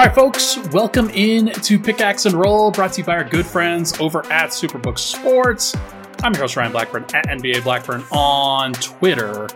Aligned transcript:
All 0.00 0.06
right, 0.06 0.14
folks, 0.14 0.56
welcome 0.72 1.10
in 1.10 1.52
to 1.52 1.78
Pickaxe 1.78 2.24
and 2.24 2.34
Roll, 2.34 2.70
brought 2.70 2.94
to 2.94 3.02
you 3.02 3.04
by 3.04 3.16
our 3.16 3.24
good 3.24 3.44
friends 3.44 4.00
over 4.00 4.24
at 4.32 4.48
Superbook 4.48 4.98
Sports. 4.98 5.76
I'm 6.22 6.32
your 6.32 6.40
host, 6.40 6.56
Ryan 6.56 6.72
Blackburn, 6.72 7.04
at 7.12 7.26
NBA 7.26 7.64
Blackburn 7.64 8.02
on 8.10 8.72
Twitter, 8.72 9.46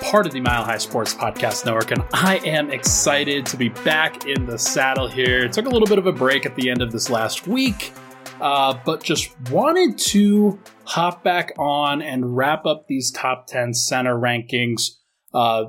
part 0.00 0.24
of 0.24 0.32
the 0.32 0.40
Mile 0.40 0.64
High 0.64 0.78
Sports 0.78 1.12
Podcast 1.12 1.66
Network, 1.66 1.90
and 1.90 2.02
I 2.14 2.38
am 2.38 2.70
excited 2.70 3.44
to 3.44 3.58
be 3.58 3.68
back 3.68 4.26
in 4.26 4.46
the 4.46 4.56
saddle 4.56 5.08
here. 5.08 5.46
Took 5.46 5.66
a 5.66 5.68
little 5.68 5.86
bit 5.86 5.98
of 5.98 6.06
a 6.06 6.12
break 6.12 6.46
at 6.46 6.56
the 6.56 6.70
end 6.70 6.80
of 6.80 6.90
this 6.90 7.10
last 7.10 7.46
week, 7.46 7.92
uh, 8.40 8.78
but 8.86 9.02
just 9.02 9.38
wanted 9.50 9.98
to 9.98 10.58
hop 10.84 11.22
back 11.22 11.52
on 11.58 12.00
and 12.00 12.34
wrap 12.34 12.64
up 12.64 12.86
these 12.88 13.10
top 13.10 13.46
10 13.46 13.74
center 13.74 14.14
rankings. 14.14 14.92
Uh, 15.34 15.64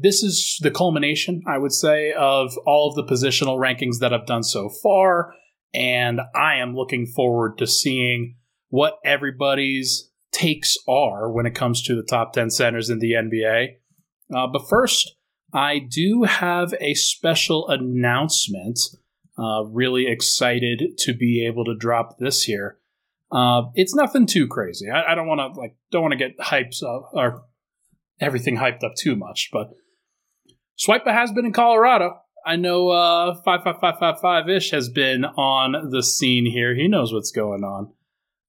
this 0.00 0.22
is 0.22 0.58
the 0.60 0.70
culmination, 0.70 1.42
I 1.46 1.58
would 1.58 1.72
say, 1.72 2.12
of 2.12 2.56
all 2.66 2.88
of 2.88 2.94
the 2.94 3.12
positional 3.12 3.58
rankings 3.58 3.98
that 4.00 4.12
I've 4.12 4.26
done 4.26 4.42
so 4.42 4.68
far. 4.68 5.34
And 5.74 6.20
I 6.34 6.56
am 6.56 6.74
looking 6.74 7.06
forward 7.06 7.58
to 7.58 7.66
seeing 7.66 8.36
what 8.68 8.98
everybody's 9.04 10.10
takes 10.32 10.76
are 10.86 11.30
when 11.30 11.46
it 11.46 11.54
comes 11.54 11.82
to 11.82 11.96
the 11.96 12.02
top 12.02 12.32
10 12.32 12.50
centers 12.50 12.90
in 12.90 12.98
the 12.98 13.12
NBA. 13.12 13.76
Uh, 14.34 14.46
but 14.46 14.68
first, 14.68 15.16
I 15.52 15.78
do 15.78 16.24
have 16.24 16.74
a 16.80 16.94
special 16.94 17.68
announcement. 17.68 18.78
Uh, 19.38 19.64
really 19.64 20.06
excited 20.06 20.98
to 20.98 21.14
be 21.14 21.46
able 21.46 21.64
to 21.64 21.76
drop 21.76 22.18
this 22.18 22.42
here. 22.42 22.78
Uh, 23.30 23.62
it's 23.74 23.94
nothing 23.94 24.26
too 24.26 24.46
crazy. 24.46 24.90
I, 24.90 25.12
I 25.12 25.14
don't 25.14 25.26
want 25.26 25.54
to 25.54 25.60
like 25.60 25.76
don't 25.90 26.02
want 26.02 26.12
to 26.12 26.18
get 26.18 26.38
hypes 26.38 26.82
up 26.82 27.10
or 27.12 27.44
everything 28.20 28.56
hyped 28.56 28.82
up 28.82 28.94
too 28.96 29.16
much, 29.16 29.50
but 29.52 29.70
Swipa 30.78 31.12
has 31.12 31.32
been 31.32 31.46
in 31.46 31.52
Colorado. 31.52 32.20
I 32.46 32.56
know 32.56 32.88
uh, 32.88 33.34
55555 33.44 34.48
ish 34.48 34.70
has 34.70 34.88
been 34.88 35.24
on 35.24 35.90
the 35.90 36.02
scene 36.02 36.46
here. 36.46 36.74
He 36.74 36.88
knows 36.88 37.12
what's 37.12 37.32
going 37.32 37.62
on. 37.64 37.92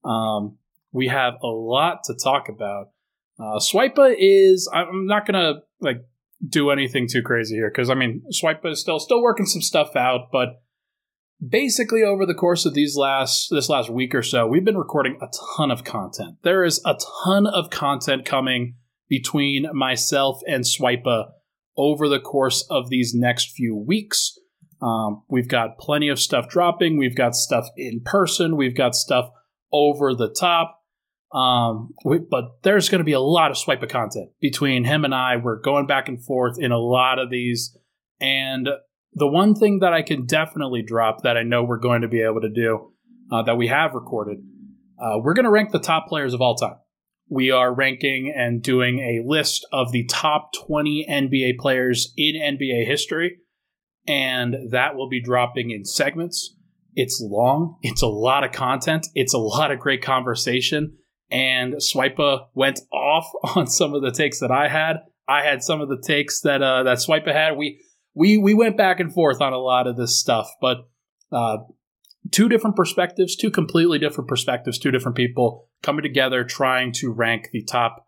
Um, 0.06 0.58
we 0.92 1.08
have 1.08 1.36
a 1.44 1.48
lot 1.48 2.04
to 2.06 2.14
talk 2.14 2.50
about. 2.50 2.92
Uh, 3.40 3.60
Swipa 3.60 4.16
is, 4.18 4.70
I'm 4.74 5.06
not 5.06 5.26
going 5.26 5.42
to 5.42 5.62
like 5.82 6.06
do 6.48 6.70
anything 6.70 7.08
too 7.08 7.22
crazy 7.22 7.56
here 7.56 7.70
because 7.70 7.90
I 7.90 7.96
mean, 7.96 8.24
Swipa 8.32 8.72
is 8.72 8.80
still 8.80 9.00
still 9.00 9.22
working 9.22 9.46
some 9.46 9.62
stuff 9.62 9.96
out, 9.96 10.30
but 10.32 10.62
basically 11.46 12.04
over 12.04 12.26
the 12.26 12.34
course 12.34 12.66
of 12.66 12.74
these 12.74 12.96
last 12.96 13.50
this 13.50 13.70
last 13.70 13.90
week 13.90 14.14
or 14.14 14.24
so, 14.24 14.48
we've 14.48 14.66
been 14.66 14.78
recording 14.78 15.18
a 15.22 15.28
ton 15.58 15.72
of 15.72 15.84
content. 15.84 16.38
There 16.44 16.64
is 16.64 16.82
a 16.86 16.98
ton 17.26 17.48
of 17.48 17.70
content 17.70 18.26
coming 18.26 18.76
between 19.10 19.68
myself 19.74 20.42
and 20.48 20.64
Swipa 20.64 21.32
over 21.80 22.10
the 22.10 22.20
course 22.20 22.68
of 22.70 22.90
these 22.90 23.14
next 23.16 23.54
few 23.56 23.74
weeks. 23.74 24.38
Um, 24.82 25.24
we've 25.30 25.48
got 25.48 25.78
plenty 25.78 26.10
of 26.10 26.20
stuff 26.20 26.50
dropping. 26.50 26.98
We've 26.98 27.16
got 27.16 27.36
stuff 27.36 27.68
in 27.78 28.02
person. 28.04 28.58
We've 28.58 28.76
got 28.76 28.96
stuff 28.96 29.30
over 29.72 30.14
the 30.14 30.28
top. 30.28 30.76
Um, 31.32 31.94
we, 32.04 32.20
but 32.20 32.64
there's 32.64 32.90
going 32.90 33.00
to 33.00 33.06
be 33.06 33.14
a 33.14 33.22
lot 33.22 33.50
of 33.50 33.58
swipe 33.58 33.82
of 33.82 33.90
content 33.90 34.32
between 34.42 34.84
him 34.84 35.06
and 35.06 35.16
I. 35.16 35.38
We're 35.38 35.62
going 35.62 35.88
back 35.88 36.10
and 36.10 36.24
forth 36.24 36.58
in 36.60 36.74
a 36.74 36.78
lot 36.78 37.18
of 37.18 37.30
these. 37.30 37.78
And 38.20 38.68
the 39.14 39.28
one 39.28 39.56
thing 39.56 39.80
that 39.80 39.94
I 39.94 40.02
can 40.02 40.26
definitely 40.26 40.82
drop 40.82 41.24
that 41.24 41.38
I 41.38 41.44
know 41.44 41.64
we're 41.64 41.78
going 41.78 42.02
to 42.02 42.10
be 42.10 42.22
able 42.22 42.42
to 42.42 42.50
do 42.50 42.92
uh, 43.32 43.44
that 43.44 43.56
we 43.56 43.68
have 43.68 43.94
recorded, 43.94 44.40
uh, 45.02 45.20
we're 45.24 45.34
going 45.34 45.46
to 45.46 45.52
rank 45.52 45.72
the 45.72 45.80
top 45.80 46.08
players 46.08 46.34
of 46.34 46.42
all 46.42 46.56
time 46.56 46.76
we 47.30 47.52
are 47.52 47.74
ranking 47.74 48.34
and 48.36 48.62
doing 48.62 49.00
a 49.00 49.24
list 49.26 49.66
of 49.72 49.92
the 49.92 50.06
top 50.06 50.52
20 50.68 51.06
NBA 51.10 51.58
players 51.60 52.12
in 52.18 52.36
NBA 52.36 52.86
history. 52.88 53.38
And 54.08 54.72
that 54.72 54.96
will 54.96 55.08
be 55.08 55.22
dropping 55.22 55.70
in 55.70 55.86
segments. 55.86 56.56
It's 56.96 57.22
long, 57.24 57.78
it's 57.82 58.02
a 58.02 58.08
lot 58.08 58.44
of 58.44 58.52
content, 58.52 59.08
it's 59.14 59.34
a 59.34 59.38
lot 59.38 59.72
of 59.72 59.80
great 59.80 60.02
conversation. 60.02 60.98
And 61.32 61.76
Swipa 61.76 62.48
went 62.56 62.80
off 62.92 63.30
on 63.56 63.68
some 63.68 63.94
of 63.94 64.02
the 64.02 64.12
takes 64.12 64.40
that 64.40 64.52
I 64.52 64.68
had. 64.68 64.98
I 65.28 65.44
had 65.44 65.62
some 65.62 65.80
of 65.80 65.90
the 65.90 66.02
takes 66.04 66.42
that 66.42 66.64
uh, 66.64 66.84
that 66.84 66.98
Swipa 66.98 67.32
had. 67.32 67.56
We 67.56 67.80
we 68.16 68.38
we 68.38 68.56
went 68.56 68.78
back 68.78 69.00
and 69.00 69.14
forth 69.14 69.40
on 69.40 69.54
a 69.54 69.60
lot 69.60 69.86
of 69.86 69.96
this 69.96 70.20
stuff, 70.20 70.50
but 70.60 70.90
uh, 71.32 71.58
two 72.32 72.50
different 72.50 72.76
perspectives, 72.76 73.36
two 73.36 73.52
completely 73.52 74.00
different 74.00 74.28
perspectives, 74.28 74.78
two 74.78 74.92
different 74.92 75.18
people 75.18 75.68
coming 75.84 76.04
together 76.04 76.44
trying 76.44 76.92
to 76.94 77.12
rank 77.12 77.50
the 77.52 77.64
top 77.64 78.08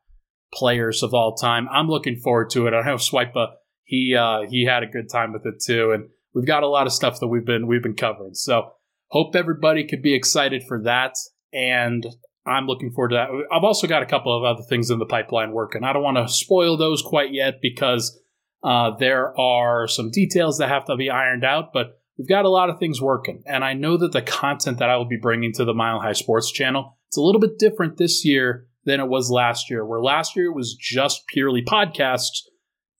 players 0.54 1.04
of 1.04 1.14
all 1.14 1.36
time. 1.36 1.68
I'm 1.72 1.88
looking 1.88 2.18
forward 2.18 2.50
to 2.52 2.68
it. 2.68 2.74
I 2.74 2.86
know 2.86 2.96
Swipa 2.96 3.54
he 3.92 4.16
uh, 4.16 4.44
he 4.50 4.66
had 4.66 4.84
a 4.84 4.88
good 4.88 5.10
time 5.10 5.34
with 5.34 5.46
it 5.46 5.62
too, 5.62 5.92
and 5.92 6.06
we've 6.34 6.48
got 6.48 6.64
a 6.64 6.68
lot 6.68 6.88
of 6.88 6.94
stuff 6.94 7.20
that 7.20 7.28
we've 7.28 7.46
been 7.46 7.68
we've 7.68 7.84
been 7.84 7.96
covering. 7.96 8.34
So 8.34 8.72
hope 9.08 9.36
everybody 9.36 9.86
could 9.86 10.02
be 10.02 10.14
excited 10.14 10.64
for 10.66 10.82
that, 10.84 11.16
and 11.52 12.06
I'm 12.46 12.68
looking 12.68 12.92
forward 12.92 13.10
to 13.10 13.16
that. 13.16 13.30
I've 13.52 13.66
also 13.66 13.88
got 13.88 14.02
a 14.02 14.06
couple 14.06 14.36
of 14.36 14.46
other 14.46 14.64
things 14.70 14.90
in 14.90 15.00
the 15.00 15.06
pipeline 15.06 15.52
working. 15.52 15.84
I 15.84 15.92
don't 15.92 16.04
want 16.04 16.18
to 16.18 16.34
spoil 16.34 16.78
those 16.78 17.02
quite 17.02 17.34
yet 17.34 17.56
because 17.62 18.18
uh, 18.64 18.92
there 18.98 19.38
are 19.38 19.90
some 19.90 20.10
details 20.10 20.60
that 20.60 20.70
have 20.70 20.86
to 20.86 20.96
be 20.96 21.10
ironed 21.10 21.44
out, 21.44 21.74
but 21.74 22.01
we've 22.18 22.28
got 22.28 22.46
a 22.46 22.50
lot 22.50 22.70
of 22.70 22.80
things 22.80 23.02
working. 23.02 23.44
And 23.46 23.64
I 23.64 23.74
know 23.74 23.98
that 23.98 24.12
the 24.12 24.22
content 24.22 24.80
that 24.80 24.90
I 24.90 24.98
will 24.98 25.06
be 25.06 25.20
bringing 25.22 25.54
to 25.54 25.66
the 25.66 25.74
Mile 25.74 26.00
High 26.00 26.14
Sports 26.14 26.52
channel, 26.52 26.98
it's 27.08 27.18
a 27.18 27.22
little 27.22 27.42
bit 27.42 27.60
different 27.60 27.98
this 27.98 28.26
year 28.26 28.68
than 28.86 29.00
it 29.00 29.08
was 29.08 29.30
last 29.30 29.70
year, 29.70 29.86
where 29.86 30.02
last 30.02 30.36
year 30.36 30.48
it 30.48 30.56
was 30.56 30.76
just 30.76 31.28
purely 31.28 31.64
podcasts. 31.64 32.42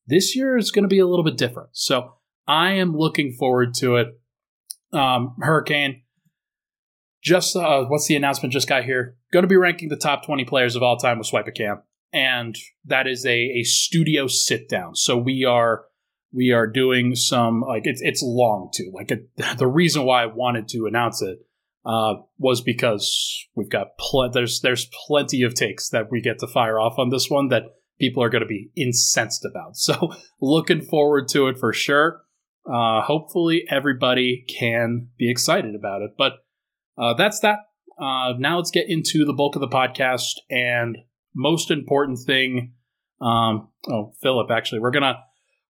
This 0.08 0.36
year 0.36 0.58
is 0.58 0.72
going 0.72 0.84
to 0.84 0.90
be 0.90 1.00
a 1.00 1.08
little 1.08 1.26
bit 1.26 1.38
different. 1.38 1.70
So 1.74 2.14
I 2.48 2.72
am 2.74 2.96
looking 2.96 3.36
forward 3.38 3.74
to 3.76 3.96
it. 3.98 4.08
Um, 4.94 5.36
Hurricane, 5.40 6.04
just 7.24 7.56
uh, 7.56 7.86
what's 7.86 8.08
the 8.08 8.16
announcement 8.16 8.54
just 8.54 8.68
got 8.68 8.84
here? 8.84 9.16
Going 9.32 9.44
to 9.44 9.48
be 9.48 9.56
ranking 9.56 9.90
the 9.90 9.96
top 9.96 10.26
20 10.26 10.46
players 10.46 10.76
of 10.76 10.84
all 10.84 10.98
time 10.98 11.18
with 11.18 11.30
Swipa 11.30 11.56
Cam. 11.56 11.82
And 12.14 12.58
that 12.86 13.08
is 13.08 13.26
a, 13.26 13.38
a 13.38 13.64
studio 13.64 14.28
sit 14.28 14.68
down. 14.68 14.96
So 14.96 15.18
we 15.18 15.46
are 15.46 15.86
we 16.34 16.52
are 16.52 16.68
doing 16.68 17.16
some 17.16 17.62
like 17.62 17.84
it's 17.86 18.02
it's 18.02 18.22
long 18.24 18.70
too. 18.74 18.92
Like 18.94 19.12
it, 19.12 19.30
the 19.58 19.68
reason 19.68 20.04
why 20.04 20.24
I 20.24 20.28
wanted 20.28 20.68
to 20.70 20.86
announce 20.86 21.22
it 21.22 21.40
uh, 21.86 22.16
was 22.38 22.62
because 22.62 23.48
we've 23.56 23.70
got 23.70 23.98
pl- 23.98 24.30
there's 24.32 24.62
there's 24.62 24.90
plenty 25.08 25.44
of 25.44 25.54
takes 25.54 25.90
that 25.90 26.12
we 26.12 26.22
get 26.22 26.40
to 26.40 26.48
fire 26.48 26.80
off 26.80 26.98
on 26.98 27.10
this 27.10 27.30
one 27.30 27.50
that 27.50 27.64
people 28.00 28.24
are 28.24 28.30
going 28.30 28.44
to 28.44 28.48
be 28.48 28.72
incensed 28.76 29.46
about. 29.46 29.74
So 29.76 30.14
looking 30.40 30.82
forward 30.82 31.28
to 31.30 31.48
it 31.48 31.58
for 31.60 31.74
sure. 31.74 32.22
Uh, 32.72 33.02
hopefully 33.02 33.64
everybody 33.70 34.46
can 34.48 35.08
be 35.18 35.32
excited 35.32 35.74
about 35.74 36.04
it. 36.04 36.12
But 36.18 36.34
uh, 36.98 37.16
that's 37.16 37.40
that. 37.40 37.60
Uh, 38.00 38.34
now 38.38 38.58
let's 38.58 38.72
get 38.72 38.90
into 38.90 39.26
the 39.26 39.34
bulk 39.34 39.56
of 39.56 39.62
the 39.62 39.68
podcast 39.68 40.34
and 40.50 40.98
most 41.36 41.72
important 41.72 42.20
thing. 42.20 42.74
Um, 43.20 43.70
oh, 43.88 44.14
Philip, 44.22 44.52
actually, 44.52 44.80
we're 44.80 44.92
gonna 44.92 45.20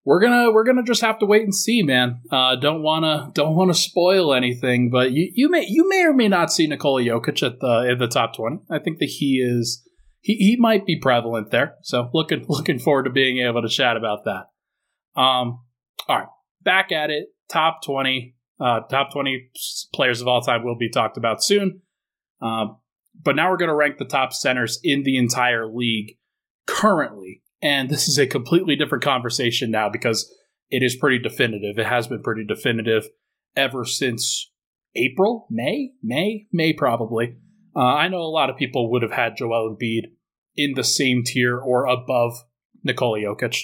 we're 0.04 0.20
gonna 0.20 0.52
we're 0.52 0.64
gonna 0.64 0.84
just 0.84 1.02
have 1.02 1.20
to 1.20 1.26
wait 1.26 1.44
and 1.44 1.54
see, 1.54 1.84
man. 1.84 2.22
Uh, 2.32 2.56
don't 2.56 2.82
wanna 2.82 3.32
don't 3.34 3.56
wanna 3.56 3.74
spoil 3.74 4.34
anything, 4.34 4.90
but 4.90 5.12
you, 5.12 5.32
you 5.34 5.50
may 5.50 5.66
you 5.68 5.88
may 5.88 6.04
or 6.04 6.14
may 6.14 6.28
not 6.28 6.52
see 6.52 6.68
Nikola 6.68 7.02
Jokic 7.04 7.46
at 7.46 7.60
the 7.60 7.90
in 7.92 8.00
the 8.00 8.08
top 8.08 8.36
twenty. 8.36 8.58
I 8.70 8.80
think 8.80 9.00
that 9.00 9.10
he 9.10 9.36
is 9.36 9.88
he, 10.22 10.36
he 10.36 10.58
might 10.58 10.86
be 10.86 11.00
prevalent 11.00 11.52
there. 11.52 11.76
So 11.84 12.10
looking 12.14 12.46
looking 12.50 12.80
forward 12.80 13.04
to 13.04 13.12
being 13.12 13.46
able 13.46 13.62
to 13.62 13.70
chat 13.70 13.96
about 13.96 14.26
that. 14.26 14.46
Um, 15.20 15.60
all 16.08 16.18
right, 16.18 16.28
back 16.64 16.92
at 16.92 17.10
it. 17.12 17.28
Top 17.50 17.84
twenty, 17.84 18.36
uh, 18.60 18.82
top 18.90 19.12
twenty 19.12 19.50
players 19.94 20.22
of 20.22 20.28
all 20.28 20.42
time 20.42 20.64
will 20.64 20.78
be 20.78 20.90
talked 20.90 21.18
about 21.18 21.44
soon. 21.44 21.82
Um, 22.42 22.78
but 23.24 23.36
now 23.36 23.52
we're 23.52 23.58
going 23.58 23.70
to 23.70 23.76
rank 23.76 23.98
the 23.98 24.06
top 24.06 24.34
centers 24.34 24.80
in 24.84 25.04
the 25.04 25.18
entire 25.18 25.68
league 25.68 26.18
currently 26.66 27.41
and 27.62 27.90
this 27.90 28.08
is 28.08 28.18
a 28.18 28.28
completely 28.28 28.76
different 28.76 29.04
conversation 29.04 29.72
now 29.72 29.90
because 29.90 30.34
it 30.70 30.84
is 30.84 30.96
pretty 30.96 31.20
definitive. 31.20 31.78
It 31.78 31.86
has 31.86 32.08
been 32.08 32.24
pretty 32.24 32.46
definitive 32.46 33.08
ever 33.56 33.86
since 33.86 34.52
April, 34.96 35.48
May, 35.50 35.92
May, 36.02 36.48
May 36.52 36.74
probably. 36.74 37.38
Uh, 37.76 37.80
I 37.80 38.08
know 38.08 38.22
a 38.22 38.24
lot 38.24 38.50
of 38.50 38.58
people 38.58 38.92
would 38.92 39.02
have 39.02 39.12
had 39.12 39.38
Joel 39.38 39.76
Embiid 39.76 40.12
in 40.56 40.74
the 40.76 40.84
same 40.84 41.24
tier 41.24 41.58
or 41.58 41.86
above 41.86 42.34
Nikola 42.84 43.20
Jokic. 43.20 43.64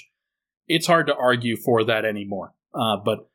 It's 0.66 0.86
hard 0.86 1.06
to 1.08 1.14
argue 1.14 1.56
for 1.56 1.84
that 1.84 2.04
anymore. 2.04 2.54
Uh, 2.74 2.96
but 3.04 3.30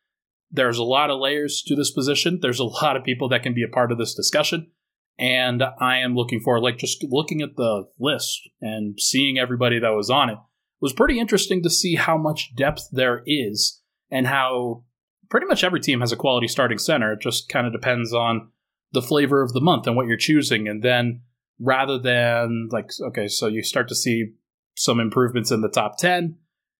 there's 0.49 0.77
a 0.77 0.83
lot 0.83 1.09
of 1.09 1.19
layers 1.19 1.63
to 1.67 1.75
this 1.75 1.91
position. 1.91 2.39
There's 2.41 2.59
a 2.59 2.63
lot 2.63 2.95
of 2.95 3.03
people 3.03 3.29
that 3.29 3.43
can 3.43 3.53
be 3.53 3.63
a 3.63 3.73
part 3.73 3.91
of 3.91 3.97
this 3.97 4.13
discussion. 4.13 4.71
And 5.19 5.63
I 5.79 5.97
am 5.97 6.15
looking 6.15 6.39
for, 6.39 6.59
like, 6.59 6.77
just 6.77 7.03
looking 7.03 7.41
at 7.41 7.55
the 7.55 7.85
list 7.99 8.49
and 8.61 8.99
seeing 8.99 9.37
everybody 9.37 9.79
that 9.79 9.89
was 9.89 10.09
on 10.09 10.29
it 10.29 10.37
was 10.83 10.91
pretty 10.91 11.17
interesting 11.17 11.63
to 11.63 11.69
see 11.69 11.95
how 11.95 12.17
much 12.17 12.53
depth 12.55 12.89
there 12.91 13.23
is 13.25 13.81
and 14.11 14.27
how 14.27 14.83
pretty 15.29 15.47
much 15.47 15.63
every 15.63 15.79
team 15.79 16.01
has 16.01 16.11
a 16.11 16.17
quality 16.17 16.47
starting 16.49 16.77
center. 16.77 17.13
It 17.13 17.21
just 17.21 17.47
kind 17.47 17.65
of 17.65 17.71
depends 17.71 18.13
on 18.13 18.49
the 18.91 19.01
flavor 19.01 19.41
of 19.41 19.53
the 19.53 19.61
month 19.61 19.87
and 19.87 19.95
what 19.95 20.07
you're 20.07 20.17
choosing. 20.17 20.67
And 20.67 20.83
then 20.83 21.21
rather 21.57 21.97
than 21.97 22.67
like, 22.69 22.89
okay, 23.01 23.29
so 23.29 23.47
you 23.47 23.63
start 23.63 23.87
to 23.87 23.95
see 23.95 24.33
some 24.75 24.99
improvements 24.99 25.51
in 25.51 25.61
the 25.61 25.69
top 25.69 25.97
10 25.97 26.35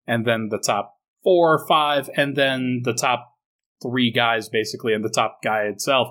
and 0.06 0.28
then 0.28 0.50
the 0.50 0.60
top 0.60 0.98
four 1.24 1.54
or 1.54 1.66
five 1.66 2.10
and 2.18 2.36
then 2.36 2.82
the 2.84 2.94
top 2.94 3.38
three 3.82 4.12
guys 4.12 4.50
basically 4.50 4.94
and 4.94 5.06
the 5.06 5.10
top 5.10 5.40
guy 5.42 5.62
itself, 5.62 6.10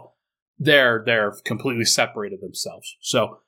they're 0.58 1.02
they're 1.04 1.34
completely 1.44 1.84
separated 1.84 2.40
themselves. 2.40 2.96
So 3.02 3.40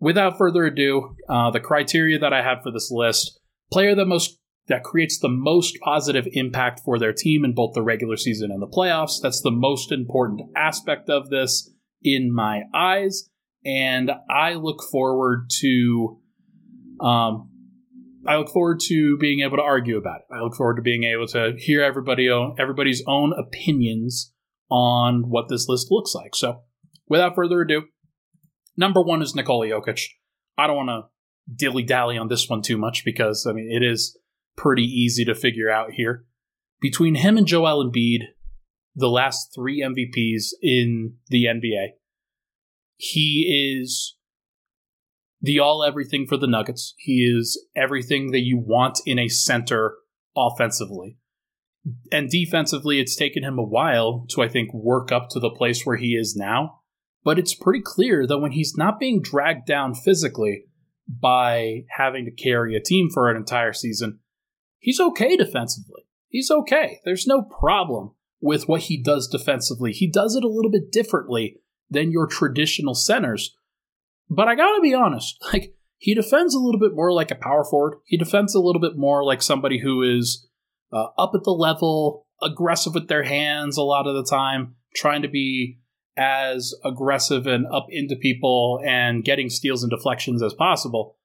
without 0.00 0.36
further 0.36 0.64
ado, 0.64 1.16
uh, 1.28 1.52
the 1.52 1.60
criteria 1.60 2.18
that 2.18 2.32
I 2.32 2.42
have 2.42 2.62
for 2.64 2.72
this 2.72 2.90
list: 2.90 3.38
player 3.72 3.94
that 3.94 4.06
most 4.06 4.38
that 4.68 4.84
creates 4.84 5.18
the 5.18 5.28
most 5.28 5.76
positive 5.82 6.26
impact 6.32 6.80
for 6.84 6.98
their 6.98 7.12
team 7.12 7.44
in 7.44 7.52
both 7.52 7.74
the 7.74 7.82
regular 7.82 8.16
season 8.16 8.52
and 8.52 8.62
the 8.62 8.68
playoffs. 8.68 9.20
That's 9.20 9.42
the 9.42 9.50
most 9.50 9.90
important 9.90 10.42
aspect 10.56 11.10
of 11.10 11.30
this 11.30 11.70
in 12.00 12.32
my 12.32 12.62
eyes, 12.74 13.28
and 13.64 14.10
I 14.30 14.54
look 14.54 14.82
forward 14.90 15.50
to. 15.60 16.20
Um, 17.00 17.48
I 18.24 18.36
look 18.36 18.50
forward 18.50 18.78
to 18.84 19.18
being 19.18 19.40
able 19.40 19.56
to 19.56 19.64
argue 19.64 19.96
about 19.98 20.20
it. 20.20 20.32
I 20.32 20.40
look 20.42 20.54
forward 20.54 20.76
to 20.76 20.82
being 20.82 21.02
able 21.02 21.26
to 21.28 21.54
hear 21.58 21.82
everybody 21.82 22.28
everybody's 22.58 23.02
own 23.08 23.32
opinions 23.36 24.32
on 24.70 25.28
what 25.28 25.48
this 25.48 25.68
list 25.68 25.88
looks 25.90 26.14
like. 26.14 26.36
So, 26.36 26.62
without 27.08 27.34
further 27.34 27.62
ado, 27.62 27.82
number 28.76 29.02
one 29.02 29.22
is 29.22 29.34
Nikola 29.34 29.66
Jokic. 29.66 30.02
I 30.56 30.66
don't 30.68 30.76
want 30.76 30.88
to 30.90 31.11
dilly 31.52 31.82
dally 31.82 32.16
on 32.16 32.28
this 32.28 32.48
one 32.48 32.62
too 32.62 32.78
much 32.78 33.04
because 33.04 33.46
I 33.48 33.52
mean 33.52 33.70
it 33.70 33.82
is 33.82 34.16
pretty 34.56 34.84
easy 34.84 35.24
to 35.24 35.34
figure 35.34 35.70
out 35.70 35.92
here. 35.92 36.24
Between 36.80 37.16
him 37.16 37.38
and 37.38 37.46
Joel 37.46 37.84
Embiid, 37.84 38.22
the 38.94 39.08
last 39.08 39.52
three 39.54 39.82
MVPs 39.82 40.48
in 40.60 41.14
the 41.28 41.44
NBA, 41.44 41.92
he 42.96 43.76
is 43.80 44.16
the 45.40 45.58
all 45.58 45.82
everything 45.82 46.26
for 46.26 46.36
the 46.36 46.46
Nuggets. 46.46 46.94
He 46.98 47.24
is 47.24 47.66
everything 47.76 48.30
that 48.30 48.40
you 48.40 48.58
want 48.58 49.00
in 49.04 49.18
a 49.18 49.28
center 49.28 49.96
offensively. 50.36 51.18
And 52.12 52.30
defensively, 52.30 53.00
it's 53.00 53.16
taken 53.16 53.42
him 53.42 53.58
a 53.58 53.64
while 53.64 54.24
to, 54.30 54.42
I 54.42 54.48
think, 54.48 54.72
work 54.72 55.10
up 55.10 55.28
to 55.30 55.40
the 55.40 55.50
place 55.50 55.84
where 55.84 55.96
he 55.96 56.14
is 56.14 56.36
now. 56.36 56.80
But 57.24 57.40
it's 57.40 57.54
pretty 57.54 57.82
clear 57.84 58.24
that 58.26 58.38
when 58.38 58.52
he's 58.52 58.76
not 58.76 59.00
being 59.00 59.20
dragged 59.20 59.66
down 59.66 59.94
physically 59.94 60.66
by 61.08 61.84
having 61.96 62.24
to 62.24 62.30
carry 62.30 62.76
a 62.76 62.80
team 62.80 63.08
for 63.12 63.30
an 63.30 63.36
entire 63.36 63.72
season, 63.72 64.20
he's 64.78 65.00
okay 65.00 65.36
defensively. 65.36 66.02
He's 66.28 66.50
okay. 66.50 67.00
There's 67.04 67.26
no 67.26 67.42
problem 67.42 68.12
with 68.40 68.68
what 68.68 68.82
he 68.82 69.00
does 69.00 69.28
defensively. 69.28 69.92
He 69.92 70.10
does 70.10 70.34
it 70.34 70.44
a 70.44 70.48
little 70.48 70.70
bit 70.70 70.90
differently 70.90 71.60
than 71.90 72.10
your 72.10 72.26
traditional 72.26 72.94
centers. 72.94 73.54
But 74.28 74.48
I 74.48 74.54
gotta 74.54 74.80
be 74.80 74.94
honest, 74.94 75.36
like, 75.52 75.74
he 75.98 76.14
defends 76.14 76.52
a 76.54 76.58
little 76.58 76.80
bit 76.80 76.96
more 76.96 77.12
like 77.12 77.30
a 77.30 77.36
power 77.36 77.64
forward. 77.64 77.98
He 78.06 78.16
defends 78.16 78.54
a 78.54 78.60
little 78.60 78.80
bit 78.80 78.96
more 78.96 79.24
like 79.24 79.40
somebody 79.40 79.78
who 79.78 80.02
is 80.02 80.48
uh, 80.92 81.08
up 81.16 81.30
at 81.34 81.44
the 81.44 81.52
level, 81.52 82.26
aggressive 82.42 82.94
with 82.94 83.06
their 83.06 83.22
hands 83.22 83.76
a 83.76 83.82
lot 83.82 84.08
of 84.08 84.14
the 84.16 84.28
time, 84.28 84.74
trying 84.96 85.22
to 85.22 85.28
be 85.28 85.78
as 86.16 86.74
aggressive 86.84 87.46
and 87.46 87.66
up 87.72 87.86
into 87.88 88.16
people 88.16 88.80
and 88.86 89.24
getting 89.24 89.48
steals 89.48 89.82
and 89.82 89.90
deflections 89.90 90.42
as 90.42 90.54
possible. 90.54 91.16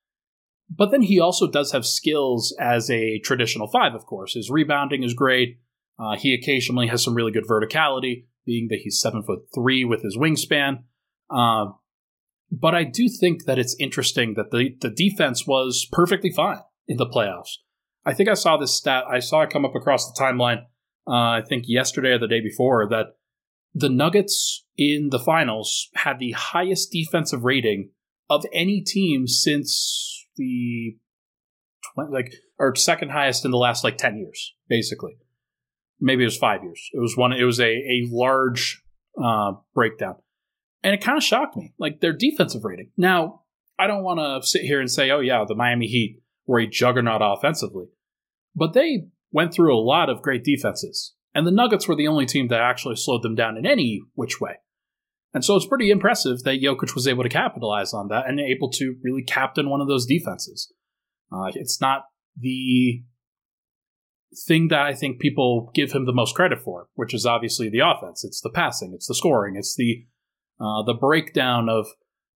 But 0.70 0.92
then 0.92 1.02
he 1.02 1.20
also 1.20 1.50
does 1.50 1.72
have 1.72 1.86
skills 1.86 2.56
as 2.60 2.90
a 2.90 3.20
traditional 3.20 3.68
five, 3.68 3.94
of 3.94 4.06
course. 4.06 4.34
His 4.34 4.50
rebounding 4.50 5.04
is 5.04 5.14
great. 5.14 5.60
Uh, 6.00 6.16
he 6.18 6.34
occasionally 6.34 6.88
has 6.88 7.04
some 7.04 7.16
really 7.16 7.32
good 7.32 7.48
verticality, 7.48 8.26
being 8.46 8.68
that 8.70 8.80
he's 8.84 9.00
seven 9.00 9.24
foot 9.24 9.48
three 9.54 9.84
with 9.84 10.04
his 10.04 10.18
wingspan. 10.18 10.84
Uh, 11.30 11.72
but 12.52 12.76
I 12.76 12.84
do 12.84 13.10
think 13.10 13.46
that 13.46 13.60
it's 13.60 13.76
interesting 13.80 14.36
that 14.36 14.52
the, 14.52 14.76
the 14.80 14.90
defense 14.90 15.48
was 15.48 15.88
perfectly 15.92 16.32
fine 16.32 16.60
in 16.88 16.98
the 16.98 17.06
playoffs. 17.06 17.58
I 18.06 18.14
think 18.14 18.30
I 18.30 18.36
saw 18.36 18.56
this 18.56 18.76
stat. 18.76 19.04
I 19.10 19.20
saw 19.20 19.42
it 19.42 19.50
come 19.50 19.66
up 19.66 19.76
across 19.76 20.10
the 20.10 20.18
timeline. 20.22 20.64
Uh, 21.06 21.40
I 21.40 21.42
think 21.48 21.66
yesterday 21.68 22.12
or 22.12 22.20
the 22.20 22.28
day 22.28 22.42
before 22.42 22.88
that 22.90 23.17
the 23.78 23.90
Nuggets 23.90 24.66
in 24.78 25.10
the 25.12 25.20
finals 25.20 25.90
had 25.96 26.20
the 26.20 26.32
highest 26.32 26.92
defensive 26.92 27.44
rating 27.44 27.90
of 28.30 28.44
any 28.54 28.82
team 28.82 29.28
since 29.28 30.26
the 30.36 30.98
like 31.96 32.34
or 32.60 32.76
second 32.76 33.10
highest 33.10 33.46
in 33.46 33.52
the 33.52 33.58
last 33.58 33.84
like 33.84 33.98
10 33.98 34.18
years 34.18 34.54
basically. 34.68 35.18
Maybe 36.00 36.24
it 36.24 36.28
was 36.28 36.38
five 36.38 36.64
years. 36.64 36.90
It 36.94 37.00
was 37.00 37.18
one 37.18 37.34
it 37.34 37.44
was 37.44 37.60
a, 37.60 37.70
a 37.70 38.08
large 38.10 38.84
uh, 39.22 39.54
breakdown. 39.74 40.16
And 40.84 40.94
it 40.94 41.04
kind 41.04 41.18
of 41.18 41.24
shocked 41.24 41.58
me 41.58 41.74
like 41.80 42.02
their 42.02 42.14
defensive 42.14 42.64
rating. 42.64 42.92
Now 42.98 43.42
i 43.80 43.88
don't 43.88 44.04
want 44.04 44.20
to 44.20 44.48
sit 44.48 44.64
here 44.64 44.80
and 44.80 44.92
say 44.92 45.10
oh 45.12 45.20
yeah 45.20 45.44
the 45.48 45.56
miami 45.56 45.88
heat 45.88 46.20
were 46.46 46.60
a 46.60 46.68
juggernaut 46.68 47.22
offensively 47.24 47.86
but 48.56 48.74
they 48.74 49.04
went 49.32 49.54
through 49.54 49.76
a 49.76 49.80
lot 49.80 50.10
of 50.10 50.22
great 50.22 50.44
defenses 50.44 51.14
and 51.38 51.46
the 51.46 51.52
nuggets 51.52 51.88
were 51.88 51.96
the 51.96 52.08
only 52.08 52.26
team 52.26 52.48
that 52.48 52.62
actually 52.62 52.96
slowed 52.96 53.22
them 53.22 53.36
down 53.36 53.56
in 53.56 53.66
any 53.66 54.02
which 54.16 54.42
way 54.42 54.56
and 55.34 55.46
so 55.46 55.56
it's 55.56 55.68
pretty 55.68 55.92
impressive 55.92 56.44
that 56.44 56.62
Jokic 56.62 56.96
was 56.96 57.08
able 57.08 57.22
to 57.22 57.30
capitalize 57.30 57.94
on 57.94 58.08
that 58.08 58.28
and 58.28 58.40
able 58.40 58.72
to 58.72 58.96
really 59.04 59.22
captain 59.22 59.70
one 59.70 59.82
of 59.82 59.88
those 59.88 60.06
defenses. 60.06 60.74
Uh, 61.32 61.52
it's 61.54 61.82
not 61.82 62.06
the 62.36 63.04
thing 64.48 64.70
that 64.70 64.82
I 64.82 64.94
think 64.94 65.20
people 65.20 65.70
give 65.74 65.92
him 65.92 66.06
the 66.06 66.14
most 66.14 66.36
credit 66.36 66.60
for, 66.60 66.88
which 66.96 67.14
is 67.14 67.26
obviously 67.26 67.70
the 67.70 67.82
offense. 67.86 68.24
It's 68.24 68.42
the 68.42 68.50
passing, 68.50 68.94
it's 68.94 69.08
the 69.08 69.16
scoring, 69.16 69.56
it's 69.56 69.76
the 69.76 70.06
uh, 70.60 70.82
the 70.84 70.96
breakdown 70.96 71.70
of 71.70 71.86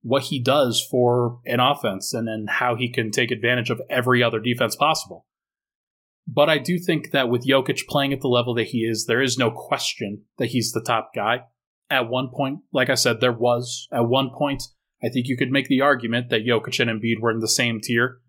what 0.03 0.25
he 0.25 0.39
does 0.39 0.87
for 0.91 1.41
an 1.47 1.59
offense 1.59 2.13
and 2.13 2.29
then 2.29 2.47
how 2.49 2.77
he 2.77 2.93
can 2.93 3.11
take 3.11 3.31
advantage 3.31 3.71
of 3.71 3.81
every 3.89 4.23
other 4.23 4.41
defense 4.41 4.77
possible. 4.77 5.25
But 6.27 6.49
I 6.49 6.59
do 6.59 6.79
think 6.79 7.11
that 7.11 7.29
with 7.29 7.47
Jokic 7.47 7.87
playing 7.89 8.13
at 8.13 8.21
the 8.21 8.29
level 8.29 8.55
that 8.55 8.69
he 8.69 8.79
is, 8.79 9.07
there 9.07 9.23
is 9.23 9.39
no 9.39 9.51
question 9.51 10.23
that 10.39 10.51
he's 10.51 10.73
the 10.73 10.83
top 10.83 11.11
guy. 11.15 11.43
At 11.89 12.09
one 12.09 12.29
point, 12.33 12.61
like 12.73 12.89
I 12.89 12.95
said, 12.95 13.21
there 13.21 13.33
was. 13.33 13.89
At 13.93 14.09
one 14.09 14.31
point, 14.31 14.63
I 15.03 15.09
think 15.09 15.27
you 15.27 15.37
could 15.37 15.51
make 15.51 15.67
the 15.67 15.81
argument 15.81 16.31
that 16.31 16.47
Jokic 16.47 16.79
and 16.79 16.91
Embiid 16.91 17.21
were 17.21 17.33
in 17.33 17.41
the 17.41 17.49
same 17.49 17.81
tier. 17.83 18.21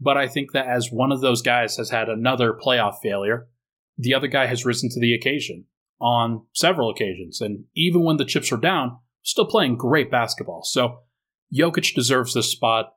But 0.00 0.16
I 0.18 0.28
think 0.28 0.52
that 0.52 0.66
as 0.66 0.90
one 0.90 1.12
of 1.12 1.20
those 1.20 1.40
guys 1.40 1.76
has 1.76 1.90
had 1.90 2.08
another 2.08 2.52
playoff 2.52 2.96
failure, 3.02 3.48
the 3.96 4.12
other 4.12 4.26
guy 4.26 4.46
has 4.46 4.66
risen 4.66 4.90
to 4.90 5.00
the 5.00 5.14
occasion 5.14 5.64
on 6.00 6.44
several 6.52 6.90
occasions. 6.90 7.40
And 7.40 7.64
even 7.74 8.02
when 8.02 8.16
the 8.16 8.24
chips 8.24 8.50
were 8.50 8.58
down, 8.58 8.98
still 9.22 9.46
playing 9.46 9.76
great 9.76 10.10
basketball. 10.10 10.62
So 10.64 10.98
Jokic 11.54 11.94
deserves 11.94 12.34
this 12.34 12.50
spot. 12.50 12.92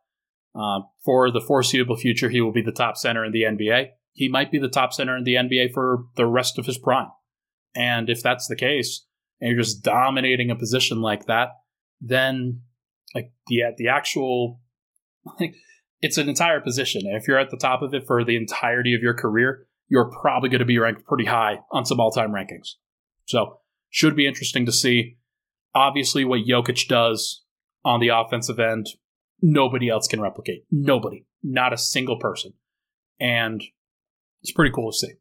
Uh, 0.56 0.82
for 1.06 1.30
the 1.30 1.42
foreseeable 1.42 1.98
future, 1.98 2.30
he 2.30 2.42
will 2.42 2.52
be 2.52 2.64
the 2.64 2.72
top 2.72 2.98
center 2.98 3.24
in 3.24 3.32
the 3.32 3.44
NBA. 3.44 3.90
He 4.18 4.30
might 4.30 4.52
be 4.52 4.58
the 4.58 4.68
top 4.68 4.94
center 4.94 5.16
in 5.16 5.24
the 5.26 5.36
NBA 5.36 5.74
for 5.76 6.06
the 6.16 6.26
rest 6.26 6.58
of 6.58 6.66
his 6.66 6.80
prime. 6.80 7.10
And 7.76 8.10
if 8.10 8.24
that's 8.24 8.48
the 8.48 8.56
case, 8.56 9.06
and 9.40 9.52
you're 9.52 9.62
just 9.62 9.84
dominating 9.84 10.50
a 10.50 10.56
position 10.56 11.02
like 11.02 11.28
that, 11.28 11.50
then 12.02 12.62
like 13.14 13.32
the 13.46 13.62
the 13.78 13.90
actual 13.90 14.60
like 15.40 15.54
it's 16.02 16.18
an 16.18 16.30
entire 16.30 16.60
position. 16.60 17.04
And 17.06 17.16
if 17.16 17.28
you're 17.28 17.38
at 17.38 17.52
the 17.52 17.58
top 17.58 17.84
of 17.84 17.94
it 17.94 18.08
for 18.08 18.26
the 18.26 18.36
entirety 18.36 18.96
of 18.96 19.04
your 19.04 19.14
career, 19.14 19.68
you're 19.88 20.12
probably 20.20 20.50
going 20.50 20.60
to 20.60 20.66
be 20.66 20.80
ranked 20.80 21.06
pretty 21.06 21.26
high 21.26 21.60
on 21.72 21.86
some 21.86 22.00
all-time 22.00 22.32
rankings. 22.32 22.74
So, 23.26 23.60
should 23.92 24.16
be 24.16 24.28
interesting 24.28 24.66
to 24.66 24.72
see. 24.72 25.18
Obviously, 25.76 26.26
what 26.26 26.42
Jokic 26.42 26.88
does 26.88 27.44
on 27.86 28.00
the 28.00 28.10
offensive 28.10 28.60
end, 28.60 28.88
nobody 29.44 29.90
else 29.90 30.08
can 30.08 30.22
replicate. 30.22 30.64
Nobody, 30.72 31.28
not 31.44 31.72
a 31.72 31.78
single 31.78 32.18
person, 32.18 32.54
and 33.20 33.62
it's 34.48 34.54
pretty 34.54 34.72
cool 34.74 34.92
to 34.92 34.98
see. 34.98 35.14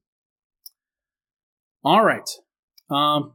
All 1.84 2.04
right, 2.04 2.28
um, 2.90 3.34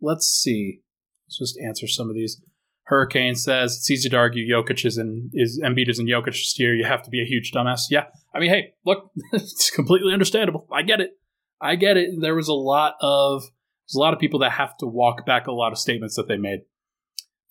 let's 0.00 0.26
see. 0.26 0.82
Let's 1.26 1.38
just 1.38 1.58
answer 1.60 1.88
some 1.88 2.08
of 2.08 2.14
these. 2.14 2.40
Hurricane 2.84 3.34
says 3.34 3.76
it's 3.76 3.90
easy 3.90 4.08
to 4.08 4.16
argue 4.16 4.46
Jokic 4.46 4.84
is 4.86 4.98
in 4.98 5.30
is 5.32 5.60
Embiid 5.64 5.88
is 5.88 5.98
in 5.98 6.06
Jokic's 6.06 6.52
tier. 6.52 6.74
You 6.74 6.84
have 6.84 7.02
to 7.02 7.10
be 7.10 7.20
a 7.20 7.24
huge 7.24 7.50
dumbass. 7.52 7.82
Yeah, 7.90 8.04
I 8.32 8.38
mean, 8.38 8.50
hey, 8.50 8.74
look, 8.86 9.10
it's 9.32 9.70
completely 9.70 10.12
understandable. 10.12 10.68
I 10.72 10.82
get 10.82 11.00
it. 11.00 11.10
I 11.60 11.74
get 11.74 11.96
it. 11.96 12.10
There 12.20 12.36
was 12.36 12.48
a 12.48 12.54
lot 12.54 12.94
of 13.00 13.42
there's 13.42 13.96
a 13.96 14.00
lot 14.00 14.14
of 14.14 14.20
people 14.20 14.40
that 14.40 14.52
have 14.52 14.76
to 14.78 14.86
walk 14.86 15.26
back 15.26 15.48
a 15.48 15.52
lot 15.52 15.72
of 15.72 15.78
statements 15.78 16.14
that 16.14 16.28
they 16.28 16.36
made. 16.36 16.60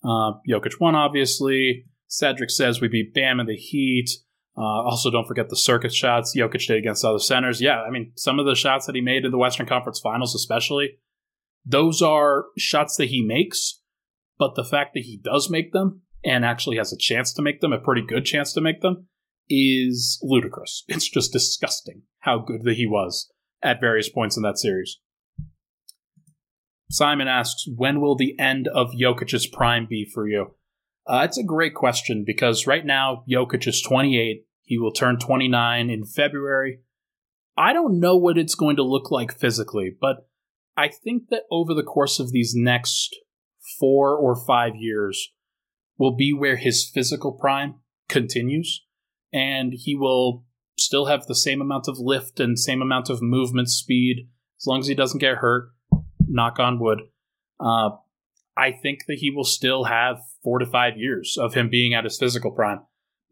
Uh, 0.02 0.32
Jokic 0.48 0.80
won, 0.80 0.94
obviously. 0.94 1.84
Cedric 2.06 2.50
says 2.50 2.80
we 2.80 2.88
beat 2.88 3.12
Bam 3.12 3.38
in 3.40 3.46
the 3.46 3.56
Heat. 3.56 4.08
Uh, 4.56 4.60
also, 4.60 5.10
don't 5.10 5.26
forget 5.26 5.48
the 5.48 5.56
circus 5.56 5.94
shots 5.94 6.36
Jokic 6.36 6.66
did 6.66 6.78
against 6.78 7.04
other 7.04 7.18
centers. 7.18 7.60
Yeah, 7.60 7.82
I 7.82 7.90
mean, 7.90 8.12
some 8.14 8.38
of 8.38 8.46
the 8.46 8.54
shots 8.54 8.86
that 8.86 8.94
he 8.94 9.00
made 9.00 9.24
in 9.24 9.32
the 9.32 9.38
Western 9.38 9.66
Conference 9.66 9.98
Finals, 9.98 10.34
especially, 10.34 10.98
those 11.64 12.00
are 12.00 12.44
shots 12.56 12.96
that 12.96 13.06
he 13.06 13.24
makes, 13.24 13.80
but 14.38 14.54
the 14.54 14.64
fact 14.64 14.94
that 14.94 15.04
he 15.04 15.20
does 15.22 15.50
make 15.50 15.72
them 15.72 16.02
and 16.24 16.44
actually 16.44 16.76
has 16.76 16.92
a 16.92 16.98
chance 16.98 17.32
to 17.32 17.42
make 17.42 17.60
them, 17.60 17.72
a 17.72 17.78
pretty 17.78 18.02
good 18.02 18.24
chance 18.24 18.52
to 18.52 18.60
make 18.60 18.80
them, 18.80 19.08
is 19.48 20.18
ludicrous. 20.22 20.84
It's 20.88 21.08
just 21.08 21.32
disgusting 21.32 22.02
how 22.20 22.38
good 22.38 22.62
that 22.64 22.76
he 22.76 22.86
was 22.86 23.30
at 23.62 23.80
various 23.80 24.08
points 24.08 24.36
in 24.36 24.42
that 24.44 24.58
series. 24.58 24.98
Simon 26.90 27.28
asks, 27.28 27.64
when 27.66 28.00
will 28.00 28.14
the 28.14 28.38
end 28.38 28.68
of 28.68 28.92
Jokic's 28.92 29.46
prime 29.46 29.86
be 29.88 30.08
for 30.12 30.28
you? 30.28 30.54
Uh, 31.06 31.22
it's 31.24 31.38
a 31.38 31.44
great 31.44 31.74
question 31.74 32.24
because 32.26 32.66
right 32.66 32.84
now 32.84 33.24
Jokic 33.30 33.66
is 33.66 33.82
28. 33.82 34.46
He 34.62 34.78
will 34.78 34.92
turn 34.92 35.18
29 35.18 35.90
in 35.90 36.04
February. 36.06 36.80
I 37.56 37.72
don't 37.72 38.00
know 38.00 38.16
what 38.16 38.38
it's 38.38 38.54
going 38.54 38.76
to 38.76 38.82
look 38.82 39.10
like 39.10 39.38
physically, 39.38 39.94
but 40.00 40.28
I 40.76 40.88
think 40.88 41.28
that 41.28 41.42
over 41.50 41.74
the 41.74 41.82
course 41.82 42.18
of 42.18 42.32
these 42.32 42.54
next 42.56 43.16
four 43.78 44.16
or 44.16 44.34
five 44.34 44.72
years 44.76 45.30
will 45.98 46.16
be 46.16 46.32
where 46.32 46.56
his 46.56 46.90
physical 46.92 47.32
prime 47.32 47.76
continues, 48.08 48.84
and 49.32 49.72
he 49.76 49.94
will 49.94 50.44
still 50.76 51.06
have 51.06 51.26
the 51.26 51.34
same 51.34 51.60
amount 51.60 51.86
of 51.86 51.98
lift 51.98 52.40
and 52.40 52.58
same 52.58 52.82
amount 52.82 53.08
of 53.08 53.22
movement 53.22 53.68
speed 53.68 54.28
as 54.60 54.66
long 54.66 54.80
as 54.80 54.88
he 54.88 54.94
doesn't 54.94 55.20
get 55.20 55.36
hurt. 55.36 55.70
Knock 56.26 56.58
on 56.58 56.80
wood. 56.80 57.02
Uh, 57.60 57.90
I 58.56 58.70
think 58.70 59.06
that 59.06 59.18
he 59.18 59.30
will 59.30 59.44
still 59.44 59.84
have 59.84 60.18
four 60.42 60.58
to 60.58 60.66
five 60.66 60.96
years 60.96 61.36
of 61.38 61.54
him 61.54 61.68
being 61.68 61.94
at 61.94 62.04
his 62.04 62.18
physical 62.18 62.52
prime. 62.52 62.80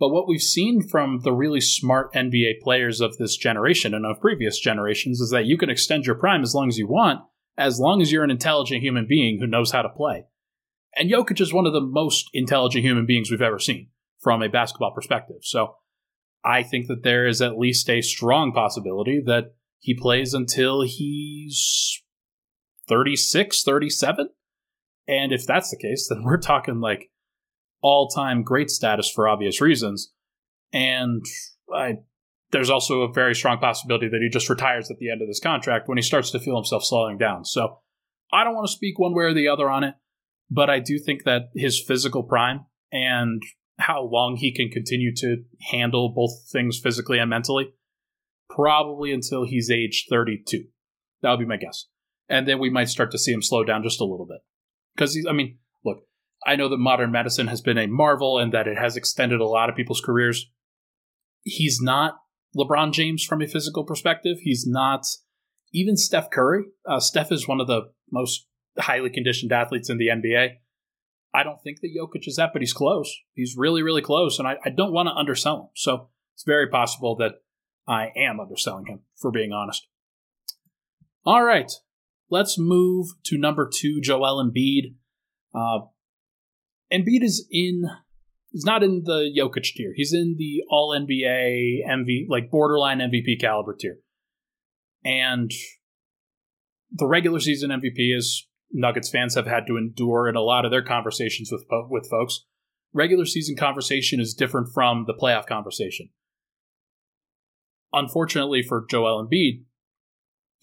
But 0.01 0.09
what 0.09 0.27
we've 0.27 0.43
seen 0.43 0.83
from 0.83 1.21
the 1.23 1.33
really 1.33 1.61
smart 1.61 2.13
NBA 2.13 2.61
players 2.61 3.01
of 3.01 3.19
this 3.19 3.37
generation 3.37 3.95
and 3.95 4.05
of 4.05 4.21
previous 4.21 4.59
generations 4.59 5.21
is 5.21 5.31
that 5.31 5.47
you 5.47 5.57
can 5.57 5.71
extend 5.71 6.07
your 6.07 6.17
prime 6.17 6.43
as 6.43 6.55
long 6.55 6.69
as 6.69 6.77
you 6.77 6.89
want, 6.89 7.21
as 7.57 7.79
long 7.79 8.03
as 8.03 8.11
you're 8.11 8.25
an 8.25 8.31
intelligent 8.31 8.83
human 8.83 9.07
being 9.07 9.39
who 9.39 9.47
knows 9.47 9.71
how 9.71 9.83
to 9.83 9.89
play. 9.89 10.25
And 10.97 11.11
Jokic 11.11 11.41
is 11.41 11.53
one 11.53 11.67
of 11.67 11.73
the 11.73 11.81
most 11.81 12.29
intelligent 12.33 12.85
human 12.85 13.07
beings 13.07 13.31
we've 13.31 13.41
ever 13.41 13.61
seen 13.61 13.91
from 14.21 14.43
a 14.43 14.49
basketball 14.49 14.93
perspective. 14.93 15.39
So 15.43 15.77
I 16.45 16.63
think 16.65 16.89
that 16.89 17.05
there 17.05 17.27
is 17.27 17.41
at 17.41 17.59
least 17.59 17.89
a 17.89 18.03
strong 18.03 18.53
possibility 18.53 19.23
that 19.25 19.55
he 19.79 19.95
plays 19.95 20.35
until 20.35 20.83
he's 20.83 22.03
36, 22.89 23.63
37. 23.63 24.29
And 25.09 25.33
if 25.33 25.47
that's 25.47 25.71
the 25.71 25.77
case, 25.77 26.09
then 26.09 26.23
we're 26.25 26.39
talking 26.39 26.81
like 26.81 27.11
all 27.83 28.09
time 28.09 28.43
great 28.43 28.71
status 28.71 29.11
for 29.11 29.29
obvious 29.29 29.61
reasons. 29.61 30.13
And 30.73 31.25
I, 31.75 31.99
there's 32.53 32.71
also 32.71 33.03
a 33.03 33.13
very 33.13 33.35
strong 33.35 33.59
possibility 33.59 34.09
that 34.09 34.21
he 34.23 34.29
just 34.29 34.49
retires 34.49 34.91
at 34.91 34.99
the 34.99 35.11
end 35.11 35.23
of 35.23 35.29
this 35.29 35.41
contract 35.41 35.89
when 35.89 35.99
he 35.99 36.03
starts 36.03 36.31
to 36.31 36.39
feel 36.39 36.57
himself 36.57 36.85
slowing 36.85 37.19
down. 37.19 37.45
So 37.45 37.79
I 38.33 38.45
don't 38.45 38.55
want 38.55 38.67
to 38.67 38.73
speak 38.73 38.99
one 38.99 39.15
way 39.15 39.25
or 39.25 39.35
the 39.35 39.49
other 39.49 39.69
on 39.69 39.85
it, 39.85 39.95
but 40.51 40.71
I 40.71 40.79
do 40.79 40.99
think 40.99 41.25
that 41.25 41.51
his 41.55 41.83
physical 41.83 42.23
prime 42.23 42.67
and 42.91 43.43
how 43.79 44.03
long 44.03 44.37
he 44.37 44.53
can 44.53 44.69
continue 44.69 45.15
to 45.17 45.43
handle 45.71 46.13
both 46.15 46.31
things 46.51 46.79
physically 46.79 47.19
and 47.19 47.29
mentally, 47.29 47.73
probably 48.49 49.13
until 49.13 49.45
he's 49.45 49.71
age 49.71 50.07
32. 50.09 50.65
That 51.23 51.31
would 51.31 51.41
be 51.41 51.47
my 51.47 51.57
guess. 51.57 51.87
And 52.29 52.47
then 52.47 52.59
we 52.59 52.71
might 52.71 52.89
start 52.89 53.11
to 53.13 53.19
see 53.19 53.33
him 53.33 53.43
slow 53.43 53.65
down 53.65 53.83
just 53.83 54.01
a 54.01 54.05
little 54.05 54.27
bit. 54.27 54.39
Because, 54.95 55.19
I 55.29 55.33
mean, 55.33 55.59
look, 55.85 56.05
I 56.47 56.57
know 56.57 56.69
that 56.69 56.79
modern 56.79 57.13
medicine 57.13 57.47
has 57.49 57.61
been 57.61 57.79
a 57.79 57.87
marvel 57.87 58.39
and 58.39 58.53
that 58.53 58.67
it 58.67 58.79
has 58.79 58.97
extended 58.97 59.41
a 59.41 59.47
lot 59.47 59.71
of 59.71 59.77
people's 59.77 60.01
careers. 60.01 60.51
He's 61.43 61.81
not 61.81 62.19
LeBron 62.57 62.93
James 62.93 63.25
from 63.25 63.43
a 63.43 63.47
physical 63.47 63.85
perspective. 63.85 64.39
He's 64.41 64.67
not 64.67 65.07
even 65.73 65.97
Steph 65.97 66.31
Curry. 66.31 66.65
Uh, 66.87 67.01
Steph 67.01 67.33
is 67.33 67.49
one 67.49 67.61
of 67.61 67.67
the 67.67 67.91
most 68.11 68.47
highly 68.79 69.11
conditioned 69.11 69.53
athletes 69.53 69.91
in 69.91 69.99
the 69.99 70.09
NBA. 70.09 70.57
I 71.35 71.43
don't 71.43 71.63
think 71.63 71.81
that 71.81 71.95
Jokic 71.97 72.29
is 72.29 72.37
that, 72.37 72.51
but 72.53 72.61
he's 72.61 72.75
close. 72.75 73.15
He's 73.33 73.55
really, 73.57 73.83
really 73.83 74.03
close, 74.03 74.39
and 74.39 74.47
I, 74.47 74.57
I 74.65 74.69
don't 74.69 74.93
want 74.93 75.09
to 75.09 75.15
undersell 75.15 75.57
him. 75.57 75.69
So 75.75 76.09
it's 76.35 76.45
very 76.45 76.69
possible 76.69 77.17
that 77.17 77.37
I 77.89 78.11
am 78.17 78.39
underselling 78.39 78.87
him, 78.87 79.01
for 79.17 79.31
being 79.31 79.53
honest. 79.53 79.87
All 81.25 81.43
right, 81.43 81.71
let's 82.33 82.59
move 82.59 83.09
to 83.25 83.37
number 83.37 83.71
two, 83.73 84.01
Joel 84.01 84.43
Embiid. 84.43 84.95
Uh, 85.55 85.87
Embiid 86.93 87.23
is 87.23 87.47
in. 87.51 87.85
He's 88.51 88.65
not 88.65 88.83
in 88.83 89.03
the 89.05 89.31
Jokic 89.39 89.75
tier. 89.75 89.93
He's 89.95 90.13
in 90.13 90.37
the 90.39 90.63
All 90.69 90.91
NBA 90.99 91.87
MV, 91.89 92.27
like 92.29 92.51
borderline 92.51 92.99
MVP 92.99 93.41
caliber 93.41 93.77
tier. 93.79 93.99
And 95.05 95.51
the 96.91 97.07
regular 97.07 97.39
season 97.39 97.71
MVP 97.71 98.17
is 98.17 98.47
Nuggets 98.71 99.11
fans 99.11 99.35
have 99.35 99.47
had 99.47 99.67
to 99.67 99.77
endure 99.77 100.29
in 100.29 100.37
a 100.37 100.41
lot 100.41 100.65
of 100.65 100.71
their 100.71 100.83
conversations 100.83 101.51
with 101.53 101.65
with 101.91 102.09
folks. 102.11 102.47
Regular 102.95 103.27
season 103.27 103.57
conversation 103.57 104.21
is 104.21 104.35
different 104.35 104.69
from 104.73 105.05
the 105.07 105.15
playoff 105.15 105.47
conversation. 105.47 106.09
Unfortunately 107.93 108.63
for 108.63 108.87
Joel 108.89 109.27
Embiid, 109.27 109.65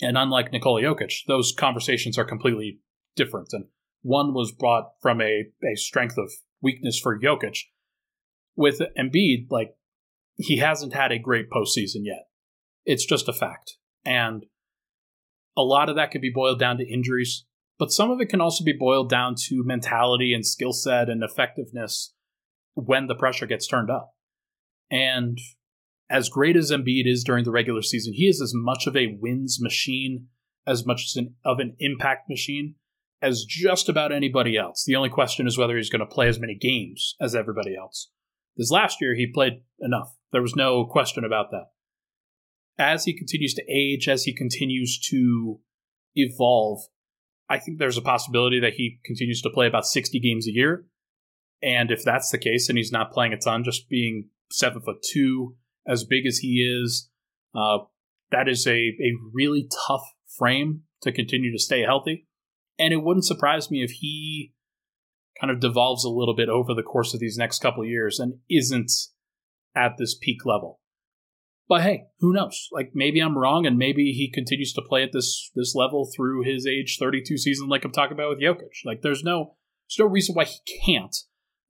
and 0.01 0.17
unlike 0.17 0.51
Nikola 0.51 0.81
Jokic, 0.81 1.25
those 1.27 1.53
conversations 1.57 2.17
are 2.17 2.25
completely 2.25 2.79
different. 3.15 3.49
And 3.51 3.65
one 4.01 4.33
was 4.33 4.51
brought 4.51 4.91
from 5.01 5.21
a, 5.21 5.45
a 5.63 5.75
strength 5.75 6.17
of 6.17 6.31
weakness 6.61 6.99
for 6.99 7.19
Jokic. 7.19 7.57
With 8.55 8.81
Embiid, 8.97 9.47
like, 9.49 9.75
he 10.35 10.57
hasn't 10.57 10.93
had 10.93 11.11
a 11.11 11.19
great 11.19 11.49
postseason 11.49 12.03
yet. 12.03 12.27
It's 12.85 13.05
just 13.05 13.27
a 13.27 13.33
fact. 13.33 13.75
And 14.05 14.45
a 15.57 15.61
lot 15.61 15.89
of 15.89 15.95
that 15.97 16.11
could 16.11 16.21
be 16.21 16.31
boiled 16.33 16.59
down 16.59 16.77
to 16.77 16.87
injuries. 16.87 17.45
But 17.77 17.91
some 17.91 18.11
of 18.11 18.19
it 18.19 18.29
can 18.29 18.41
also 18.41 18.63
be 18.63 18.75
boiled 18.77 19.09
down 19.09 19.35
to 19.47 19.63
mentality 19.63 20.33
and 20.33 20.45
skill 20.45 20.73
set 20.73 21.09
and 21.09 21.23
effectiveness 21.23 22.13
when 22.73 23.07
the 23.07 23.15
pressure 23.15 23.45
gets 23.45 23.67
turned 23.67 23.89
up. 23.89 24.13
And 24.91 25.37
as 26.09 26.29
great 26.29 26.55
as 26.55 26.71
Embiid 26.71 27.05
is 27.05 27.23
during 27.23 27.43
the 27.43 27.51
regular 27.51 27.81
season, 27.81 28.13
he 28.13 28.27
is 28.27 28.41
as 28.41 28.53
much 28.55 28.87
of 28.87 28.95
a 28.95 29.17
wins 29.19 29.59
machine, 29.61 30.27
as 30.65 30.85
much 30.85 31.03
as 31.05 31.15
an, 31.15 31.35
of 31.45 31.59
an 31.59 31.75
impact 31.79 32.29
machine 32.29 32.75
as 33.21 33.43
just 33.43 33.89
about 33.89 34.11
anybody 34.11 34.57
else. 34.57 34.83
The 34.85 34.95
only 34.95 35.09
question 35.09 35.45
is 35.47 35.57
whether 35.57 35.75
he's 35.75 35.89
going 35.89 35.99
to 35.99 36.05
play 36.05 36.27
as 36.27 36.39
many 36.39 36.55
games 36.55 37.15
as 37.19 37.35
everybody 37.35 37.75
else. 37.75 38.09
This 38.55 38.71
last 38.71 39.01
year, 39.01 39.15
he 39.15 39.27
played 39.31 39.61
enough. 39.79 40.15
There 40.31 40.41
was 40.41 40.55
no 40.55 40.85
question 40.85 41.23
about 41.23 41.51
that. 41.51 41.65
As 42.77 43.03
he 43.03 43.17
continues 43.17 43.53
to 43.55 43.63
age, 43.69 44.07
as 44.07 44.23
he 44.23 44.33
continues 44.33 44.99
to 45.09 45.59
evolve, 46.15 46.79
I 47.49 47.59
think 47.59 47.77
there's 47.77 47.97
a 47.97 48.01
possibility 48.01 48.59
that 48.59 48.73
he 48.73 48.99
continues 49.03 49.41
to 49.41 49.49
play 49.49 49.67
about 49.67 49.85
60 49.85 50.19
games 50.19 50.47
a 50.47 50.51
year. 50.51 50.85
And 51.61 51.91
if 51.91 52.03
that's 52.03 52.29
the 52.29 52.37
case 52.37 52.69
and 52.69 52.77
he's 52.77 52.91
not 52.91 53.11
playing 53.11 53.33
a 53.33 53.37
ton, 53.37 53.63
just 53.65 53.89
being 53.89 54.29
seven 54.51 54.81
foot 54.81 55.03
two, 55.03 55.55
as 55.87 56.03
big 56.03 56.25
as 56.25 56.39
he 56.39 56.57
is, 56.63 57.09
uh, 57.55 57.79
that 58.31 58.47
is 58.47 58.67
a, 58.67 58.71
a 58.71 59.13
really 59.33 59.67
tough 59.87 60.03
frame 60.37 60.83
to 61.01 61.11
continue 61.11 61.51
to 61.51 61.59
stay 61.59 61.81
healthy. 61.81 62.27
And 62.77 62.93
it 62.93 63.03
wouldn't 63.03 63.25
surprise 63.25 63.69
me 63.71 63.83
if 63.83 63.91
he 63.91 64.53
kind 65.39 65.51
of 65.51 65.59
devolves 65.59 66.03
a 66.03 66.09
little 66.09 66.35
bit 66.35 66.49
over 66.49 66.73
the 66.73 66.83
course 66.83 67.13
of 67.13 67.19
these 67.19 67.37
next 67.37 67.59
couple 67.59 67.85
years 67.85 68.19
and 68.19 68.35
isn't 68.49 68.91
at 69.75 69.93
this 69.97 70.15
peak 70.19 70.45
level. 70.45 70.79
But 71.67 71.81
hey, 71.81 72.05
who 72.19 72.33
knows? 72.33 72.67
Like 72.71 72.91
maybe 72.95 73.19
I'm 73.19 73.37
wrong, 73.37 73.67
and 73.67 73.77
maybe 73.77 74.11
he 74.11 74.31
continues 74.31 74.73
to 74.73 74.81
play 74.81 75.03
at 75.03 75.11
this 75.13 75.51
this 75.55 75.75
level 75.75 76.09
through 76.15 76.43
his 76.43 76.65
age 76.65 76.97
32 76.99 77.37
season, 77.37 77.69
like 77.69 77.85
I'm 77.85 77.91
talking 77.91 78.13
about 78.13 78.29
with 78.29 78.41
Jokic. 78.41 78.83
Like 78.85 79.01
there's 79.03 79.23
no 79.23 79.55
there's 79.87 79.99
no 79.99 80.11
reason 80.11 80.33
why 80.33 80.45
he 80.45 80.57
can't. 80.83 81.15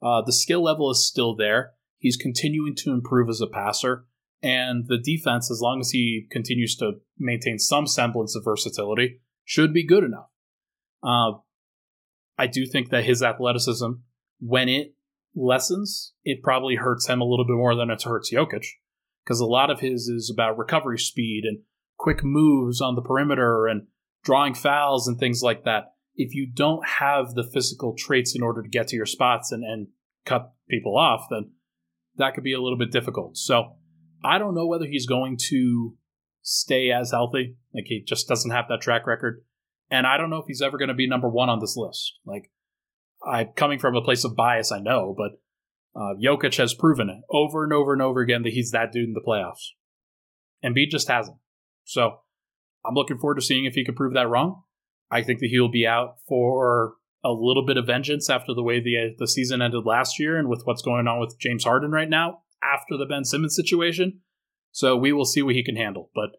Uh, 0.02 0.22
the 0.26 0.32
skill 0.32 0.64
level 0.64 0.90
is 0.90 1.06
still 1.06 1.36
there. 1.36 1.74
He's 2.00 2.18
continuing 2.18 2.76
to 2.78 2.92
improve 2.92 3.30
as 3.30 3.42
a 3.42 3.48
passer, 3.48 4.06
and 4.42 4.86
the 4.88 4.98
defense, 4.98 5.52
as 5.52 5.60
long 5.62 5.80
as 5.82 5.92
he 5.92 6.26
continues 6.32 6.76
to 6.78 6.94
maintain 7.18 7.60
some 7.60 7.86
semblance 7.86 8.36
of 8.36 8.44
versatility, 8.44 9.20
should 9.44 9.74
be 9.74 9.86
good 9.86 10.04
enough. 10.04 10.30
Uh, 11.04 11.40
I 12.38 12.48
do 12.48 12.66
think 12.66 12.90
that 12.90 13.04
his 13.04 13.22
athleticism, 13.22 13.92
when 14.40 14.70
it 14.70 14.96
lessens, 15.36 16.14
it 16.24 16.42
probably 16.42 16.76
hurts 16.76 17.08
him 17.08 17.22
a 17.22 17.26
little 17.26 17.46
bit 17.46 17.58
more 17.58 17.76
than 17.76 17.90
it 17.90 18.04
hurts 18.04 18.34
Jokic 18.34 18.66
because 19.24 19.40
a 19.42 19.46
lot 19.46 19.70
of 19.70 19.82
his 19.82 20.08
is 20.08 20.32
about 20.34 20.58
recovery 20.58 20.98
speed 20.98 21.44
and 21.44 21.60
quick 21.98 22.24
moves 22.24 22.82
on 22.82 22.96
the 22.96 23.02
perimeter 23.02 23.68
and 23.68 23.88
drawing 24.24 24.54
fouls 24.54 25.08
and 25.08 25.20
things 25.20 25.42
like 25.44 25.66
that. 25.66 25.94
If 26.16 26.34
you 26.34 26.48
don't 26.52 26.88
have 26.88 27.34
the 27.34 27.44
physical 27.44 27.94
traits 27.98 28.36
in 28.36 28.42
order 28.42 28.62
to 28.64 28.70
get 28.70 28.88
to 28.88 28.96
your 28.96 29.06
spots 29.06 29.52
and, 29.52 29.64
and 29.64 29.88
cut 30.26 30.54
people 30.70 30.98
off, 30.98 31.28
then 31.30 31.52
that 32.20 32.36
could 32.36 32.44
be 32.44 32.54
a 32.54 32.62
little 32.62 32.78
bit 32.78 32.92
difficult. 32.92 33.38
So 33.38 33.76
I 34.24 34.38
don't 34.38 34.56
know 34.56 34.68
whether 34.68 34.86
he's 34.86 35.08
going 35.08 35.38
to 35.50 35.96
stay 36.42 36.92
as 36.92 37.12
healthy. 37.12 37.56
Like 37.74 37.86
he 37.88 38.04
just 38.08 38.28
doesn't 38.28 38.52
have 38.52 38.66
that 38.70 38.82
track 38.82 39.08
record. 39.08 39.44
And 39.90 40.06
I 40.06 40.18
don't 40.18 40.30
know 40.30 40.38
if 40.38 40.46
he's 40.48 40.62
ever 40.62 40.78
going 40.78 40.90
to 40.90 40.94
be 40.94 41.08
number 41.08 41.30
one 41.30 41.50
on 41.50 41.60
this 41.60 41.76
list. 41.76 42.20
Like 42.26 42.52
I'm 43.26 43.48
coming 43.56 43.80
from 43.80 43.96
a 43.96 44.02
place 44.02 44.24
of 44.24 44.36
bias, 44.36 44.72
I 44.72 44.80
know, 44.80 45.16
but 45.18 45.40
uh, 46.00 46.14
Jokic 46.24 46.58
has 46.58 46.74
proven 46.74 47.10
it 47.10 47.18
over 47.30 47.64
and 47.64 47.74
over 47.74 47.94
and 47.94 48.02
over 48.02 48.22
again 48.22 48.44
that 48.44 48.54
he's 48.54 48.72
that 48.72 48.92
dude 48.92 49.08
in 49.08 49.14
the 49.14 49.24
playoffs. 49.26 49.70
Embiid 50.64 50.92
just 50.92 51.08
hasn't. 51.08 51.38
So 51.84 52.20
I'm 52.86 52.94
looking 52.94 53.18
forward 53.18 53.36
to 53.36 53.42
seeing 53.42 53.66
if 53.66 53.74
he 53.74 53.84
can 53.84 53.96
prove 53.96 54.14
that 54.14 54.30
wrong. 54.30 54.64
I 55.10 55.24
think 55.24 55.40
that 55.40 55.50
he'll 55.50 55.72
be 55.72 55.88
out 55.88 56.18
for 56.28 56.94
a 57.24 57.32
little 57.32 57.66
bit 57.66 57.78
of 57.78 57.86
vengeance 57.86 58.30
after 58.30 58.54
the 58.54 58.64
way 58.64 58.80
the 58.80 59.16
the 59.18 59.28
season 59.28 59.62
ended 59.62 59.86
last 59.86 60.20
year 60.20 60.38
and 60.38 60.48
with 60.48 60.62
what's 60.66 60.82
going 60.82 61.08
on 61.08 61.20
with 61.20 61.38
James 61.40 61.64
Harden 61.64 61.92
right 61.92 62.10
now 62.10 62.42
after 62.64 62.98
the 62.98 63.06
Ben 63.06 63.26
Simmons 63.26 63.56
situation. 63.56 64.22
So 64.72 64.96
we 64.96 65.12
will 65.12 65.26
see 65.26 65.42
what 65.42 65.56
he 65.56 65.64
can 65.64 65.76
handle. 65.76 66.12
But 66.14 66.32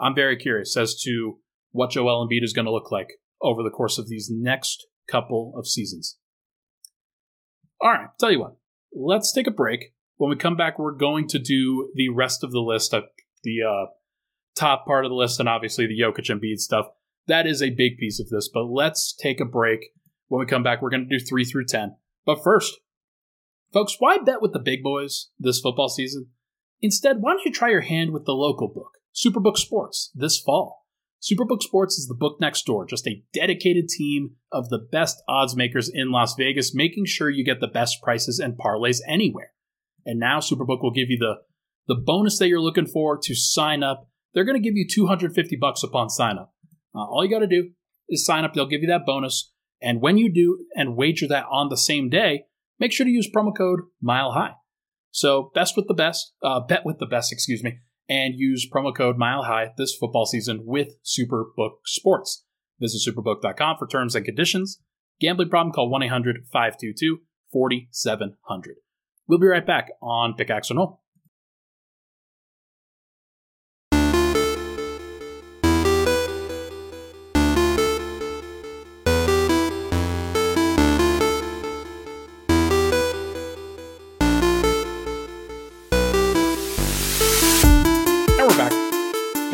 I'm 0.00 0.14
very 0.14 0.36
curious 0.36 0.76
as 0.76 1.00
to 1.02 1.38
what 1.70 1.90
Joel 1.90 2.26
Embiid 2.26 2.42
is 2.42 2.52
going 2.52 2.64
to 2.64 2.72
look 2.72 2.90
like 2.90 3.14
over 3.42 3.62
the 3.62 3.70
course 3.70 3.98
of 3.98 4.08
these 4.08 4.28
next 4.30 4.86
couple 5.08 5.54
of 5.56 5.66
seasons. 5.66 6.18
All 7.80 7.90
right, 7.90 8.08
tell 8.18 8.32
you 8.32 8.40
what, 8.40 8.56
let's 8.94 9.32
take 9.32 9.46
a 9.46 9.52
break. 9.52 9.92
When 10.16 10.30
we 10.30 10.36
come 10.36 10.56
back, 10.56 10.78
we're 10.78 10.92
going 10.92 11.28
to 11.28 11.38
do 11.38 11.92
the 11.94 12.08
rest 12.08 12.42
of 12.42 12.50
the 12.50 12.60
list, 12.60 12.94
uh, 12.94 13.02
the 13.44 13.58
uh, 13.62 13.86
top 14.54 14.86
part 14.86 15.04
of 15.04 15.10
the 15.10 15.14
list, 15.14 15.38
and 15.38 15.48
obviously 15.48 15.86
the 15.86 16.00
Jokic 16.00 16.30
Embiid 16.30 16.58
stuff. 16.58 16.86
that 17.26 17.46
is 17.46 17.62
a 17.62 17.70
big 17.70 17.98
piece 17.98 18.18
of 18.18 18.30
this. 18.30 18.48
But 18.52 18.64
let's 18.64 19.14
take 19.14 19.40
a 19.40 19.44
break. 19.44 19.80
When 20.28 20.40
we 20.40 20.46
come 20.46 20.62
back, 20.62 20.82
we're 20.82 20.90
going 20.90 21.08
to 21.08 21.18
do 21.18 21.24
three 21.24 21.44
through 21.44 21.66
10. 21.66 21.96
But 22.24 22.42
first, 22.42 22.80
folks, 23.72 23.96
why 23.98 24.18
bet 24.18 24.42
with 24.42 24.52
the 24.52 24.58
big 24.58 24.82
boys 24.82 25.30
this 25.38 25.60
football 25.60 25.88
season? 25.88 26.28
Instead, 26.80 27.18
why 27.20 27.32
don't 27.32 27.44
you 27.44 27.52
try 27.52 27.70
your 27.70 27.82
hand 27.82 28.12
with 28.12 28.26
the 28.26 28.32
local 28.32 28.68
book, 28.68 28.98
Superbook 29.14 29.56
Sports, 29.56 30.10
this 30.14 30.38
fall? 30.38 30.86
Superbook 31.22 31.62
Sports 31.62 31.96
is 31.98 32.06
the 32.06 32.14
book 32.14 32.36
next 32.40 32.64
door, 32.64 32.86
just 32.86 33.06
a 33.06 33.22
dedicated 33.32 33.88
team 33.88 34.36
of 34.52 34.68
the 34.68 34.78
best 34.78 35.22
odds 35.28 35.56
makers 35.56 35.90
in 35.92 36.12
Las 36.12 36.34
Vegas, 36.36 36.74
making 36.74 37.06
sure 37.06 37.30
you 37.30 37.44
get 37.44 37.60
the 37.60 37.66
best 37.66 38.02
prices 38.02 38.38
and 38.38 38.58
parlays 38.58 38.98
anywhere. 39.08 39.52
And 40.04 40.20
now 40.20 40.38
Superbook 40.38 40.82
will 40.82 40.92
give 40.92 41.08
you 41.08 41.18
the, 41.18 41.36
the 41.88 42.00
bonus 42.00 42.38
that 42.38 42.48
you're 42.48 42.60
looking 42.60 42.86
for 42.86 43.18
to 43.18 43.34
sign 43.34 43.82
up. 43.82 44.08
They're 44.34 44.44
going 44.44 44.60
to 44.60 44.62
give 44.62 44.76
you 44.76 44.86
250 44.88 45.56
bucks 45.56 45.82
upon 45.82 46.10
sign 46.10 46.38
up. 46.38 46.52
Uh, 46.94 47.04
all 47.04 47.24
you 47.24 47.30
got 47.30 47.40
to 47.40 47.46
do 47.46 47.70
is 48.08 48.24
sign 48.24 48.44
up. 48.44 48.54
They'll 48.54 48.66
give 48.66 48.82
you 48.82 48.88
that 48.88 49.06
bonus. 49.06 49.52
And 49.80 50.00
when 50.00 50.18
you 50.18 50.32
do 50.32 50.64
and 50.74 50.96
wager 50.96 51.26
that 51.28 51.44
on 51.50 51.68
the 51.68 51.76
same 51.76 52.08
day, 52.08 52.44
make 52.78 52.92
sure 52.92 53.04
to 53.04 53.12
use 53.12 53.30
promo 53.30 53.56
code 53.56 53.80
Mile 54.00 54.32
High. 54.32 54.52
So 55.10 55.50
best 55.54 55.76
with 55.76 55.88
the 55.88 55.94
best, 55.94 56.32
uh, 56.42 56.60
bet 56.60 56.84
with 56.84 56.98
the 56.98 57.06
best, 57.06 57.32
excuse 57.32 57.62
me, 57.62 57.78
and 58.08 58.34
use 58.36 58.68
promo 58.68 58.94
code 58.94 59.16
Mile 59.16 59.44
High 59.44 59.72
this 59.76 59.94
football 59.94 60.26
season 60.26 60.62
with 60.64 60.96
Superbook 61.04 61.78
Sports. 61.84 62.44
Visit 62.80 63.10
superbook.com 63.10 63.76
for 63.78 63.86
terms 63.86 64.14
and 64.14 64.24
conditions. 64.24 64.80
Gambling 65.20 65.48
problem? 65.48 65.72
Call 65.72 65.88
1 65.88 66.02
800 66.02 66.44
522 66.52 67.20
4700. 67.52 68.76
We'll 69.26 69.38
be 69.38 69.46
right 69.46 69.66
back 69.66 69.90
on 70.02 70.34
Pickaxe 70.34 70.70
and 70.70 70.78
Roll. 70.78 71.00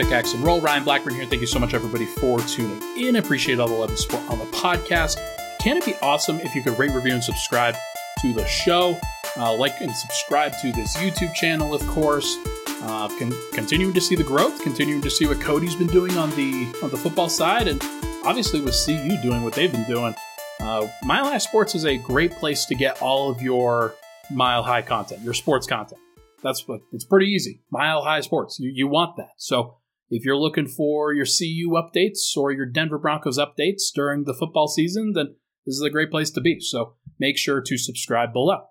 Pickaxe 0.02 0.34
and 0.34 0.42
Roll. 0.42 0.60
Ryan 0.60 0.82
Blackburn 0.82 1.14
here. 1.14 1.26
Thank 1.26 1.42
you 1.42 1.46
so 1.46 1.60
much, 1.60 1.74
everybody, 1.74 2.06
for 2.06 2.40
tuning 2.40 2.82
in. 2.96 3.14
Appreciate 3.16 3.60
all 3.60 3.68
the 3.68 3.74
love 3.74 3.90
and 3.90 3.98
support 3.98 4.28
on 4.28 4.38
the 4.40 4.46
podcast. 4.46 5.16
Can 5.60 5.76
it 5.76 5.86
be 5.86 5.94
awesome 6.02 6.40
if 6.40 6.56
you 6.56 6.62
could 6.62 6.76
rate, 6.76 6.90
review, 6.90 7.14
and 7.14 7.22
subscribe 7.22 7.76
to 8.20 8.32
the 8.32 8.44
show? 8.46 8.98
Uh, 9.36 9.54
like 9.54 9.80
and 9.80 9.94
subscribe 9.94 10.54
to 10.60 10.72
this 10.72 10.96
YouTube 10.96 11.32
channel, 11.34 11.72
of 11.72 11.86
course. 11.86 12.36
Uh, 12.82 13.08
con- 13.16 13.32
continuing 13.52 13.94
to 13.94 14.00
see 14.00 14.16
the 14.16 14.24
growth, 14.24 14.60
continuing 14.60 15.00
to 15.02 15.10
see 15.10 15.24
what 15.24 15.40
Cody's 15.40 15.76
been 15.76 15.86
doing 15.86 16.16
on 16.16 16.30
the 16.30 16.66
on 16.82 16.90
the 16.90 16.96
football 16.96 17.28
side, 17.28 17.68
and 17.68 17.80
obviously 18.24 18.60
with 18.60 18.74
CU 18.84 19.22
doing 19.22 19.44
what 19.44 19.52
they've 19.52 19.70
been 19.70 19.86
doing. 19.86 20.16
Uh, 20.58 20.88
Mile 21.04 21.26
High 21.26 21.38
Sports 21.38 21.76
is 21.76 21.86
a 21.86 21.96
great 21.96 22.32
place 22.32 22.64
to 22.64 22.74
get 22.74 23.00
all 23.00 23.30
of 23.30 23.40
your 23.40 23.94
Mile 24.32 24.64
High 24.64 24.82
content, 24.82 25.22
your 25.22 25.34
sports 25.34 25.68
content. 25.68 26.00
That's 26.42 26.66
what 26.66 26.80
it's 26.90 27.04
pretty 27.04 27.26
easy. 27.26 27.60
Mile 27.70 28.02
High 28.02 28.20
Sports, 28.20 28.58
you, 28.58 28.72
you 28.74 28.88
want 28.88 29.16
that. 29.16 29.34
So 29.36 29.76
if 30.14 30.26
you're 30.26 30.36
looking 30.36 30.68
for 30.68 31.14
your 31.14 31.24
CU 31.24 31.70
updates 31.70 32.36
or 32.36 32.52
your 32.52 32.66
Denver 32.66 32.98
Broncos 32.98 33.38
updates 33.38 33.84
during 33.94 34.24
the 34.24 34.34
football 34.34 34.68
season, 34.68 35.12
then 35.14 35.36
this 35.64 35.74
is 35.74 35.82
a 35.82 35.90
great 35.90 36.10
place 36.10 36.30
to 36.32 36.40
be. 36.42 36.58
So 36.60 36.96
make 37.18 37.38
sure 37.38 37.62
to 37.62 37.78
subscribe 37.78 38.32
below. 38.32 38.66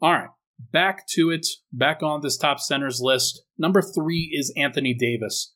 All 0.00 0.12
right, 0.12 0.28
back 0.72 1.06
to 1.08 1.30
it, 1.30 1.46
back 1.70 2.02
on 2.02 2.22
this 2.22 2.38
top 2.38 2.60
centers 2.60 3.00
list. 3.02 3.42
Number 3.58 3.82
three 3.82 4.30
is 4.32 4.54
Anthony 4.56 4.94
Davis. 4.94 5.54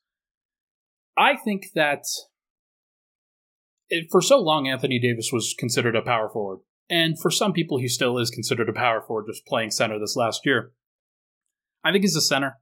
I 1.17 1.35
think 1.37 1.69
that 1.75 2.05
for 4.11 4.21
so 4.21 4.39
long, 4.39 4.69
Anthony 4.69 4.99
Davis 4.99 5.31
was 5.33 5.55
considered 5.59 5.97
a 5.97 6.03
power 6.03 6.29
forward. 6.29 6.61
And 6.91 7.19
for 7.19 7.31
some 7.31 7.55
people, 7.55 7.79
he 7.79 7.89
still 7.89 8.19
is 8.19 8.31
considered 8.31 8.69
a 8.69 8.75
power 8.75 9.01
forward 9.01 9.27
just 9.27 9.47
playing 9.47 9.71
center 9.71 9.99
this 9.99 10.17
last 10.17 10.45
year. 10.45 10.73
I 11.83 11.93
think 11.93 12.05
he's 12.05 12.17
a 12.17 12.21
center. 12.21 12.59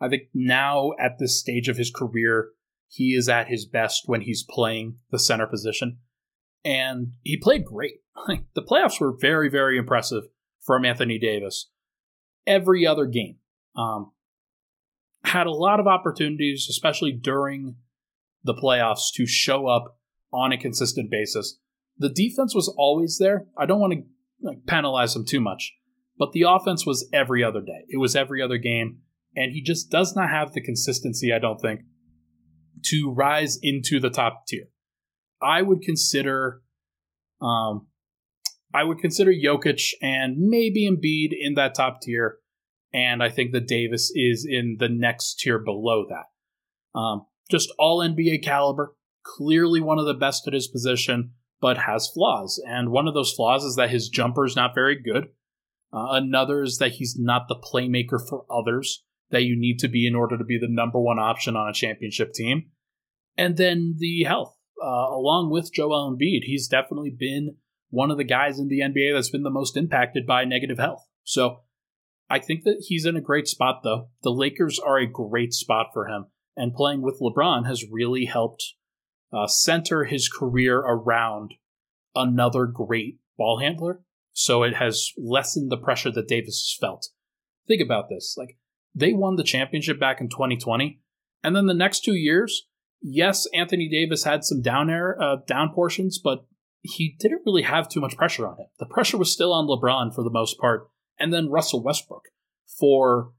I 0.00 0.08
think 0.08 0.24
now 0.32 0.92
at 0.98 1.18
this 1.18 1.38
stage 1.38 1.68
of 1.68 1.76
his 1.76 1.90
career, 1.90 2.50
he 2.88 3.14
is 3.14 3.28
at 3.28 3.48
his 3.48 3.66
best 3.66 4.04
when 4.06 4.22
he's 4.22 4.42
playing 4.48 4.96
the 5.10 5.18
center 5.18 5.46
position. 5.46 5.98
And 6.64 7.12
he 7.22 7.36
played 7.36 7.64
great. 7.64 8.00
the 8.54 8.62
playoffs 8.62 9.00
were 9.00 9.16
very, 9.18 9.48
very 9.48 9.78
impressive 9.78 10.24
from 10.60 10.84
Anthony 10.84 11.18
Davis. 11.18 11.70
Every 12.46 12.86
other 12.86 13.06
game. 13.06 13.36
Um, 13.76 14.12
had 15.24 15.46
a 15.46 15.52
lot 15.52 15.80
of 15.80 15.86
opportunities, 15.86 16.66
especially 16.68 17.12
during 17.12 17.76
the 18.42 18.54
playoffs, 18.54 19.12
to 19.14 19.26
show 19.26 19.66
up 19.66 19.98
on 20.32 20.52
a 20.52 20.58
consistent 20.58 21.10
basis. 21.10 21.58
The 21.98 22.08
defense 22.08 22.54
was 22.54 22.72
always 22.76 23.18
there. 23.18 23.46
I 23.56 23.66
don't 23.66 23.80
want 23.80 23.92
to 23.92 24.02
like, 24.42 24.66
penalize 24.66 25.14
him 25.14 25.26
too 25.26 25.40
much, 25.40 25.74
but 26.18 26.32
the 26.32 26.46
offense 26.48 26.86
was 26.86 27.08
every 27.12 27.44
other 27.44 27.60
day. 27.60 27.84
It 27.88 27.98
was 27.98 28.16
every 28.16 28.40
other 28.40 28.58
game 28.58 29.00
and 29.36 29.52
he 29.52 29.62
just 29.62 29.90
does 29.90 30.14
not 30.16 30.30
have 30.30 30.52
the 30.52 30.60
consistency, 30.60 31.32
I 31.32 31.38
don't 31.38 31.60
think, 31.60 31.80
to 32.86 33.12
rise 33.12 33.58
into 33.62 34.00
the 34.00 34.10
top 34.10 34.46
tier. 34.48 34.64
I 35.40 35.62
would 35.62 35.82
consider, 35.82 36.60
um, 37.40 37.88
I 38.74 38.84
would 38.84 38.98
consider 38.98 39.32
Jokic 39.32 39.92
and 40.02 40.36
maybe 40.38 40.88
Embiid 40.88 41.30
in 41.38 41.54
that 41.54 41.74
top 41.74 42.00
tier, 42.02 42.38
and 42.92 43.22
I 43.22 43.30
think 43.30 43.52
that 43.52 43.68
Davis 43.68 44.12
is 44.14 44.46
in 44.48 44.76
the 44.78 44.88
next 44.88 45.40
tier 45.40 45.58
below 45.58 46.06
that. 46.08 46.98
Um, 46.98 47.26
just 47.50 47.72
all 47.78 48.00
NBA 48.00 48.42
caliber, 48.42 48.94
clearly 49.24 49.80
one 49.80 49.98
of 49.98 50.06
the 50.06 50.14
best 50.14 50.46
at 50.46 50.54
his 50.54 50.68
position, 50.68 51.32
but 51.60 51.78
has 51.78 52.10
flaws. 52.12 52.62
And 52.66 52.90
one 52.90 53.06
of 53.06 53.14
those 53.14 53.32
flaws 53.32 53.64
is 53.64 53.76
that 53.76 53.90
his 53.90 54.08
jumper 54.08 54.44
is 54.44 54.56
not 54.56 54.74
very 54.74 55.00
good. 55.00 55.28
Uh, 55.92 56.12
another 56.12 56.62
is 56.62 56.78
that 56.78 56.92
he's 56.92 57.16
not 57.18 57.48
the 57.48 57.56
playmaker 57.56 58.20
for 58.26 58.44
others 58.50 59.04
that 59.30 59.44
you 59.44 59.58
need 59.58 59.78
to 59.80 59.88
be 59.88 60.06
in 60.06 60.14
order 60.14 60.36
to 60.36 60.44
be 60.44 60.58
the 60.58 60.68
number 60.68 61.00
one 61.00 61.18
option 61.18 61.56
on 61.56 61.68
a 61.68 61.72
championship 61.72 62.32
team. 62.32 62.70
And 63.36 63.56
then 63.56 63.96
the 63.98 64.24
health, 64.24 64.56
uh, 64.82 64.86
along 64.86 65.50
with 65.50 65.72
Joel 65.72 66.10
Embiid, 66.10 66.44
he's 66.44 66.68
definitely 66.68 67.14
been 67.16 67.56
one 67.90 68.10
of 68.10 68.18
the 68.18 68.24
guys 68.24 68.58
in 68.58 68.68
the 68.68 68.80
NBA 68.80 69.14
that's 69.14 69.30
been 69.30 69.42
the 69.42 69.50
most 69.50 69.76
impacted 69.76 70.26
by 70.26 70.44
negative 70.44 70.78
health. 70.78 71.06
So 71.24 71.60
I 72.28 72.38
think 72.38 72.64
that 72.64 72.84
he's 72.86 73.06
in 73.06 73.16
a 73.16 73.20
great 73.20 73.48
spot, 73.48 73.80
though. 73.82 74.08
The 74.22 74.30
Lakers 74.30 74.78
are 74.78 74.98
a 74.98 75.06
great 75.06 75.52
spot 75.52 75.88
for 75.92 76.06
him, 76.06 76.26
and 76.56 76.74
playing 76.74 77.02
with 77.02 77.20
LeBron 77.20 77.66
has 77.66 77.90
really 77.90 78.26
helped 78.26 78.74
uh, 79.32 79.46
center 79.48 80.04
his 80.04 80.28
career 80.28 80.78
around 80.78 81.54
another 82.14 82.66
great 82.66 83.18
ball 83.36 83.58
handler. 83.58 84.02
So 84.32 84.62
it 84.62 84.76
has 84.76 85.10
lessened 85.18 85.70
the 85.70 85.76
pressure 85.76 86.10
that 86.12 86.28
Davis 86.28 86.74
has 86.74 86.76
felt. 86.80 87.08
Think 87.66 87.82
about 87.82 88.08
this. 88.08 88.36
Like, 88.38 88.56
they 88.94 89.12
won 89.12 89.36
the 89.36 89.44
championship 89.44 89.98
back 90.00 90.20
in 90.20 90.28
2020. 90.28 91.00
And 91.42 91.56
then 91.56 91.66
the 91.66 91.74
next 91.74 92.04
two 92.04 92.14
years, 92.14 92.66
yes, 93.00 93.46
Anthony 93.54 93.88
Davis 93.88 94.24
had 94.24 94.44
some 94.44 94.62
down 94.62 94.90
air, 94.90 95.20
uh, 95.20 95.36
down 95.46 95.72
portions, 95.72 96.18
but 96.18 96.46
he 96.82 97.16
didn't 97.18 97.42
really 97.44 97.62
have 97.62 97.88
too 97.88 98.00
much 98.00 98.16
pressure 98.16 98.46
on 98.46 98.56
him. 98.56 98.66
The 98.78 98.86
pressure 98.86 99.18
was 99.18 99.32
still 99.32 99.52
on 99.52 99.66
LeBron 99.66 100.14
for 100.14 100.22
the 100.22 100.30
most 100.30 100.58
part, 100.58 100.88
and 101.18 101.32
then 101.32 101.50
Russell 101.50 101.82
Westbrook 101.82 102.24
for 102.78 103.32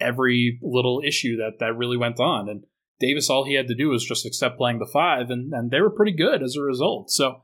every 0.00 0.58
little 0.62 1.02
issue 1.04 1.36
that 1.36 1.58
that 1.60 1.76
really 1.76 1.96
went 1.96 2.20
on. 2.20 2.48
And 2.48 2.64
Davis, 2.98 3.28
all 3.28 3.44
he 3.44 3.54
had 3.54 3.68
to 3.68 3.74
do 3.74 3.90
was 3.90 4.04
just 4.04 4.26
accept 4.26 4.58
playing 4.58 4.78
the 4.78 4.86
five, 4.90 5.30
and, 5.30 5.52
and 5.52 5.70
they 5.70 5.80
were 5.80 5.90
pretty 5.90 6.12
good 6.12 6.42
as 6.42 6.56
a 6.56 6.62
result. 6.62 7.10
So, 7.10 7.42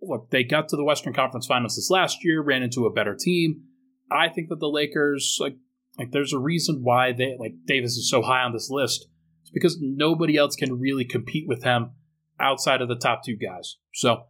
look, 0.00 0.30
they 0.30 0.42
got 0.42 0.68
to 0.68 0.76
the 0.76 0.84
Western 0.84 1.12
Conference 1.12 1.46
Finals 1.46 1.76
this 1.76 1.90
last 1.90 2.24
year, 2.24 2.42
ran 2.42 2.62
into 2.62 2.86
a 2.86 2.92
better 2.92 3.16
team. 3.18 3.62
I 4.10 4.28
think 4.28 4.48
that 4.48 4.58
the 4.58 4.68
Lakers, 4.68 5.38
like 5.40 5.56
like 5.98 6.10
there's 6.12 6.32
a 6.32 6.38
reason 6.38 6.80
why 6.82 7.12
they 7.12 7.36
like 7.38 7.54
Davis 7.66 7.92
is 7.92 8.10
so 8.10 8.22
high 8.22 8.42
on 8.42 8.52
this 8.52 8.70
list. 8.70 9.06
It's 9.42 9.50
because 9.50 9.78
nobody 9.80 10.36
else 10.36 10.56
can 10.56 10.78
really 10.78 11.04
compete 11.04 11.46
with 11.46 11.64
him 11.64 11.92
outside 12.40 12.80
of 12.80 12.88
the 12.88 12.96
top 12.96 13.22
two 13.24 13.36
guys. 13.36 13.76
So 13.94 14.24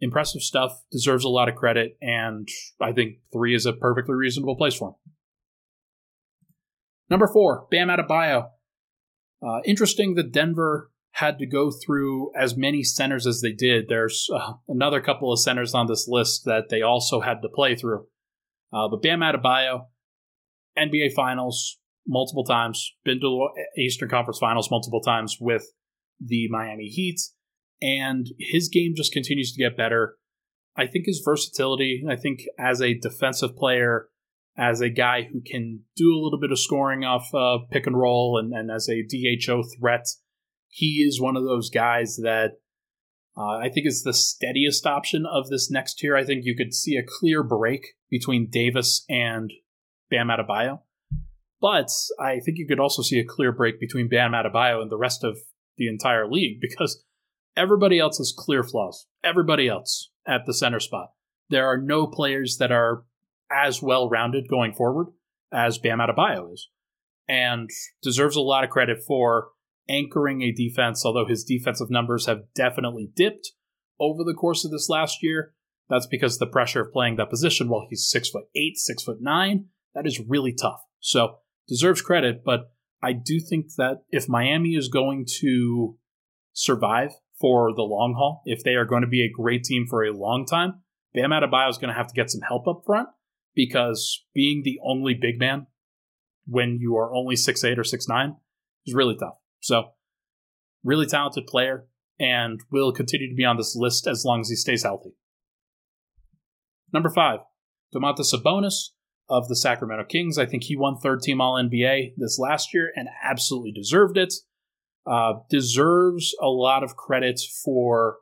impressive 0.00 0.42
stuff, 0.42 0.72
deserves 0.90 1.24
a 1.24 1.28
lot 1.28 1.48
of 1.48 1.54
credit, 1.54 1.96
and 2.00 2.48
I 2.80 2.92
think 2.92 3.18
three 3.32 3.54
is 3.54 3.66
a 3.66 3.72
perfectly 3.72 4.14
reasonable 4.14 4.56
place 4.56 4.74
for 4.74 4.90
him. 4.90 4.94
Number 7.08 7.28
four, 7.32 7.66
Bam 7.70 7.88
Adebayo. 7.88 8.48
Uh, 9.46 9.60
interesting 9.64 10.14
that 10.14 10.32
Denver 10.32 10.90
had 11.12 11.38
to 11.38 11.46
go 11.46 11.70
through 11.70 12.30
as 12.36 12.56
many 12.56 12.82
centers 12.82 13.26
as 13.26 13.40
they 13.40 13.52
did. 13.52 13.86
There's 13.88 14.28
uh, 14.34 14.54
another 14.68 15.00
couple 15.00 15.32
of 15.32 15.40
centers 15.40 15.72
on 15.72 15.86
this 15.86 16.06
list 16.08 16.44
that 16.44 16.68
they 16.68 16.82
also 16.82 17.20
had 17.20 17.42
to 17.42 17.48
play 17.48 17.74
through. 17.74 18.06
Uh, 18.72 18.88
but 18.88 19.02
Bam 19.02 19.20
Adebayo, 19.20 19.86
NBA 20.78 21.12
Finals 21.14 21.78
multiple 22.06 22.44
times, 22.44 22.94
been 23.04 23.20
to 23.20 23.48
Eastern 23.78 24.08
Conference 24.08 24.38
Finals 24.38 24.70
multiple 24.70 25.00
times 25.00 25.38
with 25.40 25.64
the 26.20 26.48
Miami 26.50 26.86
Heat, 26.86 27.20
and 27.82 28.28
his 28.38 28.68
game 28.68 28.94
just 28.96 29.12
continues 29.12 29.52
to 29.52 29.62
get 29.62 29.76
better. 29.76 30.16
I 30.76 30.86
think 30.86 31.06
his 31.06 31.22
versatility, 31.24 32.04
I 32.08 32.16
think 32.16 32.40
as 32.58 32.80
a 32.80 32.98
defensive 32.98 33.56
player, 33.56 34.08
as 34.56 34.80
a 34.80 34.88
guy 34.88 35.28
who 35.30 35.40
can 35.40 35.80
do 35.96 36.14
a 36.14 36.20
little 36.22 36.40
bit 36.40 36.52
of 36.52 36.58
scoring 36.58 37.04
off 37.04 37.34
uh, 37.34 37.58
pick 37.70 37.86
and 37.86 37.98
roll, 37.98 38.38
and, 38.38 38.52
and 38.52 38.70
as 38.70 38.88
a 38.88 39.02
DHO 39.02 39.64
threat, 39.78 40.06
he 40.68 41.04
is 41.06 41.20
one 41.20 41.36
of 41.36 41.44
those 41.44 41.70
guys 41.70 42.16
that 42.22 42.52
uh, 43.36 43.58
I 43.58 43.68
think 43.68 43.86
is 43.86 44.02
the 44.02 44.14
steadiest 44.14 44.86
option 44.86 45.26
of 45.26 45.48
this 45.48 45.70
next 45.70 45.98
tier. 45.98 46.16
I 46.16 46.24
think 46.24 46.44
you 46.44 46.56
could 46.56 46.72
see 46.72 46.96
a 46.96 47.04
clear 47.06 47.42
break 47.42 47.82
between 48.10 48.48
Davis 48.50 49.04
and 49.08 49.50
Bam 50.10 50.28
Adebayo. 50.28 50.80
But 51.60 51.88
I 52.20 52.40
think 52.40 52.58
you 52.58 52.66
could 52.66 52.80
also 52.80 53.02
see 53.02 53.18
a 53.18 53.24
clear 53.24 53.52
break 53.52 53.80
between 53.80 54.08
Bam 54.08 54.32
Adebayo 54.32 54.82
and 54.82 54.90
the 54.90 54.98
rest 54.98 55.24
of 55.24 55.38
the 55.76 55.88
entire 55.88 56.30
league 56.30 56.60
because 56.60 57.02
everybody 57.56 57.98
else 57.98 58.18
has 58.18 58.34
clear 58.36 58.62
flaws. 58.62 59.06
Everybody 59.24 59.68
else 59.68 60.10
at 60.26 60.42
the 60.46 60.54
center 60.54 60.80
spot. 60.80 61.08
There 61.48 61.66
are 61.66 61.80
no 61.80 62.06
players 62.06 62.56
that 62.58 62.72
are 62.72 63.04
as 63.50 63.80
well 63.80 64.08
rounded 64.08 64.48
going 64.48 64.74
forward 64.74 65.08
as 65.52 65.78
Bam 65.78 65.98
Adebayo 65.98 66.52
is, 66.52 66.68
and 67.28 67.70
deserves 68.02 68.36
a 68.36 68.40
lot 68.40 68.64
of 68.64 68.70
credit 68.70 68.98
for 69.06 69.48
anchoring 69.88 70.42
a 70.42 70.52
defense. 70.52 71.04
Although 71.04 71.26
his 71.26 71.44
defensive 71.44 71.90
numbers 71.90 72.26
have 72.26 72.52
definitely 72.54 73.08
dipped 73.14 73.52
over 74.00 74.24
the 74.24 74.34
course 74.34 74.64
of 74.64 74.70
this 74.70 74.88
last 74.88 75.22
year, 75.22 75.54
that's 75.88 76.06
because 76.06 76.38
the 76.38 76.46
pressure 76.46 76.82
of 76.82 76.92
playing 76.92 77.16
that 77.16 77.30
position 77.30 77.68
while 77.68 77.86
he's 77.88 78.08
six 78.08 78.28
foot 78.28 78.44
eight, 78.56 78.76
six 78.76 79.04
foot 79.04 79.18
nine, 79.20 79.66
that 79.96 80.06
is 80.06 80.20
really 80.20 80.52
tough. 80.52 80.82
So 81.00 81.38
deserves 81.66 82.02
credit, 82.02 82.42
but 82.44 82.70
I 83.02 83.12
do 83.12 83.40
think 83.40 83.74
that 83.78 84.02
if 84.10 84.28
Miami 84.28 84.74
is 84.74 84.88
going 84.88 85.26
to 85.40 85.96
survive 86.52 87.12
for 87.40 87.74
the 87.74 87.82
long 87.82 88.14
haul, 88.16 88.42
if 88.44 88.62
they 88.62 88.74
are 88.74 88.84
going 88.84 89.02
to 89.02 89.08
be 89.08 89.22
a 89.22 89.30
great 89.30 89.64
team 89.64 89.86
for 89.88 90.04
a 90.04 90.12
long 90.12 90.46
time, 90.46 90.82
Bam 91.14 91.30
Adebayo 91.30 91.70
is 91.70 91.78
going 91.78 91.88
to 91.88 91.96
have 91.96 92.08
to 92.08 92.14
get 92.14 92.30
some 92.30 92.42
help 92.42 92.68
up 92.68 92.82
front 92.84 93.08
because 93.54 94.24
being 94.34 94.62
the 94.62 94.78
only 94.84 95.14
big 95.14 95.40
man 95.40 95.66
when 96.46 96.78
you 96.78 96.96
are 96.96 97.14
only 97.14 97.34
six 97.34 97.64
eight 97.64 97.78
or 97.78 97.84
six 97.84 98.06
nine 98.06 98.36
is 98.86 98.94
really 98.94 99.16
tough. 99.16 99.38
So, 99.60 99.92
really 100.84 101.06
talented 101.06 101.46
player 101.46 101.86
and 102.20 102.60
will 102.70 102.92
continue 102.92 103.28
to 103.28 103.34
be 103.34 103.44
on 103.44 103.56
this 103.56 103.74
list 103.74 104.06
as 104.06 104.24
long 104.24 104.40
as 104.42 104.50
he 104.50 104.56
stays 104.56 104.82
healthy. 104.82 105.14
Number 106.92 107.10
five, 107.10 107.40
Domantas 107.94 108.32
Sabonis 108.32 108.90
of 109.28 109.48
the 109.48 109.56
Sacramento 109.56 110.04
Kings. 110.04 110.38
I 110.38 110.46
think 110.46 110.64
he 110.64 110.76
won 110.76 110.96
third 110.96 111.22
team 111.22 111.40
All 111.40 111.54
NBA 111.54 112.14
this 112.16 112.38
last 112.38 112.72
year 112.72 112.92
and 112.94 113.08
absolutely 113.22 113.72
deserved 113.72 114.16
it. 114.16 114.34
Uh, 115.06 115.34
deserves 115.50 116.34
a 116.40 116.48
lot 116.48 116.82
of 116.82 116.96
credit 116.96 117.40
for 117.64 118.16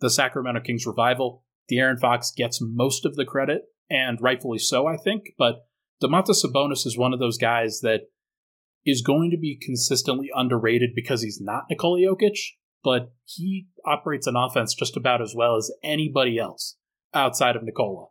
the 0.00 0.10
Sacramento 0.10 0.60
Kings 0.60 0.86
revival. 0.86 1.44
De'Aaron 1.70 2.00
Fox 2.00 2.32
gets 2.34 2.60
most 2.62 3.04
of 3.04 3.16
the 3.16 3.26
credit, 3.26 3.62
and 3.90 4.18
rightfully 4.20 4.58
so, 4.58 4.86
I 4.86 4.96
think. 4.96 5.34
But 5.38 5.66
Domantas 6.02 6.44
Sabonis 6.44 6.86
is 6.86 6.96
one 6.96 7.12
of 7.12 7.18
those 7.18 7.36
guys 7.36 7.80
that 7.80 8.02
is 8.86 9.02
going 9.02 9.30
to 9.30 9.36
be 9.36 9.58
consistently 9.60 10.30
underrated 10.34 10.90
because 10.94 11.22
he's 11.22 11.40
not 11.40 11.64
Nikola 11.68 12.00
Jokic, 12.00 12.38
but 12.82 13.12
he 13.24 13.68
operates 13.84 14.26
an 14.26 14.36
offense 14.36 14.74
just 14.74 14.96
about 14.96 15.20
as 15.20 15.34
well 15.36 15.56
as 15.56 15.70
anybody 15.82 16.38
else 16.38 16.76
outside 17.12 17.56
of 17.56 17.64
Nikola. 17.64 18.06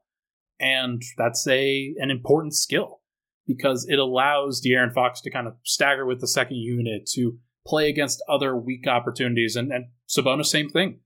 And 0.60 1.02
that's 1.18 1.48
a 1.48 1.94
an 1.98 2.10
important 2.10 2.56
skill 2.56 3.02
because 3.46 3.86
it 3.88 4.00
allows 4.00 4.62
De'Aaron 4.62 4.94
Fox 4.94 5.22
to 5.22 5.32
kind 5.32 5.48
of 5.48 5.54
stagger 5.64 6.06
with 6.06 6.20
the 6.20 6.28
second 6.28 6.58
unit 6.58 7.08
to 7.14 7.38
play 7.66 7.90
against 7.90 8.24
other 8.28 8.56
weak 8.56 8.88
opportunities. 8.88 9.56
And, 9.56 9.72
and 9.72 9.86
Sabonis, 10.08 10.48
same 10.48 10.70
thing. 10.70 11.00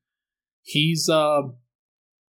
He's 0.63 1.09
uh, 1.09 1.41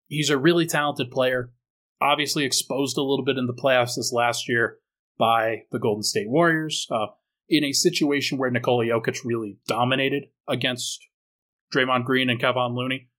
he's 0.07 0.29
a 0.29 0.37
really 0.37 0.65
talented 0.65 1.11
player. 1.11 1.53
Obviously, 2.01 2.43
exposed 2.43 2.97
a 2.97 3.03
little 3.03 3.25
bit 3.25 3.37
in 3.37 3.47
the 3.47 3.53
playoffs 3.53 3.95
this 3.95 4.11
last 4.13 4.49
year 4.49 4.77
by 5.17 5.63
the 5.71 5.79
Golden 5.79 6.03
State 6.03 6.29
Warriors 6.29 6.87
uh, 6.91 7.07
in 7.47 7.63
a 7.63 7.71
situation 7.71 8.37
where 8.37 8.49
Nikola 8.49 8.85
Jokic 8.85 9.19
really 9.23 9.57
dominated 9.67 10.25
against 10.47 10.99
Draymond 11.73 12.05
Green 12.05 12.29
and 12.29 12.41
Kevon 12.41 12.75
Looney. 12.75 13.09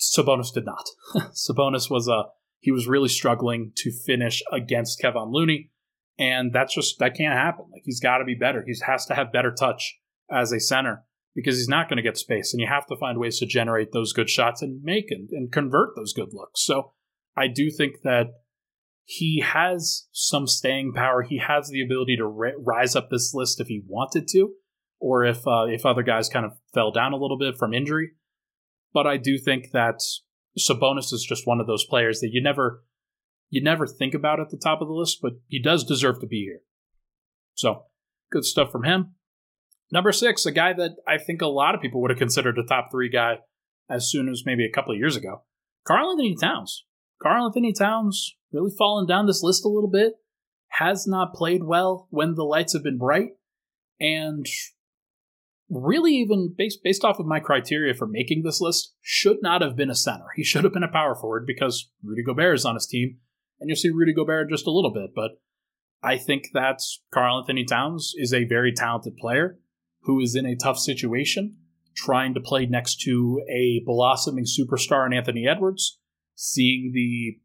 Sabonis 0.00 0.52
did 0.52 0.64
not. 0.64 0.86
Sabonis 1.32 1.90
was 1.90 2.08
a 2.08 2.12
uh, 2.12 2.22
he 2.60 2.70
was 2.70 2.86
really 2.86 3.08
struggling 3.08 3.72
to 3.76 3.90
finish 3.90 4.42
against 4.52 5.00
Kevon 5.00 5.32
Looney, 5.32 5.70
and 6.18 6.52
that's 6.52 6.74
just 6.74 6.98
that 6.98 7.16
can't 7.16 7.34
happen. 7.34 7.66
Like 7.72 7.82
he's 7.84 8.00
got 8.00 8.18
to 8.18 8.24
be 8.24 8.34
better. 8.34 8.62
He 8.66 8.74
has 8.86 9.06
to 9.06 9.14
have 9.14 9.32
better 9.32 9.50
touch 9.50 9.98
as 10.30 10.52
a 10.52 10.60
center 10.60 11.04
because 11.34 11.56
he's 11.56 11.68
not 11.68 11.88
going 11.88 11.96
to 11.96 12.02
get 12.02 12.18
space, 12.18 12.52
and 12.52 12.60
you 12.60 12.66
have 12.66 12.86
to 12.86 12.96
find 12.96 13.18
ways 13.18 13.38
to 13.38 13.46
generate 13.46 13.92
those 13.92 14.12
good 14.12 14.28
shots 14.28 14.62
and 14.62 14.82
make 14.82 15.10
and, 15.10 15.30
and 15.30 15.50
convert 15.50 15.96
those 15.96 16.12
good 16.12 16.30
looks. 16.32 16.62
So 16.62 16.92
I 17.36 17.48
do 17.48 17.70
think 17.70 18.02
that 18.04 18.26
he 19.04 19.42
has 19.44 20.06
some 20.12 20.46
staying 20.46 20.92
power. 20.94 21.22
He 21.22 21.38
has 21.38 21.68
the 21.68 21.82
ability 21.82 22.16
to 22.16 22.26
ri- 22.26 22.54
rise 22.58 22.94
up 22.94 23.08
this 23.10 23.32
list 23.34 23.60
if 23.60 23.66
he 23.66 23.82
wanted 23.86 24.28
to, 24.28 24.52
or 25.00 25.24
if 25.24 25.46
uh, 25.46 25.64
if 25.68 25.86
other 25.86 26.02
guys 26.02 26.28
kind 26.28 26.44
of 26.44 26.52
fell 26.74 26.92
down 26.92 27.12
a 27.12 27.16
little 27.16 27.38
bit 27.38 27.56
from 27.58 27.72
injury. 27.72 28.10
But 28.92 29.06
I 29.06 29.16
do 29.16 29.38
think 29.38 29.70
that 29.72 30.00
Sabonis 30.58 31.12
is 31.12 31.24
just 31.28 31.46
one 31.46 31.60
of 31.60 31.66
those 31.66 31.84
players 31.84 32.20
that 32.20 32.30
you 32.32 32.42
never 32.42 32.82
you 33.50 33.62
never 33.62 33.86
think 33.86 34.14
about 34.14 34.38
at 34.38 34.50
the 34.50 34.56
top 34.56 34.80
of 34.80 34.88
the 34.88 34.94
list, 34.94 35.18
but 35.20 35.32
he 35.48 35.60
does 35.60 35.84
deserve 35.84 36.20
to 36.20 36.26
be 36.26 36.44
here. 36.44 36.60
So 37.54 37.84
good 38.30 38.44
stuff 38.44 38.70
from 38.70 38.84
him. 38.84 39.14
Number 39.92 40.12
six, 40.12 40.46
a 40.46 40.52
guy 40.52 40.72
that 40.72 40.96
I 41.06 41.18
think 41.18 41.42
a 41.42 41.48
lot 41.48 41.74
of 41.74 41.80
people 41.80 42.00
would 42.00 42.10
have 42.10 42.18
considered 42.18 42.58
a 42.58 42.64
top 42.64 42.90
three 42.92 43.08
guy 43.08 43.38
as 43.88 44.08
soon 44.08 44.28
as 44.28 44.44
maybe 44.46 44.64
a 44.64 44.70
couple 44.70 44.92
of 44.92 44.98
years 44.98 45.16
ago. 45.16 45.42
Karl-Anthony 45.84 46.36
Towns. 46.40 46.84
Karl-Anthony 47.20 47.72
Towns 47.72 48.36
really 48.52 48.72
fallen 48.78 49.06
down 49.06 49.26
this 49.26 49.42
list 49.42 49.64
a 49.64 49.68
little 49.68 49.90
bit, 49.90 50.14
has 50.68 51.08
not 51.08 51.34
played 51.34 51.64
well 51.64 52.06
when 52.10 52.34
the 52.34 52.44
lights 52.44 52.72
have 52.72 52.84
been 52.84 52.98
bright, 52.98 53.30
and 53.98 54.46
really 55.70 56.12
even 56.14 56.54
based 56.56 56.80
based 56.82 57.04
off 57.04 57.18
of 57.18 57.26
my 57.26 57.40
criteria 57.40 57.94
for 57.94 58.06
making 58.06 58.42
this 58.42 58.60
list, 58.60 58.94
should 59.00 59.38
not 59.40 59.62
have 59.62 59.76
been 59.76 59.90
a 59.90 59.94
center. 59.94 60.26
He 60.36 60.44
should 60.44 60.64
have 60.64 60.72
been 60.72 60.82
a 60.82 60.88
power 60.88 61.14
forward 61.14 61.46
because 61.46 61.90
Rudy 62.02 62.22
Gobert 62.22 62.56
is 62.56 62.64
on 62.64 62.74
his 62.74 62.86
team, 62.86 63.18
and 63.60 63.68
you'll 63.68 63.76
see 63.76 63.90
Rudy 63.90 64.12
Gobert 64.12 64.50
just 64.50 64.66
a 64.66 64.72
little 64.72 64.92
bit. 64.92 65.10
But 65.14 65.32
I 66.02 66.18
think 66.18 66.48
that 66.54 66.80
Karl-Anthony 67.12 67.64
Towns 67.64 68.14
is 68.16 68.32
a 68.32 68.44
very 68.44 68.72
talented 68.72 69.16
player 69.16 69.58
who 70.02 70.20
is 70.20 70.34
in 70.34 70.46
a 70.46 70.56
tough 70.56 70.78
situation, 70.78 71.56
trying 71.94 72.34
to 72.34 72.40
play 72.40 72.66
next 72.66 73.00
to 73.02 73.42
a 73.50 73.82
blossoming 73.84 74.44
superstar 74.44 75.06
in 75.06 75.12
Anthony 75.12 75.46
Edwards 75.46 75.98
seeing 76.40 76.92
the 76.94 77.38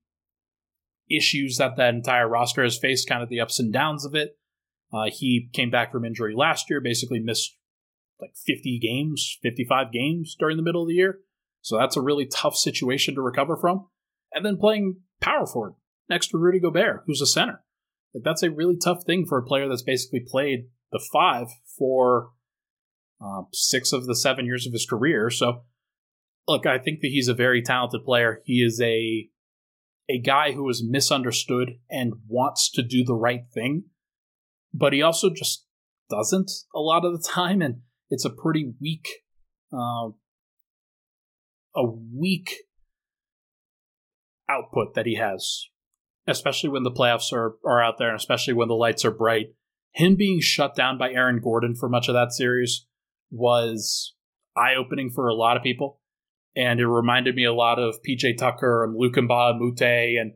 issues 1.13 1.57
that 1.57 1.75
that 1.75 1.93
entire 1.93 2.29
roster 2.29 2.63
has 2.63 2.77
faced, 2.77 3.09
kind 3.09 3.21
of 3.21 3.27
the 3.27 3.41
ups 3.41 3.59
and 3.59 3.73
downs 3.73 4.05
of 4.05 4.15
it. 4.15 4.37
Uh, 4.93 5.09
he 5.11 5.49
came 5.51 5.69
back 5.69 5.91
from 5.91 6.05
injury 6.05 6.33
last 6.33 6.69
year, 6.69 6.79
basically 6.79 7.19
missed 7.19 7.57
like 8.25 8.35
50 8.35 8.79
games, 8.79 9.37
55 9.41 9.91
games 9.91 10.35
during 10.37 10.57
the 10.57 10.63
middle 10.63 10.81
of 10.81 10.87
the 10.87 10.95
year. 10.95 11.19
So 11.61 11.77
that's 11.77 11.97
a 11.97 12.01
really 12.01 12.25
tough 12.25 12.55
situation 12.55 13.15
to 13.15 13.21
recover 13.21 13.55
from. 13.55 13.87
And 14.33 14.45
then 14.45 14.57
playing 14.57 14.97
power 15.21 15.45
forward 15.45 15.73
next 16.09 16.27
to 16.27 16.37
Rudy 16.37 16.59
Gobert, 16.59 17.03
who's 17.05 17.21
a 17.21 17.25
center. 17.25 17.63
Like 18.13 18.23
that's 18.23 18.43
a 18.43 18.51
really 18.51 18.77
tough 18.77 19.03
thing 19.05 19.25
for 19.25 19.37
a 19.37 19.45
player 19.45 19.67
that's 19.67 19.81
basically 19.81 20.21
played 20.25 20.67
the 20.91 21.03
five 21.11 21.47
for 21.77 22.31
uh, 23.21 23.43
six 23.53 23.93
of 23.93 24.05
the 24.05 24.15
seven 24.15 24.45
years 24.45 24.67
of 24.67 24.73
his 24.73 24.85
career. 24.85 25.29
So 25.29 25.63
look, 26.47 26.65
I 26.65 26.77
think 26.77 27.01
that 27.01 27.09
he's 27.09 27.27
a 27.27 27.33
very 27.33 27.61
talented 27.61 28.03
player. 28.03 28.41
He 28.45 28.63
is 28.63 28.79
a 28.81 29.29
a 30.07 30.19
guy 30.19 30.51
who 30.51 30.69
is 30.69 30.85
misunderstood 30.87 31.79
and 31.89 32.13
wants 32.27 32.69
to 32.71 32.83
do 32.83 33.03
the 33.03 33.15
right 33.15 33.45
thing, 33.51 33.85
but 34.71 34.93
he 34.93 35.01
also 35.01 35.31
just 35.31 35.65
doesn't 36.11 36.51
a 36.75 36.79
lot 36.79 37.03
of 37.05 37.13
the 37.13 37.27
time, 37.27 37.61
and 37.61 37.81
it's 38.09 38.25
a 38.25 38.29
pretty 38.29 38.73
weak, 38.81 39.07
uh, 39.73 40.09
a 41.75 41.85
weak 42.13 42.55
output 44.49 44.95
that 44.95 45.05
he 45.05 45.15
has, 45.15 45.65
especially 46.27 46.69
when 46.69 46.83
the 46.83 46.91
playoffs 46.91 47.33
are 47.33 47.55
are 47.65 47.83
out 47.83 47.97
there, 47.97 48.09
and 48.09 48.17
especially 48.17 48.53
when 48.53 48.67
the 48.67 48.75
lights 48.75 49.05
are 49.05 49.11
bright. 49.11 49.47
Him 49.93 50.15
being 50.15 50.41
shut 50.41 50.75
down 50.75 50.97
by 50.97 51.11
Aaron 51.11 51.39
Gordon 51.41 51.73
for 51.73 51.87
much 51.87 52.09
of 52.09 52.13
that 52.15 52.33
series 52.33 52.85
was 53.31 54.13
eye 54.55 54.75
opening 54.75 55.09
for 55.09 55.27
a 55.27 55.33
lot 55.33 55.57
of 55.57 55.63
people 55.63 55.99
and 56.55 56.79
it 56.79 56.87
reminded 56.87 57.35
me 57.35 57.45
a 57.45 57.53
lot 57.53 57.79
of 57.79 57.95
PJ 58.07 58.37
Tucker 58.37 58.83
and 58.83 58.95
Luc 58.95 59.15
Mbah 59.15 59.55
a 59.55 59.57
Moute 59.57 60.19
and 60.19 60.33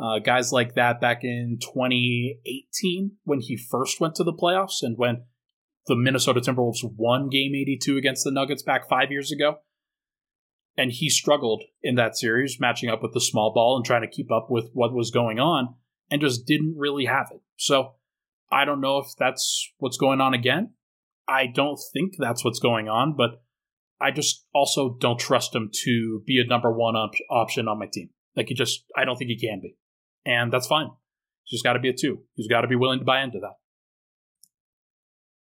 uh, 0.00 0.18
guys 0.20 0.52
like 0.52 0.74
that 0.74 1.00
back 1.00 1.24
in 1.24 1.58
2018 1.60 3.12
when 3.24 3.40
he 3.40 3.56
first 3.56 4.00
went 4.00 4.14
to 4.14 4.24
the 4.24 4.32
playoffs 4.32 4.82
and 4.82 4.96
when 4.96 5.24
the 5.88 5.96
Minnesota 5.96 6.40
Timberwolves 6.40 6.84
won 6.84 7.28
Game 7.28 7.54
82 7.54 7.96
against 7.96 8.24
the 8.24 8.30
Nuggets 8.30 8.62
back 8.62 8.88
five 8.88 9.10
years 9.10 9.32
ago. 9.32 9.58
And 10.76 10.92
he 10.92 11.10
struggled 11.10 11.64
in 11.82 11.96
that 11.96 12.16
series, 12.16 12.60
matching 12.60 12.88
up 12.88 13.02
with 13.02 13.12
the 13.12 13.20
small 13.20 13.52
ball 13.52 13.76
and 13.76 13.84
trying 13.84 14.02
to 14.02 14.08
keep 14.08 14.30
up 14.30 14.46
with 14.48 14.70
what 14.72 14.94
was 14.94 15.10
going 15.10 15.40
on, 15.40 15.74
and 16.10 16.20
just 16.20 16.46
didn't 16.46 16.76
really 16.76 17.06
have 17.06 17.28
it. 17.32 17.40
So 17.56 17.94
I 18.50 18.64
don't 18.64 18.80
know 18.80 18.98
if 18.98 19.08
that's 19.18 19.72
what's 19.78 19.96
going 19.96 20.20
on 20.20 20.34
again. 20.34 20.74
I 21.26 21.46
don't 21.46 21.80
think 21.92 22.14
that's 22.18 22.44
what's 22.44 22.60
going 22.60 22.88
on, 22.88 23.14
but 23.16 23.42
I 24.00 24.12
just 24.12 24.46
also 24.54 24.96
don't 25.00 25.18
trust 25.18 25.54
him 25.54 25.70
to 25.84 26.22
be 26.24 26.40
a 26.40 26.46
number 26.46 26.72
one 26.72 26.94
op- 26.94 27.14
option 27.28 27.66
on 27.66 27.80
my 27.80 27.86
team. 27.86 28.10
Like 28.36 28.48
he 28.48 28.54
just, 28.54 28.84
I 28.96 29.04
don't 29.04 29.16
think 29.16 29.30
he 29.30 29.38
can 29.38 29.60
be, 29.60 29.76
and 30.24 30.52
that's 30.52 30.68
fine. 30.68 30.90
He's 31.44 31.58
just 31.58 31.64
got 31.64 31.72
to 31.72 31.80
be 31.80 31.88
a 31.88 31.92
two. 31.92 32.20
He's 32.34 32.46
got 32.46 32.60
to 32.60 32.68
be 32.68 32.76
willing 32.76 33.00
to 33.00 33.04
buy 33.04 33.22
into 33.22 33.40
that. 33.40 33.54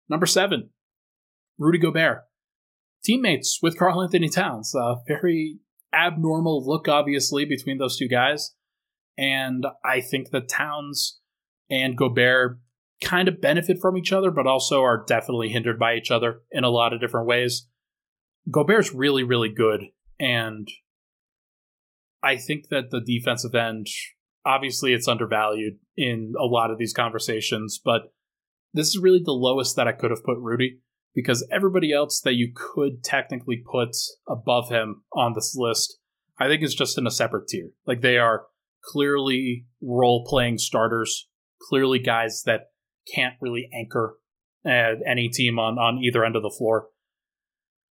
Number 0.09 0.25
seven, 0.25 0.69
Rudy 1.57 1.79
Gobert, 1.79 2.23
teammates 3.03 3.59
with 3.61 3.77
Karl-Anthony 3.77 4.29
Towns. 4.29 4.73
Uh, 4.75 4.95
very 5.07 5.59
abnormal 5.93 6.65
look, 6.65 6.87
obviously, 6.87 7.45
between 7.45 7.77
those 7.77 7.97
two 7.97 8.07
guys. 8.07 8.53
And 9.17 9.65
I 9.83 10.01
think 10.01 10.29
that 10.31 10.47
Towns 10.47 11.19
and 11.69 11.97
Gobert 11.97 12.59
kind 13.03 13.27
of 13.27 13.41
benefit 13.41 13.77
from 13.81 13.97
each 13.97 14.11
other, 14.11 14.31
but 14.31 14.47
also 14.47 14.81
are 14.81 15.03
definitely 15.07 15.49
hindered 15.49 15.79
by 15.79 15.95
each 15.95 16.11
other 16.11 16.41
in 16.51 16.63
a 16.63 16.69
lot 16.69 16.93
of 16.93 17.01
different 17.01 17.27
ways. 17.27 17.67
Gobert's 18.49 18.93
really, 18.93 19.23
really 19.23 19.49
good. 19.49 19.81
And 20.19 20.67
I 22.23 22.37
think 22.37 22.69
that 22.69 22.89
the 22.89 23.01
defensive 23.01 23.53
end, 23.53 23.87
obviously, 24.45 24.93
it's 24.93 25.07
undervalued 25.07 25.77
in 25.95 26.33
a 26.39 26.45
lot 26.45 26.71
of 26.71 26.77
these 26.77 26.93
conversations, 26.93 27.79
but 27.83 28.13
this 28.73 28.87
is 28.87 28.99
really 29.01 29.21
the 29.23 29.31
lowest 29.31 29.75
that 29.75 29.87
I 29.87 29.91
could 29.91 30.11
have 30.11 30.23
put 30.23 30.37
Rudy 30.39 30.79
because 31.15 31.47
everybody 31.51 31.91
else 31.91 32.21
that 32.21 32.35
you 32.35 32.51
could 32.53 33.03
technically 33.03 33.63
put 33.65 33.89
above 34.27 34.69
him 34.69 35.03
on 35.13 35.33
this 35.33 35.55
list, 35.57 35.97
I 36.39 36.47
think 36.47 36.61
is 36.61 36.75
just 36.75 36.97
in 36.97 37.07
a 37.07 37.11
separate 37.11 37.47
tier. 37.47 37.69
Like 37.85 38.01
they 38.01 38.17
are 38.17 38.45
clearly 38.83 39.65
role 39.81 40.25
playing 40.27 40.59
starters, 40.59 41.27
clearly 41.59 41.99
guys 41.99 42.43
that 42.45 42.67
can't 43.13 43.35
really 43.41 43.69
anchor 43.73 44.17
at 44.65 44.97
any 45.09 45.29
team 45.29 45.57
on, 45.57 45.79
on 45.79 46.03
either 46.03 46.23
end 46.23 46.35
of 46.35 46.43
the 46.43 46.53
floor. 46.55 46.87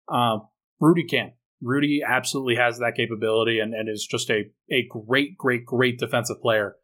Uh, 0.09 0.39
Rudy 0.81 1.05
can. 1.05 1.33
Rudy 1.62 2.03
absolutely 2.07 2.57
has 2.57 2.79
that 2.79 2.95
capability 2.97 3.59
and, 3.59 3.75
and 3.75 3.89
is 3.89 4.07
just 4.09 4.31
a, 4.31 4.45
a 4.71 4.87
great, 4.89 5.37
great, 5.39 5.65
great 5.65 5.99
defensive 5.99 6.41
player. 6.41 6.77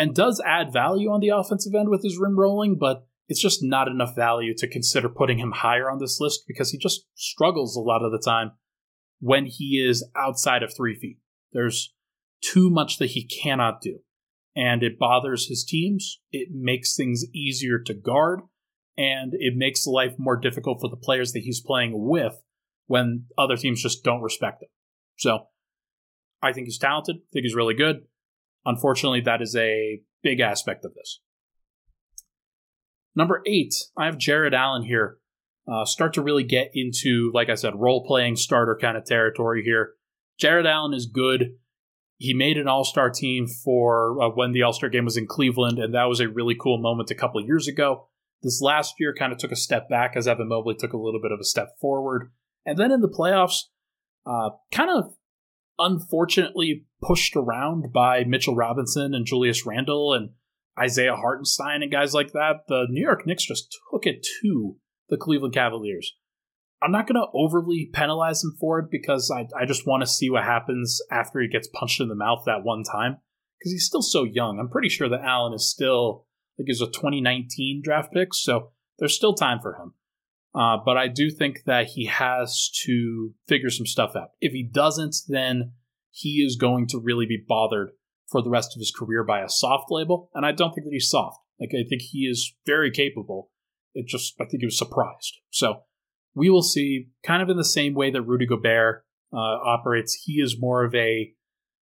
And 0.00 0.14
does 0.14 0.40
add 0.46 0.72
value 0.72 1.10
on 1.10 1.20
the 1.20 1.28
offensive 1.28 1.74
end 1.74 1.90
with 1.90 2.02
his 2.02 2.18
rim 2.18 2.38
rolling, 2.38 2.78
but 2.78 3.06
it's 3.28 3.42
just 3.42 3.62
not 3.62 3.86
enough 3.86 4.16
value 4.16 4.54
to 4.56 4.66
consider 4.66 5.10
putting 5.10 5.36
him 5.36 5.52
higher 5.52 5.90
on 5.90 5.98
this 5.98 6.18
list 6.18 6.44
because 6.48 6.70
he 6.70 6.78
just 6.78 7.02
struggles 7.14 7.76
a 7.76 7.80
lot 7.80 8.02
of 8.02 8.10
the 8.10 8.18
time 8.18 8.52
when 9.18 9.44
he 9.44 9.86
is 9.86 10.02
outside 10.16 10.62
of 10.62 10.74
three 10.74 10.94
feet. 10.94 11.18
There's 11.52 11.92
too 12.42 12.70
much 12.70 12.96
that 12.96 13.10
he 13.10 13.26
cannot 13.26 13.82
do. 13.82 13.98
And 14.56 14.82
it 14.82 14.98
bothers 14.98 15.48
his 15.48 15.66
teams. 15.68 16.22
It 16.32 16.48
makes 16.50 16.96
things 16.96 17.26
easier 17.34 17.78
to 17.80 17.92
guard. 17.92 18.40
And 18.96 19.34
it 19.34 19.52
makes 19.54 19.86
life 19.86 20.14
more 20.16 20.38
difficult 20.38 20.80
for 20.80 20.88
the 20.88 20.96
players 20.96 21.32
that 21.32 21.40
he's 21.40 21.60
playing 21.60 21.92
with 22.08 22.42
when 22.86 23.26
other 23.36 23.58
teams 23.58 23.82
just 23.82 24.02
don't 24.02 24.22
respect 24.22 24.62
him. 24.62 24.70
So 25.18 25.40
I 26.42 26.54
think 26.54 26.68
he's 26.68 26.78
talented. 26.78 27.16
I 27.16 27.28
think 27.34 27.44
he's 27.44 27.54
really 27.54 27.74
good. 27.74 28.06
Unfortunately, 28.64 29.20
that 29.22 29.42
is 29.42 29.56
a 29.56 30.00
big 30.22 30.40
aspect 30.40 30.84
of 30.84 30.94
this. 30.94 31.20
Number 33.14 33.42
eight, 33.46 33.74
I 33.96 34.06
have 34.06 34.18
Jarrett 34.18 34.54
Allen 34.54 34.84
here. 34.84 35.18
Uh, 35.70 35.84
start 35.84 36.14
to 36.14 36.22
really 36.22 36.44
get 36.44 36.70
into, 36.74 37.30
like 37.34 37.48
I 37.48 37.54
said, 37.54 37.74
role 37.76 38.04
playing 38.04 38.36
starter 38.36 38.78
kind 38.80 38.96
of 38.96 39.04
territory 39.04 39.62
here. 39.62 39.92
Jarrett 40.38 40.66
Allen 40.66 40.94
is 40.94 41.06
good. 41.06 41.56
He 42.16 42.34
made 42.34 42.58
an 42.58 42.68
all 42.68 42.84
star 42.84 43.10
team 43.10 43.46
for 43.46 44.22
uh, 44.22 44.28
when 44.30 44.52
the 44.52 44.62
all 44.62 44.72
star 44.72 44.88
game 44.88 45.04
was 45.04 45.16
in 45.16 45.26
Cleveland, 45.26 45.78
and 45.78 45.94
that 45.94 46.04
was 46.04 46.20
a 46.20 46.28
really 46.28 46.54
cool 46.54 46.78
moment 46.78 47.10
a 47.10 47.14
couple 47.14 47.44
years 47.44 47.68
ago. 47.68 48.08
This 48.42 48.60
last 48.62 48.94
year 48.98 49.14
kind 49.14 49.32
of 49.32 49.38
took 49.38 49.52
a 49.52 49.56
step 49.56 49.88
back 49.88 50.16
as 50.16 50.26
Evan 50.26 50.48
Mobley 50.48 50.74
took 50.74 50.92
a 50.92 50.98
little 50.98 51.20
bit 51.20 51.32
of 51.32 51.40
a 51.40 51.44
step 51.44 51.78
forward. 51.80 52.30
And 52.64 52.78
then 52.78 52.90
in 52.90 53.00
the 53.00 53.08
playoffs, 53.08 53.64
uh, 54.26 54.50
kind 54.72 54.90
of 54.90 55.14
unfortunately 55.80 56.84
pushed 57.02 57.34
around 57.34 57.92
by 57.92 58.24
Mitchell 58.24 58.54
Robinson 58.54 59.14
and 59.14 59.26
Julius 59.26 59.66
Randle 59.66 60.14
and 60.14 60.30
Isaiah 60.78 61.16
Hartenstein 61.16 61.82
and 61.82 61.90
guys 61.90 62.14
like 62.14 62.32
that. 62.32 62.66
The 62.68 62.86
New 62.88 63.02
York 63.02 63.26
Knicks 63.26 63.44
just 63.44 63.76
took 63.90 64.06
it 64.06 64.26
to 64.42 64.76
the 65.08 65.16
Cleveland 65.16 65.54
Cavaliers. 65.54 66.12
I'm 66.82 66.92
not 66.92 67.06
going 67.06 67.20
to 67.20 67.30
overly 67.34 67.90
penalize 67.92 68.42
him 68.42 68.56
for 68.58 68.78
it 68.78 68.86
because 68.90 69.30
I, 69.30 69.46
I 69.60 69.66
just 69.66 69.86
want 69.86 70.02
to 70.02 70.06
see 70.06 70.30
what 70.30 70.44
happens 70.44 71.00
after 71.10 71.40
he 71.40 71.48
gets 71.48 71.68
punched 71.68 72.00
in 72.00 72.08
the 72.08 72.14
mouth 72.14 72.44
that 72.46 72.62
one 72.64 72.84
time 72.84 73.18
because 73.58 73.72
he's 73.72 73.84
still 73.84 74.02
so 74.02 74.24
young. 74.24 74.58
I'm 74.58 74.70
pretty 74.70 74.88
sure 74.88 75.08
that 75.08 75.20
Allen 75.20 75.52
is 75.52 75.68
still, 75.68 76.26
like, 76.58 76.66
he's 76.66 76.80
a 76.80 76.86
2019 76.86 77.82
draft 77.84 78.12
pick, 78.14 78.32
so 78.32 78.72
there's 78.98 79.14
still 79.14 79.34
time 79.34 79.58
for 79.60 79.74
him. 79.74 79.92
Uh, 80.54 80.76
but 80.84 80.96
I 80.96 81.06
do 81.06 81.30
think 81.30 81.64
that 81.66 81.86
he 81.86 82.06
has 82.06 82.70
to 82.84 83.34
figure 83.46 83.70
some 83.70 83.86
stuff 83.86 84.16
out. 84.16 84.30
If 84.40 84.52
he 84.52 84.62
doesn't, 84.62 85.16
then 85.28 85.72
he 86.10 86.44
is 86.44 86.56
going 86.56 86.88
to 86.88 86.98
really 86.98 87.26
be 87.26 87.42
bothered 87.46 87.90
for 88.28 88.42
the 88.42 88.50
rest 88.50 88.74
of 88.74 88.80
his 88.80 88.92
career 88.96 89.24
by 89.24 89.40
a 89.42 89.48
soft 89.48 89.90
label. 89.90 90.30
And 90.34 90.44
I 90.44 90.52
don't 90.52 90.72
think 90.72 90.86
that 90.86 90.92
he's 90.92 91.10
soft. 91.10 91.38
Like, 91.60 91.70
I 91.70 91.86
think 91.88 92.02
he 92.02 92.20
is 92.20 92.54
very 92.66 92.90
capable. 92.90 93.50
It 93.94 94.06
just, 94.06 94.34
I 94.40 94.44
think 94.44 94.60
he 94.60 94.66
was 94.66 94.78
surprised. 94.78 95.38
So 95.50 95.82
we 96.34 96.48
will 96.48 96.62
see, 96.62 97.08
kind 97.24 97.42
of 97.42 97.48
in 97.48 97.56
the 97.56 97.64
same 97.64 97.94
way 97.94 98.10
that 98.10 98.22
Rudy 98.22 98.46
Gobert 98.46 99.04
uh, 99.32 99.36
operates. 99.36 100.22
He 100.24 100.34
is 100.34 100.56
more 100.58 100.84
of 100.84 100.94
a, 100.94 101.34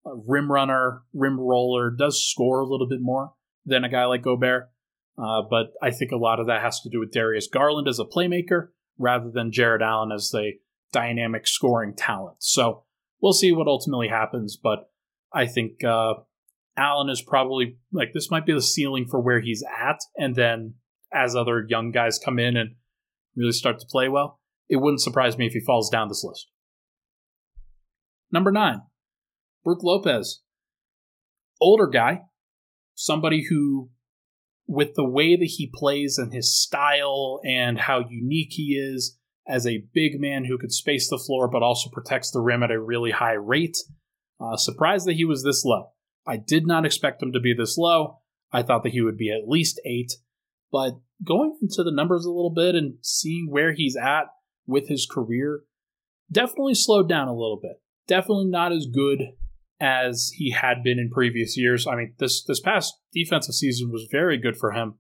a 0.06 0.12
rim 0.28 0.52
runner, 0.52 1.04
rim 1.14 1.40
roller, 1.40 1.90
does 1.90 2.26
score 2.26 2.60
a 2.60 2.68
little 2.68 2.88
bit 2.88 3.02
more 3.02 3.34
than 3.66 3.84
a 3.84 3.90
guy 3.90 4.06
like 4.06 4.24
Gobert. 4.24 4.71
Uh, 5.22 5.42
but 5.48 5.74
I 5.82 5.92
think 5.92 6.12
a 6.12 6.18
lot 6.18 6.40
of 6.40 6.48
that 6.48 6.62
has 6.62 6.80
to 6.82 6.90
do 6.90 7.00
with 7.00 7.12
Darius 7.12 7.48
Garland 7.48 7.88
as 7.88 8.00
a 8.00 8.06
playmaker 8.06 8.70
rather 8.98 9.30
than 9.30 9.52
Jarrett 9.52 9.82
Allen 9.82 10.12
as 10.12 10.30
the 10.30 10.54
dynamic 10.92 11.48
scoring 11.48 11.94
talent. 11.96 12.38
So 12.40 12.86
we'll 13.22 13.34
see 13.34 13.52
what 13.52 13.68
ultimately 13.68 14.08
happens. 14.08 14.58
But 14.58 14.90
I 15.32 15.46
think 15.46 15.84
uh, 15.84 16.16
Allen 16.76 17.10
is 17.10 17.22
probably 17.22 17.78
like 17.92 18.14
this 18.14 18.32
might 18.32 18.46
be 18.46 18.54
the 18.54 18.62
ceiling 18.62 19.06
for 19.08 19.20
where 19.20 19.42
he's 19.42 19.64
at. 19.64 20.00
And 20.18 20.36
then 20.36 20.76
as 21.14 21.36
other 21.36 21.66
young 21.68 21.92
guys 21.92 22.20
come 22.24 22.40
in 22.40 22.58
and 22.58 22.76
really 23.36 23.52
start 23.52 23.80
to 23.80 23.86
play 23.86 24.10
well, 24.10 24.40
it 24.70 24.78
wouldn't 24.78 25.02
surprise 25.02 25.38
me 25.38 25.46
if 25.46 25.54
he 25.54 25.60
falls 25.60 25.90
down 25.90 26.08
this 26.08 26.24
list. 26.24 26.48
Number 28.32 28.52
nine, 28.52 28.82
Brook 29.64 29.84
Lopez. 29.84 30.42
Older 31.60 31.88
guy, 31.88 32.22
somebody 32.96 33.46
who 33.50 33.92
with 34.72 34.96
the 34.96 35.08
way 35.08 35.36
that 35.36 35.54
he 35.58 35.70
plays 35.74 36.18
and 36.18 36.34
his 36.34 36.58
style 36.58 37.42
and 37.44 37.78
how 37.78 38.06
unique 38.10 38.52
he 38.52 38.74
is 38.82 39.18
as 39.46 39.68
a 39.68 39.84
big 39.94 40.18
man 40.18 40.46
who 40.46 40.58
could 40.58 40.72
space 40.72 41.10
the 41.10 41.18
floor 41.18 41.50
but 41.50 41.62
also 41.62 41.90
protects 41.90 42.32
the 42.32 42.40
rim 42.40 42.64
at 42.64 42.72
a 42.72 42.80
really 42.80 43.12
high 43.12 43.34
rate. 43.34 43.76
Uh, 44.40 44.56
surprised 44.56 45.06
that 45.06 45.18
he 45.18 45.26
was 45.26 45.44
this 45.44 45.66
low. 45.66 45.90
I 46.26 46.38
did 46.38 46.66
not 46.66 46.86
expect 46.86 47.22
him 47.22 47.34
to 47.34 47.40
be 47.42 47.54
this 47.54 47.78
low. 47.78 48.20
I 48.54 48.64
thought 48.64 48.84
that 48.84 48.94
he 48.94 49.02
would 49.02 49.18
be 49.18 49.30
at 49.30 49.50
least 49.50 49.82
eight. 49.86 50.14
But 50.72 50.94
going 51.22 51.58
into 51.62 51.84
the 51.84 51.92
numbers 51.92 52.24
a 52.24 52.32
little 52.32 52.54
bit 52.54 52.74
and 52.74 52.96
seeing 53.02 53.48
where 53.50 53.74
he's 53.74 53.98
at 53.98 54.28
with 54.66 54.88
his 54.88 55.06
career, 55.06 55.64
definitely 56.32 56.76
slowed 56.76 57.10
down 57.10 57.28
a 57.28 57.36
little 57.36 57.60
bit. 57.62 57.82
Definitely 58.08 58.48
not 58.48 58.72
as 58.72 58.88
good 58.88 59.34
as 59.82 60.32
he 60.36 60.52
had 60.52 60.84
been 60.84 61.00
in 61.00 61.10
previous 61.10 61.58
years. 61.58 61.88
I 61.88 61.96
mean, 61.96 62.14
this 62.20 62.44
this 62.44 62.60
past 62.60 62.94
defensive 63.12 63.56
season 63.56 63.92
was 63.92 64.08
very 64.12 64.38
good 64.38 64.56
for 64.56 64.72
him, 64.72 65.00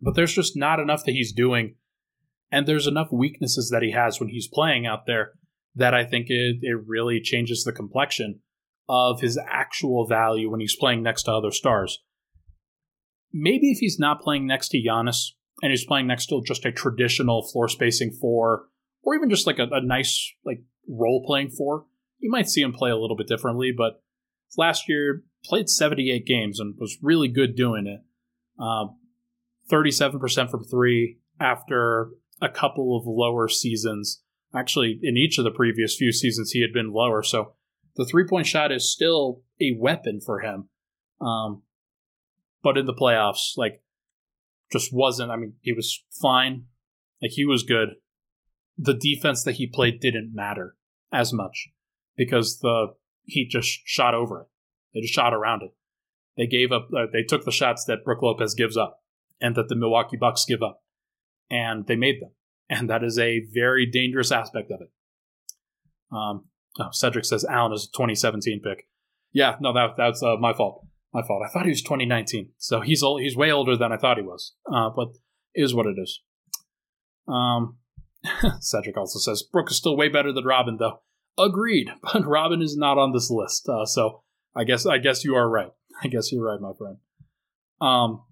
but 0.00 0.14
there's 0.14 0.32
just 0.32 0.56
not 0.56 0.78
enough 0.78 1.04
that 1.04 1.12
he's 1.12 1.32
doing, 1.32 1.74
and 2.50 2.66
there's 2.66 2.86
enough 2.86 3.08
weaknesses 3.10 3.68
that 3.70 3.82
he 3.82 3.90
has 3.90 4.20
when 4.20 4.28
he's 4.28 4.48
playing 4.48 4.86
out 4.86 5.04
there 5.06 5.32
that 5.74 5.94
I 5.94 6.04
think 6.04 6.26
it 6.30 6.58
it 6.62 6.78
really 6.86 7.20
changes 7.20 7.64
the 7.64 7.72
complexion 7.72 8.40
of 8.88 9.20
his 9.20 9.38
actual 9.50 10.06
value 10.06 10.48
when 10.50 10.60
he's 10.60 10.76
playing 10.76 11.02
next 11.02 11.24
to 11.24 11.32
other 11.32 11.50
stars. 11.50 11.98
Maybe 13.32 13.70
if 13.70 13.78
he's 13.80 13.98
not 13.98 14.22
playing 14.22 14.46
next 14.46 14.68
to 14.70 14.78
Giannis 14.78 15.32
and 15.60 15.70
he's 15.70 15.84
playing 15.84 16.06
next 16.06 16.26
to 16.26 16.40
just 16.46 16.64
a 16.64 16.72
traditional 16.72 17.46
floor 17.46 17.68
spacing 17.68 18.12
four, 18.12 18.66
or 19.02 19.14
even 19.14 19.28
just 19.28 19.46
like 19.46 19.58
a, 19.58 19.66
a 19.72 19.84
nice 19.84 20.32
like 20.46 20.62
role 20.88 21.22
playing 21.26 21.50
four, 21.50 21.84
you 22.18 22.30
might 22.30 22.48
see 22.48 22.60
him 22.60 22.72
play 22.72 22.90
a 22.90 22.96
little 22.96 23.16
bit 23.16 23.28
differently, 23.28 23.72
but 23.76 24.02
last 24.56 24.88
year 24.88 25.22
played 25.44 25.68
78 25.68 26.26
games 26.26 26.60
and 26.60 26.74
was 26.78 26.98
really 27.02 27.28
good 27.28 27.54
doing 27.54 27.86
it. 27.86 28.00
Uh, 28.60 28.88
37% 29.70 30.50
from 30.50 30.64
three 30.64 31.18
after 31.40 32.10
a 32.40 32.48
couple 32.48 32.96
of 32.96 33.04
lower 33.06 33.48
seasons. 33.48 34.22
Actually, 34.54 34.98
in 35.02 35.16
each 35.16 35.38
of 35.38 35.44
the 35.44 35.50
previous 35.50 35.96
few 35.96 36.12
seasons, 36.12 36.50
he 36.52 36.62
had 36.62 36.72
been 36.72 36.92
lower. 36.92 37.22
So 37.22 37.52
the 37.96 38.06
three 38.06 38.26
point 38.26 38.46
shot 38.46 38.72
is 38.72 38.90
still 38.90 39.42
a 39.60 39.76
weapon 39.78 40.20
for 40.24 40.40
him. 40.40 40.68
Um, 41.20 41.62
but 42.62 42.78
in 42.78 42.86
the 42.86 42.94
playoffs, 42.94 43.56
like, 43.56 43.82
just 44.72 44.92
wasn't. 44.92 45.30
I 45.30 45.36
mean, 45.36 45.54
he 45.60 45.72
was 45.72 46.04
fine. 46.20 46.64
Like, 47.20 47.32
he 47.32 47.44
was 47.44 47.62
good. 47.62 47.90
The 48.76 48.94
defense 48.94 49.44
that 49.44 49.56
he 49.56 49.66
played 49.66 50.00
didn't 50.00 50.32
matter 50.34 50.76
as 51.12 51.32
much 51.32 51.68
because 52.18 52.58
the 52.58 52.88
Heat 53.24 53.50
just 53.50 53.80
shot 53.84 54.14
over 54.14 54.40
it. 54.42 54.46
They 54.92 55.00
just 55.00 55.14
shot 55.14 55.32
around 55.32 55.62
it. 55.62 55.70
They 56.36 56.46
gave 56.46 56.72
up. 56.72 56.88
Uh, 56.94 57.06
they 57.12 57.22
took 57.22 57.44
the 57.44 57.52
shots 57.52 57.84
that 57.84 58.04
Brook 58.04 58.22
Lopez 58.22 58.54
gives 58.54 58.76
up, 58.76 59.02
and 59.40 59.54
that 59.54 59.68
the 59.68 59.76
Milwaukee 59.76 60.16
Bucks 60.16 60.44
give 60.46 60.62
up, 60.62 60.82
and 61.50 61.86
they 61.86 61.96
made 61.96 62.20
them. 62.20 62.30
And 62.70 62.90
that 62.90 63.04
is 63.04 63.18
a 63.18 63.46
very 63.52 63.86
dangerous 63.86 64.32
aspect 64.32 64.70
of 64.70 64.80
it. 64.80 64.90
Um, 66.10 66.46
oh, 66.78 66.88
Cedric 66.90 67.24
says 67.24 67.44
Allen 67.44 67.72
is 67.72 67.84
a 67.84 67.96
2017 67.96 68.60
pick. 68.62 68.88
Yeah, 69.32 69.56
no, 69.60 69.72
that 69.72 69.90
that's 69.96 70.22
uh, 70.22 70.36
my 70.36 70.52
fault. 70.52 70.86
My 71.12 71.22
fault. 71.22 71.42
I 71.46 71.50
thought 71.50 71.64
he 71.64 71.70
was 71.70 71.82
2019, 71.82 72.50
so 72.58 72.80
he's 72.80 73.02
old, 73.02 73.22
he's 73.22 73.36
way 73.36 73.50
older 73.50 73.76
than 73.76 73.92
I 73.92 73.96
thought 73.96 74.18
he 74.18 74.22
was. 74.22 74.54
Uh, 74.70 74.90
but 74.94 75.08
is 75.54 75.74
what 75.74 75.86
it 75.86 75.96
is. 75.98 76.20
Um, 77.26 77.78
Cedric 78.60 78.96
also 78.96 79.18
says 79.18 79.42
Brook 79.42 79.70
is 79.70 79.76
still 79.76 79.96
way 79.96 80.08
better 80.08 80.32
than 80.32 80.44
Robin, 80.44 80.76
though. 80.78 81.00
Agreed, 81.38 81.90
but 82.02 82.26
Robin 82.26 82.62
is 82.62 82.76
not 82.76 82.98
on 82.98 83.12
this 83.12 83.30
list, 83.30 83.68
uh, 83.68 83.86
so 83.86 84.22
I 84.54 84.64
guess 84.64 84.86
I 84.86 84.98
guess 84.98 85.24
you 85.24 85.34
are 85.34 85.48
right. 85.48 85.70
I 86.02 86.08
guess 86.08 86.32
you're 86.32 86.44
right, 86.44 86.60
my 86.60 86.72
friend. 86.76 86.96
Um, 87.80 88.24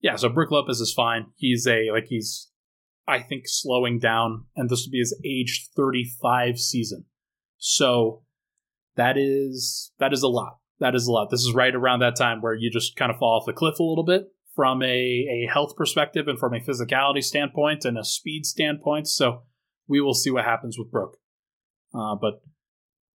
yeah. 0.00 0.16
So 0.16 0.28
Brook 0.28 0.50
Lopez 0.50 0.80
is 0.80 0.92
fine. 0.92 1.26
He's 1.36 1.66
a 1.66 1.90
like 1.92 2.06
he's 2.08 2.50
I 3.08 3.20
think 3.20 3.44
slowing 3.46 3.98
down, 3.98 4.44
and 4.54 4.68
this 4.68 4.84
will 4.84 4.92
be 4.92 4.98
his 4.98 5.18
age 5.24 5.68
35 5.76 6.58
season. 6.58 7.04
So 7.58 8.22
that 8.96 9.16
is 9.16 9.92
that 9.98 10.12
is 10.12 10.22
a 10.22 10.28
lot. 10.28 10.58
That 10.80 10.94
is 10.94 11.06
a 11.06 11.12
lot. 11.12 11.30
This 11.30 11.40
is 11.40 11.54
right 11.54 11.74
around 11.74 12.00
that 12.00 12.16
time 12.16 12.42
where 12.42 12.54
you 12.54 12.70
just 12.70 12.96
kind 12.96 13.10
of 13.10 13.18
fall 13.18 13.40
off 13.40 13.46
the 13.46 13.52
cliff 13.52 13.78
a 13.78 13.82
little 13.82 14.04
bit 14.04 14.24
from 14.54 14.82
a, 14.82 14.86
a 14.86 15.48
health 15.52 15.76
perspective 15.76 16.28
and 16.28 16.38
from 16.38 16.54
a 16.54 16.60
physicality 16.60 17.22
standpoint 17.22 17.84
and 17.84 17.96
a 17.96 18.04
speed 18.04 18.44
standpoint. 18.44 19.08
So 19.08 19.42
we 19.86 20.00
will 20.00 20.14
see 20.14 20.30
what 20.30 20.44
happens 20.44 20.78
with 20.78 20.90
Brook. 20.90 21.16
Uh, 21.94 22.14
but 22.14 22.42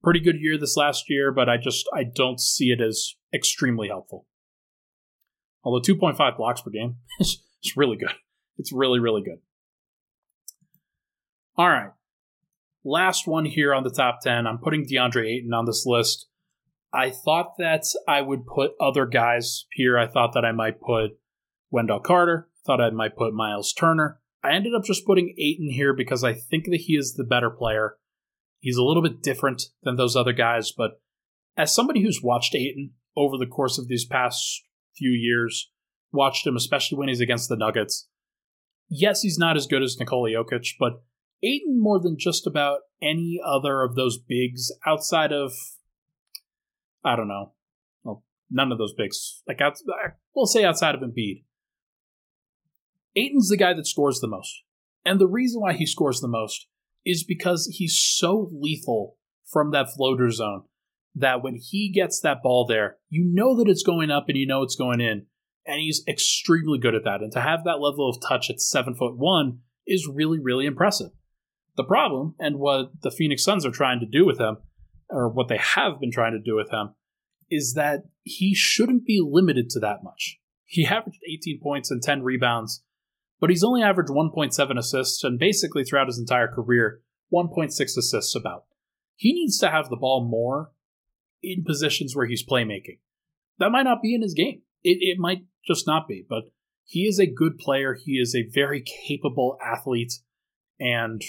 pretty 0.04 0.20
good 0.20 0.40
year 0.40 0.58
this 0.58 0.78
last 0.78 1.10
year, 1.10 1.32
but 1.32 1.50
I 1.50 1.58
just 1.58 1.88
I 1.94 2.04
don't 2.04 2.40
see 2.40 2.72
it 2.72 2.82
as 2.82 3.16
extremely 3.34 3.88
helpful. 3.88 4.26
Although 5.64 5.94
2.5 5.94 6.38
blocks 6.38 6.62
per 6.62 6.72
game 6.72 6.96
is 7.20 7.44
really 7.76 7.98
good. 7.98 8.14
It's 8.58 8.72
really 8.72 9.00
really 9.00 9.22
good. 9.22 9.40
All 11.58 11.70
right. 11.70 11.92
Last 12.84 13.28
one 13.28 13.46
here 13.46 13.74
on 13.74 13.84
the 13.84 13.92
top 13.92 14.22
10. 14.22 14.48
I'm 14.48 14.58
putting 14.58 14.88
DeAndre 14.88 15.28
Ayton 15.28 15.54
on 15.54 15.66
this 15.66 15.86
list. 15.86 16.28
I 16.94 17.12
thought 17.12 17.58
that 17.60 17.84
I 18.08 18.22
would 18.22 18.46
put 18.46 18.72
other 18.82 19.06
guys 19.06 19.66
here. 19.72 19.98
I 19.98 20.08
thought 20.08 20.34
that 20.34 20.44
I 20.44 20.52
might 20.52 20.82
put 20.82 21.12
Wendell 21.70 22.00
Carter. 22.00 22.50
Thought 22.66 22.82
I 22.82 22.90
might 22.90 23.16
put 23.16 23.34
Miles 23.34 23.74
Turner. 23.74 24.20
I 24.44 24.54
ended 24.54 24.74
up 24.74 24.84
just 24.84 25.06
putting 25.06 25.36
Ayton 25.38 25.70
here 25.70 25.94
because 25.94 26.24
I 26.24 26.34
think 26.34 26.66
that 26.66 26.82
he 26.82 26.94
is 26.94 27.14
the 27.14 27.24
better 27.24 27.50
player. 27.50 27.98
He's 28.62 28.78
a 28.78 28.84
little 28.84 29.02
bit 29.02 29.22
different 29.22 29.64
than 29.84 29.98
those 29.98 30.16
other 30.16 30.34
guys, 30.34 30.72
but 30.72 31.02
as 31.58 31.74
somebody 31.74 32.04
who's 32.04 32.22
watched 32.24 32.56
Ayton 32.56 32.92
over 33.18 33.38
the 33.38 33.48
course 33.48 33.78
of 33.78 33.88
these 33.88 34.06
past 34.06 34.62
few 34.96 35.10
years, 35.10 35.70
watched 36.12 36.46
him 36.46 36.56
especially 36.56 36.98
when 36.98 37.08
he's 37.08 37.20
against 37.20 37.50
the 37.50 37.58
Nuggets, 37.58 38.08
yes, 38.88 39.22
he's 39.22 39.38
not 39.38 39.58
as 39.58 39.68
good 39.68 39.82
as 39.82 39.98
Nikola 40.00 40.30
Jokic, 40.30 40.76
but 40.80 41.02
Ayton 41.44 41.82
more 41.82 42.00
than 42.00 42.18
just 42.20 42.46
about 42.46 42.82
any 43.02 43.40
other 43.44 43.82
of 43.82 43.96
those 43.96 44.20
bigs 44.20 44.72
outside 44.86 45.34
of 45.34 45.54
I 47.04 47.16
don't 47.16 47.28
know. 47.28 47.54
Well, 48.04 48.24
none 48.52 48.72
of 48.72 48.78
those 48.78 48.94
bigs. 48.94 49.42
Like 49.48 49.60
out, 49.60 49.78
we'll 50.36 50.46
say 50.46 50.64
outside 50.64 50.94
of 50.94 51.02
Embiid. 51.02 51.44
Ayton's 53.16 53.50
the 53.50 53.58
guy 53.58 53.74
that 53.74 53.88
scores 53.88 54.20
the 54.20 54.28
most. 54.28 54.62
And 55.04 55.20
the 55.20 55.28
reason 55.28 55.62
why 55.62 55.74
he 55.74 55.88
scores 55.88 56.22
the 56.22 56.28
most 56.28 56.68
is 57.06 57.24
because 57.24 57.68
he's 57.78 57.98
so 57.98 58.50
lethal 58.54 59.18
from 59.46 59.72
that 59.72 59.88
floater 59.96 60.30
zone 60.30 60.64
that 61.16 61.44
when 61.44 61.60
he 61.62 61.92
gets 61.94 62.22
that 62.22 62.42
ball 62.42 62.66
there, 62.66 62.98
you 63.10 63.24
know 63.26 63.56
that 63.58 63.70
it's 63.70 63.84
going 63.84 64.12
up 64.12 64.26
and 64.28 64.38
you 64.38 64.48
know 64.48 64.64
it's 64.64 64.76
going 64.76 65.02
in. 65.02 65.26
And 65.66 65.80
he's 65.80 66.04
extremely 66.08 66.80
good 66.80 66.96
at 66.96 67.04
that. 67.04 67.22
And 67.22 67.32
to 67.34 67.42
have 67.42 67.64
that 67.66 67.82
level 67.82 68.10
of 68.10 68.18
touch 68.28 68.50
at 68.50 68.60
seven 68.60 68.96
foot 68.96 69.18
one 69.18 69.60
is 69.86 70.10
really, 70.12 70.40
really 70.40 70.66
impressive. 70.66 71.12
The 71.78 71.84
problem, 71.84 72.36
and 72.40 72.58
what 72.58 73.02
the 73.02 73.12
Phoenix 73.12 73.44
Suns 73.44 73.66
are 73.66 73.72
trying 73.72 74.00
to 74.00 74.06
do 74.06 74.26
with 74.26 74.40
him, 74.40 74.58
or 75.10 75.30
what 75.30 75.48
they 75.50 75.58
have 75.58 76.00
been 76.00 76.12
trying 76.12 76.34
to 76.34 76.40
do 76.40 76.56
with 76.56 76.72
him, 76.72 76.96
is 77.50 77.74
that 77.76 78.04
he 78.24 78.56
shouldn't 78.56 79.06
be 79.06 79.22
limited 79.24 79.70
to 79.72 79.80
that 79.80 80.04
much. 80.04 80.40
He 80.66 80.86
averaged 80.86 81.20
18 81.30 81.60
points 81.62 81.92
and 81.92 82.02
10 82.02 82.24
rebounds, 82.24 82.84
but 83.42 83.50
he's 83.50 83.64
only 83.64 83.82
averaged 83.82 84.12
1.7 84.12 84.78
assists, 84.78 85.24
and 85.24 85.38
basically 85.40 85.84
throughout 85.84 86.08
his 86.08 86.20
entire 86.20 86.48
career, 86.48 87.02
1.6 87.34 87.72
assists 87.72 88.36
about. 88.36 88.66
He 89.16 89.34
needs 89.34 89.58
to 89.58 89.70
have 89.70 89.90
the 89.90 89.98
ball 89.98 90.24
more 90.24 90.72
in 91.44 91.64
positions 91.64 92.16
where 92.16 92.28
he's 92.28 92.46
playmaking. 92.46 93.00
That 93.58 93.72
might 93.72 93.84
not 93.84 94.02
be 94.02 94.14
in 94.14 94.22
his 94.22 94.36
game. 94.36 94.62
It, 94.84 95.00
it 95.02 95.18
might 95.20 95.46
just 95.68 95.88
not 95.88 96.08
be, 96.08 96.24
but 96.28 96.44
he 96.86 97.02
is 97.02 97.20
a 97.20 97.26
good 97.26 97.58
player. 97.58 97.98
He 98.00 98.14
is 98.14 98.36
a 98.36 98.50
very 98.54 98.84
capable 99.08 99.58
athlete 99.64 100.14
and 100.80 101.22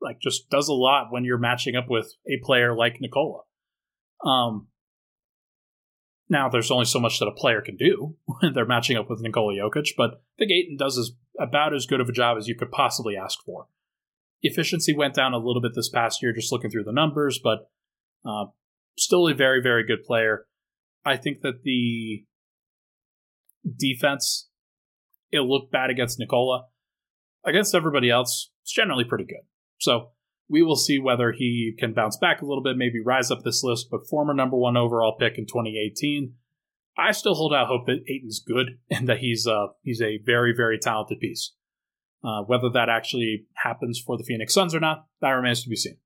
like 0.00 0.20
just 0.20 0.48
does 0.50 0.68
a 0.68 0.72
lot 0.72 1.08
when 1.10 1.24
you're 1.24 1.38
matching 1.38 1.76
up 1.76 1.86
with 1.88 2.12
a 2.26 2.44
player 2.44 2.74
like 2.74 3.00
Nikola. 3.00 3.42
Um, 4.24 4.68
now, 6.30 6.48
there's 6.48 6.70
only 6.70 6.84
so 6.84 7.00
much 7.00 7.18
that 7.18 7.26
a 7.26 7.32
player 7.32 7.60
can 7.60 7.76
do 7.76 8.14
when 8.24 8.52
they're 8.54 8.64
matching 8.64 8.96
up 8.96 9.10
with 9.10 9.20
Nikola 9.20 9.52
Jokic, 9.54 9.90
but 9.96 10.22
think 10.38 10.52
Ayton 10.52 10.76
does 10.76 10.96
as, 10.96 11.10
about 11.38 11.74
as 11.74 11.86
good 11.86 12.00
of 12.00 12.08
a 12.08 12.12
job 12.12 12.38
as 12.38 12.46
you 12.46 12.54
could 12.54 12.70
possibly 12.70 13.16
ask 13.16 13.40
for. 13.44 13.66
Efficiency 14.40 14.94
went 14.94 15.14
down 15.14 15.34
a 15.34 15.38
little 15.38 15.60
bit 15.60 15.72
this 15.74 15.90
past 15.90 16.22
year, 16.22 16.32
just 16.32 16.52
looking 16.52 16.70
through 16.70 16.84
the 16.84 16.92
numbers, 16.92 17.40
but 17.42 17.68
uh, 18.24 18.46
still 18.96 19.28
a 19.28 19.34
very, 19.34 19.60
very 19.60 19.84
good 19.84 20.04
player. 20.04 20.46
I 21.04 21.16
think 21.16 21.40
that 21.40 21.64
the 21.64 22.24
defense, 23.76 24.48
it 25.32 25.40
looked 25.40 25.72
bad 25.72 25.90
against 25.90 26.20
Nikola. 26.20 26.66
Against 27.44 27.74
everybody 27.74 28.08
else, 28.08 28.50
it's 28.62 28.72
generally 28.72 29.04
pretty 29.04 29.24
good. 29.24 29.42
So 29.80 30.10
we 30.50 30.62
will 30.62 30.76
see 30.76 30.98
whether 30.98 31.32
he 31.32 31.72
can 31.78 31.94
bounce 31.94 32.16
back 32.16 32.42
a 32.42 32.44
little 32.44 32.62
bit, 32.62 32.76
maybe 32.76 33.00
rise 33.00 33.30
up 33.30 33.44
this 33.44 33.62
list. 33.62 33.86
But 33.88 34.08
former 34.08 34.34
number 34.34 34.56
one 34.56 34.76
overall 34.76 35.16
pick 35.18 35.38
in 35.38 35.46
2018, 35.46 36.34
I 36.98 37.12
still 37.12 37.34
hold 37.34 37.54
out 37.54 37.68
hope 37.68 37.86
that 37.86 38.04
Ayton's 38.08 38.40
good 38.40 38.78
and 38.90 39.08
that 39.08 39.18
he's 39.18 39.46
uh, 39.46 39.68
he's 39.82 40.02
a 40.02 40.18
very 40.18 40.52
very 40.54 40.78
talented 40.78 41.20
piece. 41.20 41.52
Uh, 42.22 42.42
whether 42.42 42.68
that 42.68 42.90
actually 42.90 43.46
happens 43.54 43.98
for 43.98 44.18
the 44.18 44.24
Phoenix 44.24 44.52
Suns 44.52 44.74
or 44.74 44.80
not, 44.80 45.06
that 45.22 45.30
remains 45.30 45.62
to 45.62 45.70
be 45.70 45.76
seen. 45.76 45.96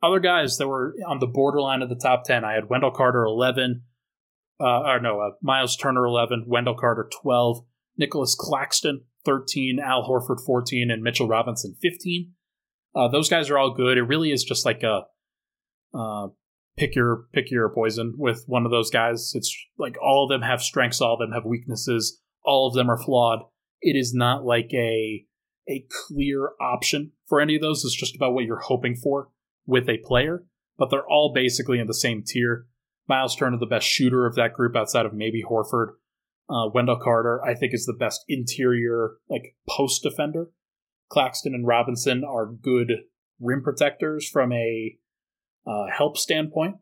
Other 0.00 0.20
guys 0.20 0.58
that 0.58 0.68
were 0.68 0.94
on 1.08 1.18
the 1.18 1.26
borderline 1.26 1.82
of 1.82 1.88
the 1.88 1.96
top 1.96 2.22
10, 2.22 2.44
I 2.44 2.52
had 2.52 2.70
Wendell 2.70 2.92
Carter 2.92 3.24
11, 3.24 3.82
uh, 4.60 4.64
or 4.64 5.00
no, 5.00 5.18
uh, 5.18 5.30
Miles 5.42 5.76
Turner 5.76 6.04
11, 6.04 6.44
Wendell 6.46 6.76
Carter 6.76 7.10
12, 7.20 7.64
Nicholas 7.96 8.36
Claxton 8.38 9.00
13, 9.24 9.80
Al 9.84 10.08
Horford 10.08 10.38
14, 10.46 10.88
and 10.88 11.02
Mitchell 11.02 11.26
Robinson 11.26 11.74
15. 11.82 12.32
Uh, 12.98 13.06
those 13.06 13.28
guys 13.28 13.48
are 13.48 13.58
all 13.58 13.72
good. 13.72 13.96
It 13.96 14.02
really 14.02 14.32
is 14.32 14.42
just 14.42 14.66
like 14.66 14.82
a 14.82 15.02
uh, 15.96 16.28
pick 16.76 16.96
your 16.96 17.26
pick 17.32 17.48
your 17.48 17.68
poison 17.68 18.14
with 18.18 18.42
one 18.48 18.64
of 18.64 18.72
those 18.72 18.90
guys. 18.90 19.32
It's 19.34 19.54
like 19.78 19.96
all 20.02 20.24
of 20.24 20.30
them 20.30 20.42
have 20.42 20.60
strengths, 20.60 21.00
all 21.00 21.14
of 21.14 21.20
them 21.20 21.30
have 21.32 21.44
weaknesses, 21.44 22.20
all 22.44 22.66
of 22.66 22.74
them 22.74 22.90
are 22.90 23.00
flawed. 23.00 23.40
It 23.80 23.96
is 23.96 24.12
not 24.14 24.44
like 24.44 24.70
a 24.72 25.24
a 25.68 25.86
clear 26.08 26.50
option 26.60 27.12
for 27.28 27.40
any 27.40 27.54
of 27.54 27.62
those. 27.62 27.84
It's 27.84 27.94
just 27.94 28.16
about 28.16 28.34
what 28.34 28.44
you're 28.44 28.58
hoping 28.58 28.96
for 28.96 29.28
with 29.64 29.88
a 29.88 29.98
player, 29.98 30.44
but 30.76 30.90
they're 30.90 31.08
all 31.08 31.32
basically 31.32 31.78
in 31.78 31.86
the 31.86 31.94
same 31.94 32.24
tier. 32.26 32.66
Miles 33.08 33.36
Turner, 33.36 33.58
the 33.58 33.66
best 33.66 33.86
shooter 33.86 34.26
of 34.26 34.34
that 34.34 34.54
group 34.54 34.74
outside 34.74 35.06
of 35.06 35.14
maybe 35.14 35.42
Horford. 35.48 35.92
Uh, 36.50 36.68
Wendell 36.72 36.98
Carter, 36.98 37.44
I 37.44 37.54
think, 37.54 37.74
is 37.74 37.86
the 37.86 37.92
best 37.92 38.24
interior 38.28 39.18
like 39.28 39.54
post 39.68 40.02
defender. 40.02 40.48
Claxton 41.08 41.54
and 41.54 41.66
Robinson 41.66 42.22
are 42.24 42.46
good 42.46 42.92
rim 43.40 43.62
protectors 43.62 44.28
from 44.28 44.52
a 44.52 44.96
uh, 45.66 45.86
help 45.96 46.16
standpoint, 46.16 46.76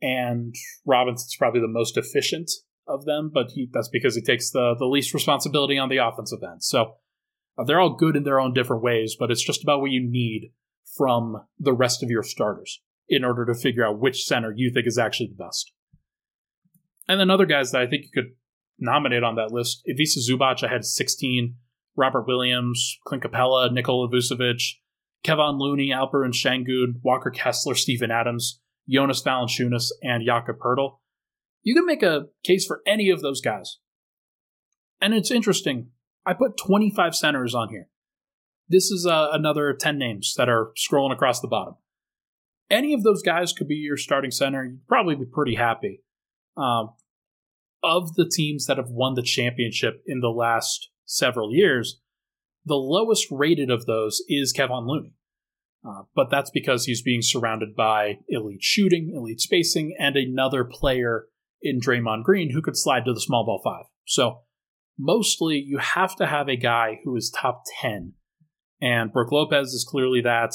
and 0.00 0.54
Robinson's 0.84 1.36
probably 1.36 1.60
the 1.60 1.68
most 1.68 1.96
efficient 1.96 2.50
of 2.86 3.04
them, 3.04 3.30
but 3.32 3.50
he, 3.50 3.68
that's 3.72 3.88
because 3.88 4.14
he 4.14 4.22
takes 4.22 4.50
the 4.50 4.74
the 4.78 4.86
least 4.86 5.14
responsibility 5.14 5.78
on 5.78 5.88
the 5.88 5.96
offensive 5.96 6.40
end. 6.42 6.62
So 6.62 6.94
uh, 7.58 7.64
they're 7.64 7.80
all 7.80 7.96
good 7.96 8.16
in 8.16 8.24
their 8.24 8.40
own 8.40 8.52
different 8.52 8.82
ways, 8.82 9.16
but 9.18 9.30
it's 9.30 9.44
just 9.44 9.62
about 9.62 9.80
what 9.80 9.90
you 9.90 10.06
need 10.08 10.52
from 10.96 11.42
the 11.58 11.72
rest 11.72 12.02
of 12.02 12.10
your 12.10 12.22
starters 12.22 12.80
in 13.08 13.24
order 13.24 13.44
to 13.46 13.54
figure 13.54 13.86
out 13.86 14.00
which 14.00 14.24
center 14.24 14.52
you 14.54 14.70
think 14.72 14.86
is 14.86 14.98
actually 14.98 15.28
the 15.28 15.44
best. 15.44 15.72
And 17.08 17.20
then 17.20 17.30
other 17.30 17.46
guys 17.46 17.70
that 17.70 17.82
I 17.82 17.86
think 17.86 18.04
you 18.04 18.10
could 18.12 18.32
nominate 18.78 19.22
on 19.22 19.36
that 19.36 19.52
list, 19.52 19.82
Ivica 19.84 20.20
Zubac, 20.20 20.64
I 20.64 20.72
had 20.72 20.84
16. 20.84 21.54
Robert 21.96 22.26
Williams, 22.26 22.98
Clint 23.06 23.24
Capela, 23.24 23.72
Nikola 23.72 24.08
Vucevic, 24.08 24.62
Kevon 25.24 25.58
Looney, 25.58 25.90
Alperen 25.90 26.32
Sengun, 26.32 27.00
Walker 27.02 27.30
Kessler, 27.30 27.74
Steven 27.74 28.10
Adams, 28.10 28.60
Jonas 28.88 29.22
Valanciunas, 29.22 29.88
and 30.02 30.24
Jakob 30.24 30.58
Poeltl. 30.58 30.98
You 31.62 31.74
can 31.74 31.86
make 31.86 32.02
a 32.02 32.26
case 32.44 32.64
for 32.64 32.82
any 32.86 33.10
of 33.10 33.22
those 33.22 33.40
guys. 33.40 33.78
And 35.00 35.14
it's 35.14 35.30
interesting. 35.30 35.88
I 36.24 36.32
put 36.32 36.56
25 36.56 37.14
centers 37.14 37.54
on 37.54 37.70
here. 37.70 37.88
This 38.68 38.90
is 38.90 39.06
uh, 39.06 39.28
another 39.32 39.72
10 39.72 39.98
names 39.98 40.34
that 40.36 40.48
are 40.48 40.72
scrolling 40.76 41.12
across 41.12 41.40
the 41.40 41.48
bottom. 41.48 41.74
Any 42.68 42.94
of 42.94 43.04
those 43.04 43.22
guys 43.22 43.52
could 43.52 43.68
be 43.68 43.76
your 43.76 43.96
starting 43.96 44.32
center. 44.32 44.64
You'd 44.64 44.86
probably 44.88 45.14
be 45.14 45.24
pretty 45.24 45.54
happy. 45.54 46.02
Um, 46.56 46.94
of 47.82 48.14
the 48.14 48.28
teams 48.28 48.66
that 48.66 48.78
have 48.78 48.88
won 48.88 49.14
the 49.14 49.22
championship 49.22 50.02
in 50.06 50.20
the 50.20 50.30
last 50.30 50.90
several 51.06 51.54
years, 51.54 52.00
the 52.64 52.74
lowest 52.74 53.26
rated 53.30 53.70
of 53.70 53.86
those 53.86 54.22
is 54.28 54.52
Kevon 54.52 54.86
Looney. 54.86 55.14
Uh, 55.86 56.02
but 56.14 56.30
that's 56.30 56.50
because 56.50 56.84
he's 56.84 57.00
being 57.00 57.22
surrounded 57.22 57.76
by 57.76 58.18
elite 58.28 58.62
shooting, 58.62 59.12
elite 59.14 59.40
spacing, 59.40 59.94
and 59.98 60.16
another 60.16 60.64
player 60.64 61.26
in 61.62 61.80
Draymond 61.80 62.24
Green 62.24 62.50
who 62.50 62.60
could 62.60 62.76
slide 62.76 63.04
to 63.04 63.12
the 63.12 63.20
small 63.20 63.46
ball 63.46 63.60
five. 63.62 63.86
So 64.04 64.40
mostly 64.98 65.56
you 65.64 65.78
have 65.78 66.16
to 66.16 66.26
have 66.26 66.48
a 66.48 66.56
guy 66.56 67.00
who 67.04 67.16
is 67.16 67.30
top 67.30 67.62
10 67.80 68.14
And 68.80 69.12
Brook 69.12 69.30
Lopez 69.30 69.68
is 69.68 69.86
clearly 69.88 70.20
that. 70.22 70.54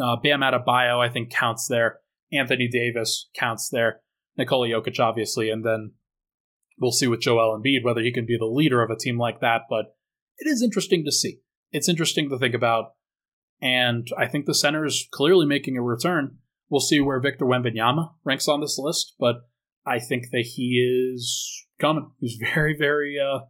Uh, 0.00 0.16
Bam 0.22 0.40
Adebayo, 0.40 1.04
I 1.04 1.08
think, 1.08 1.30
counts 1.30 1.66
there. 1.66 1.98
Anthony 2.32 2.68
Davis 2.68 3.28
counts 3.34 3.70
there. 3.70 4.00
Nikola 4.36 4.68
Jokic, 4.68 5.00
obviously. 5.00 5.50
And 5.50 5.64
then 5.64 5.92
we'll 6.80 6.92
see 6.92 7.06
with 7.06 7.20
Joel 7.20 7.56
Embiid 7.56 7.84
whether 7.84 8.00
he 8.00 8.12
can 8.12 8.26
be 8.26 8.36
the 8.36 8.46
leader 8.46 8.82
of 8.82 8.90
a 8.90 8.96
team 8.96 9.18
like 9.18 9.40
that. 9.40 9.62
But 9.68 9.94
it 10.38 10.48
is 10.48 10.62
interesting 10.62 11.04
to 11.04 11.12
see. 11.12 11.40
It's 11.70 11.88
interesting 11.88 12.28
to 12.30 12.38
think 12.38 12.54
about. 12.54 12.94
And 13.62 14.08
I 14.18 14.26
think 14.26 14.46
the 14.46 14.54
center 14.54 14.84
is 14.84 15.06
clearly 15.12 15.46
making 15.46 15.76
a 15.76 15.82
return. 15.82 16.38
We'll 16.70 16.80
see 16.80 17.00
where 17.00 17.20
Victor 17.20 17.44
Wembanyama 17.44 18.12
ranks 18.24 18.48
on 18.48 18.60
this 18.60 18.78
list, 18.78 19.14
but 19.18 19.42
I 19.86 19.98
think 19.98 20.30
that 20.32 20.46
he 20.54 21.12
is 21.12 21.66
coming. 21.80 22.10
He's 22.20 22.38
very, 22.54 22.74
very, 22.76 23.18
uh, 23.18 23.40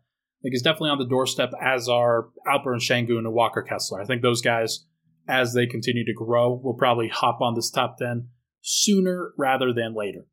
like 0.42 0.52
he's 0.52 0.62
definitely 0.62 0.90
on 0.90 0.98
the 0.98 1.06
doorstep, 1.06 1.52
as 1.62 1.88
are 1.88 2.30
Alperen 2.46 2.80
Sengun 2.80 3.18
and 3.18 3.32
Walker 3.32 3.62
Kessler. 3.62 4.00
I 4.00 4.06
think 4.06 4.22
those 4.22 4.40
guys, 4.40 4.86
as 5.28 5.52
they 5.52 5.66
continue 5.66 6.04
to 6.06 6.14
grow, 6.14 6.60
will 6.62 6.74
probably 6.74 7.08
hop 7.08 7.40
on 7.40 7.54
this 7.54 7.70
top 7.70 7.98
10 7.98 8.28
sooner 8.62 9.32
rather 9.38 9.72
than 9.72 9.94
later. 9.94 10.26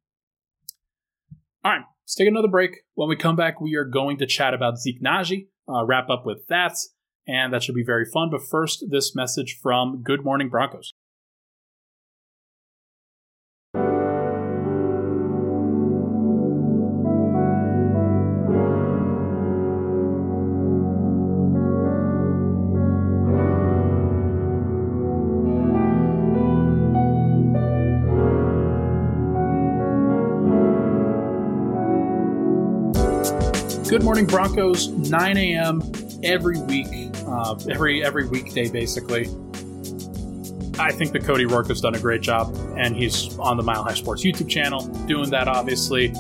All 1.63 1.71
right, 1.73 1.81
let's 2.07 2.15
take 2.15 2.29
another 2.29 2.47
break. 2.47 2.83
When 2.95 3.09
we 3.09 3.17
come 3.17 3.35
back, 3.35 3.59
we 3.59 3.75
are 3.75 3.83
going 3.83 4.17
to 4.19 4.25
chat 4.25 4.53
about 4.53 4.79
Zeke 4.79 5.01
Nnaji, 5.03 5.47
uh, 5.67 5.85
wrap 5.85 6.09
up 6.09 6.25
with 6.25 6.47
that, 6.47 6.73
and 7.27 7.53
that 7.53 7.63
should 7.63 7.75
be 7.75 7.83
very 7.83 8.05
fun. 8.05 8.29
But 8.31 8.47
first, 8.49 8.85
this 8.89 9.13
message 9.13 9.59
from 9.61 10.03
Good 10.03 10.23
Morning 10.23 10.47
Broncos. 10.47 10.93
Good 33.97 34.03
Morning 34.03 34.27
Broncos, 34.27 34.89
9 34.89 35.37
a.m. 35.37 35.81
every 36.21 36.61
week, 36.61 36.85
uh, 37.25 37.55
every 37.67 38.05
every 38.05 38.27
weekday, 38.27 38.69
basically. 38.69 39.21
I 40.77 40.91
think 40.91 41.13
that 41.13 41.23
Cody 41.23 41.45
Roark 41.45 41.69
has 41.69 41.81
done 41.81 41.95
a 41.95 41.99
great 41.99 42.21
job, 42.21 42.55
and 42.77 42.95
he's 42.95 43.35
on 43.39 43.57
the 43.57 43.63
Mile 43.63 43.83
High 43.83 43.95
Sports 43.95 44.23
YouTube 44.23 44.47
channel 44.47 44.85
doing 45.07 45.31
that, 45.31 45.47
obviously. 45.47 46.13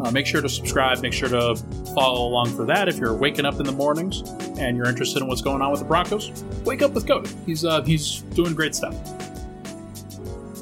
Uh, 0.00 0.10
make 0.10 0.24
sure 0.24 0.40
to 0.40 0.48
subscribe, 0.48 1.02
make 1.02 1.12
sure 1.12 1.28
to 1.28 1.54
follow 1.94 2.26
along 2.26 2.56
for 2.56 2.64
that 2.64 2.88
if 2.88 2.96
you're 2.96 3.14
waking 3.14 3.44
up 3.44 3.60
in 3.60 3.64
the 3.64 3.72
mornings 3.72 4.20
and 4.58 4.74
you're 4.74 4.88
interested 4.88 5.20
in 5.20 5.28
what's 5.28 5.42
going 5.42 5.60
on 5.60 5.70
with 5.70 5.80
the 5.80 5.86
Broncos. 5.86 6.30
Wake 6.64 6.80
up 6.80 6.92
with 6.92 7.06
Cody. 7.06 7.28
He's, 7.44 7.62
uh, 7.62 7.82
he's 7.82 8.22
doing 8.32 8.54
great 8.54 8.74
stuff. 8.74 8.94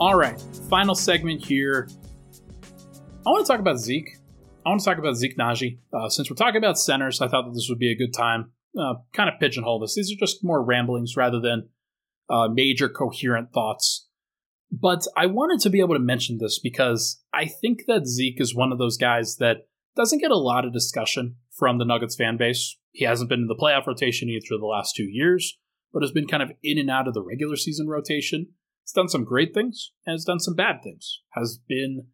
All 0.01 0.17
right, 0.17 0.41
final 0.69 0.97
segment 0.97 1.45
here. 1.45 1.89
I 3.25 3.31
want 3.31 3.47
to 3.47 3.53
talk 3.53 3.61
about 3.61 3.79
Zeke. 3.79 4.16
I 4.67 4.71
want 4.71 4.81
to 4.81 4.85
talk 4.85 4.99
about 4.99 5.15
Zeke 5.15 5.39
Nnaji. 5.39 5.79
Uh, 5.93 6.09
since 6.09 6.29
we're 6.29 6.35
talking 6.35 6.57
about 6.57 6.77
centers, 6.77 7.21
I 7.21 7.29
thought 7.29 7.45
that 7.45 7.55
this 7.55 7.69
would 7.69 7.79
be 7.79 7.93
a 7.93 7.97
good 7.97 8.13
time. 8.13 8.51
Uh, 8.77 8.95
kind 9.13 9.29
of 9.29 9.39
pigeonhole 9.39 9.79
this. 9.79 9.95
These 9.95 10.11
are 10.11 10.19
just 10.19 10.43
more 10.43 10.61
ramblings 10.61 11.17
rather 11.17 11.39
than 11.39 11.69
uh, 12.29 12.49
major 12.53 12.89
coherent 12.89 13.53
thoughts. 13.53 14.09
But 14.73 15.07
I 15.17 15.27
wanted 15.27 15.61
to 15.61 15.71
be 15.71 15.79
able 15.79 15.95
to 15.95 16.01
mention 16.01 16.39
this 16.39 16.59
because 16.59 17.23
I 17.33 17.47
think 17.47 17.83
that 17.87 18.09
Zeke 18.09 18.41
is 18.41 18.57
one 18.57 18.73
of 18.73 18.79
those 18.79 18.97
guys 18.97 19.37
that 19.37 19.69
doesn't 19.95 20.19
get 20.19 20.33
a 20.33 20.37
lot 20.37 20.65
of 20.65 20.73
discussion 20.73 21.37
from 21.57 21.79
the 21.79 21.85
Nuggets 21.85 22.17
fan 22.17 22.37
base. 22.37 22.77
He 22.91 23.05
hasn't 23.05 23.31
been 23.31 23.43
in 23.43 23.47
the 23.47 23.55
playoff 23.55 23.87
rotation 23.87 24.29
either 24.29 24.59
the 24.59 24.67
last 24.67 24.97
two 24.97 25.09
years, 25.09 25.57
but 25.93 26.03
has 26.03 26.11
been 26.11 26.27
kind 26.27 26.43
of 26.43 26.51
in 26.65 26.77
and 26.77 26.91
out 26.91 27.07
of 27.07 27.15
the 27.15 27.23
regular 27.23 27.55
season 27.55 27.87
rotation. 27.87 28.49
He's 28.83 28.93
done 28.93 29.09
some 29.09 29.25
great 29.25 29.55
things 29.55 29.93
and 30.05 30.15
has 30.15 30.25
done 30.25 30.41
some 30.41 30.57
bad 30.57 30.83
things. 30.83 31.21
Has 31.35 31.61
been 31.69 32.09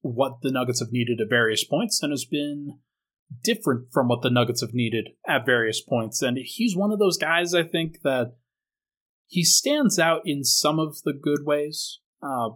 what 0.00 0.40
the 0.42 0.52
Nuggets 0.52 0.80
have 0.80 0.92
needed 0.92 1.20
at 1.20 1.28
various 1.28 1.64
points 1.64 2.02
and 2.02 2.12
has 2.12 2.24
been 2.24 2.78
different 3.42 3.92
from 3.92 4.08
what 4.08 4.22
the 4.22 4.30
Nuggets 4.30 4.60
have 4.60 4.74
needed 4.74 5.10
at 5.26 5.46
various 5.46 5.80
points. 5.80 6.22
And 6.22 6.38
he's 6.42 6.76
one 6.76 6.92
of 6.92 6.98
those 6.98 7.18
guys, 7.18 7.54
I 7.54 7.62
think, 7.62 8.02
that 8.02 8.36
he 9.26 9.44
stands 9.44 9.98
out 9.98 10.22
in 10.24 10.44
some 10.44 10.78
of 10.78 11.02
the 11.02 11.12
good 11.12 11.44
ways. 11.44 12.00
Uh, 12.22 12.50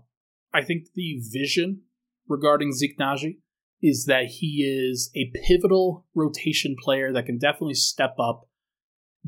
I 0.53 0.63
think 0.63 0.87
the 0.95 1.21
vision 1.31 1.83
regarding 2.29 2.73
Zeke 2.73 2.99
Nnaji 2.99 3.39
is 3.83 4.07
that 4.07 4.27
he 4.27 4.65
is 4.65 5.11
a 5.15 5.33
pivotal 5.47 6.07
rotation 6.15 6.77
player 6.83 7.13
that 7.13 7.27
can 7.27 7.39
definitely 7.39 7.75
step 7.75 8.15
up 8.19 8.49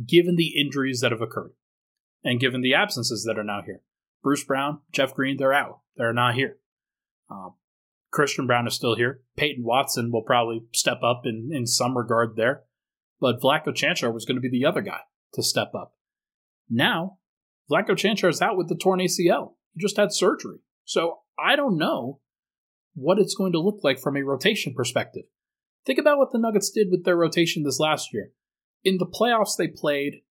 given 0.07 0.37
the 0.37 0.59
injuries 0.59 1.01
that 1.01 1.13
have 1.13 1.21
occurred 1.21 1.53
and 2.25 2.41
given 2.41 2.63
the 2.63 2.75
absences 2.75 3.25
that 3.25 3.39
are 3.39 3.45
now 3.45 3.63
here. 3.65 3.83
Bruce 4.23 4.45
Brown, 4.45 4.79
Jeff 4.93 5.15
Green, 5.15 5.37
they're 5.37 5.53
out. 5.53 5.81
They're 5.97 6.13
not 6.13 6.35
here. 6.35 6.59
Uh, 7.31 7.51
Christian 8.15 8.47
Braun 8.47 8.69
is 8.69 8.75
still 8.75 8.95
here. 8.95 9.23
Peyton 9.37 9.65
Watson 9.65 10.13
will 10.13 10.23
probably 10.23 10.63
step 10.73 11.01
up 11.03 11.23
in, 11.25 11.51
in 11.53 11.67
some 11.67 11.99
regard 11.99 12.37
there. 12.37 12.63
But 13.21 13.41
Vlatko 13.41 13.75
Cancar 13.75 14.15
was 14.15 14.25
going 14.25 14.37
to 14.37 14.41
be 14.41 14.49
the 14.49 14.65
other 14.65 14.83
guy 14.83 15.01
to 15.33 15.43
step 15.43 15.73
up. 15.75 15.95
Now, 16.71 17.19
Vlatko 17.69 17.97
Cancar 17.97 18.29
is 18.29 18.41
out 18.41 18.57
with 18.57 18.69
the 18.69 18.77
torn 18.77 19.01
ACL. 19.01 19.55
He 19.73 19.81
just 19.81 19.97
had 19.97 20.13
surgery. 20.13 20.59
So 20.85 21.23
I 21.37 21.57
don't 21.57 21.77
know 21.77 22.21
what 22.95 23.19
it's 23.19 23.35
going 23.35 23.51
to 23.51 23.61
look 23.61 23.81
like 23.83 23.99
from 23.99 24.17
a 24.17 24.23
rotation 24.23 24.75
perspective. 24.75 25.25
Think 25.85 25.99
about 25.99 26.19
what 26.19 26.31
the 26.31 26.39
Nuggets 26.39 26.71
did 26.71 26.93
with 26.93 27.05
their 27.05 27.17
rotation 27.17 27.65
this 27.65 27.81
last 27.81 28.15
year. 28.15 28.31
In 28.85 28.99
the 28.99 29.07
playoffs, 29.07 29.57
they 29.59 29.67
played 29.67 30.23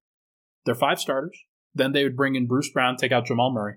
their 0.65 0.73
five 0.73 0.99
starters. 0.99 1.37
Then 1.75 1.91
they 1.91 2.03
would 2.03 2.15
bring 2.15 2.35
in 2.35 2.47
Bruce 2.47 2.69
Brown, 2.69 2.95
take 2.95 3.11
out 3.11 3.25
Jamal 3.25 3.51
Murray. 3.51 3.75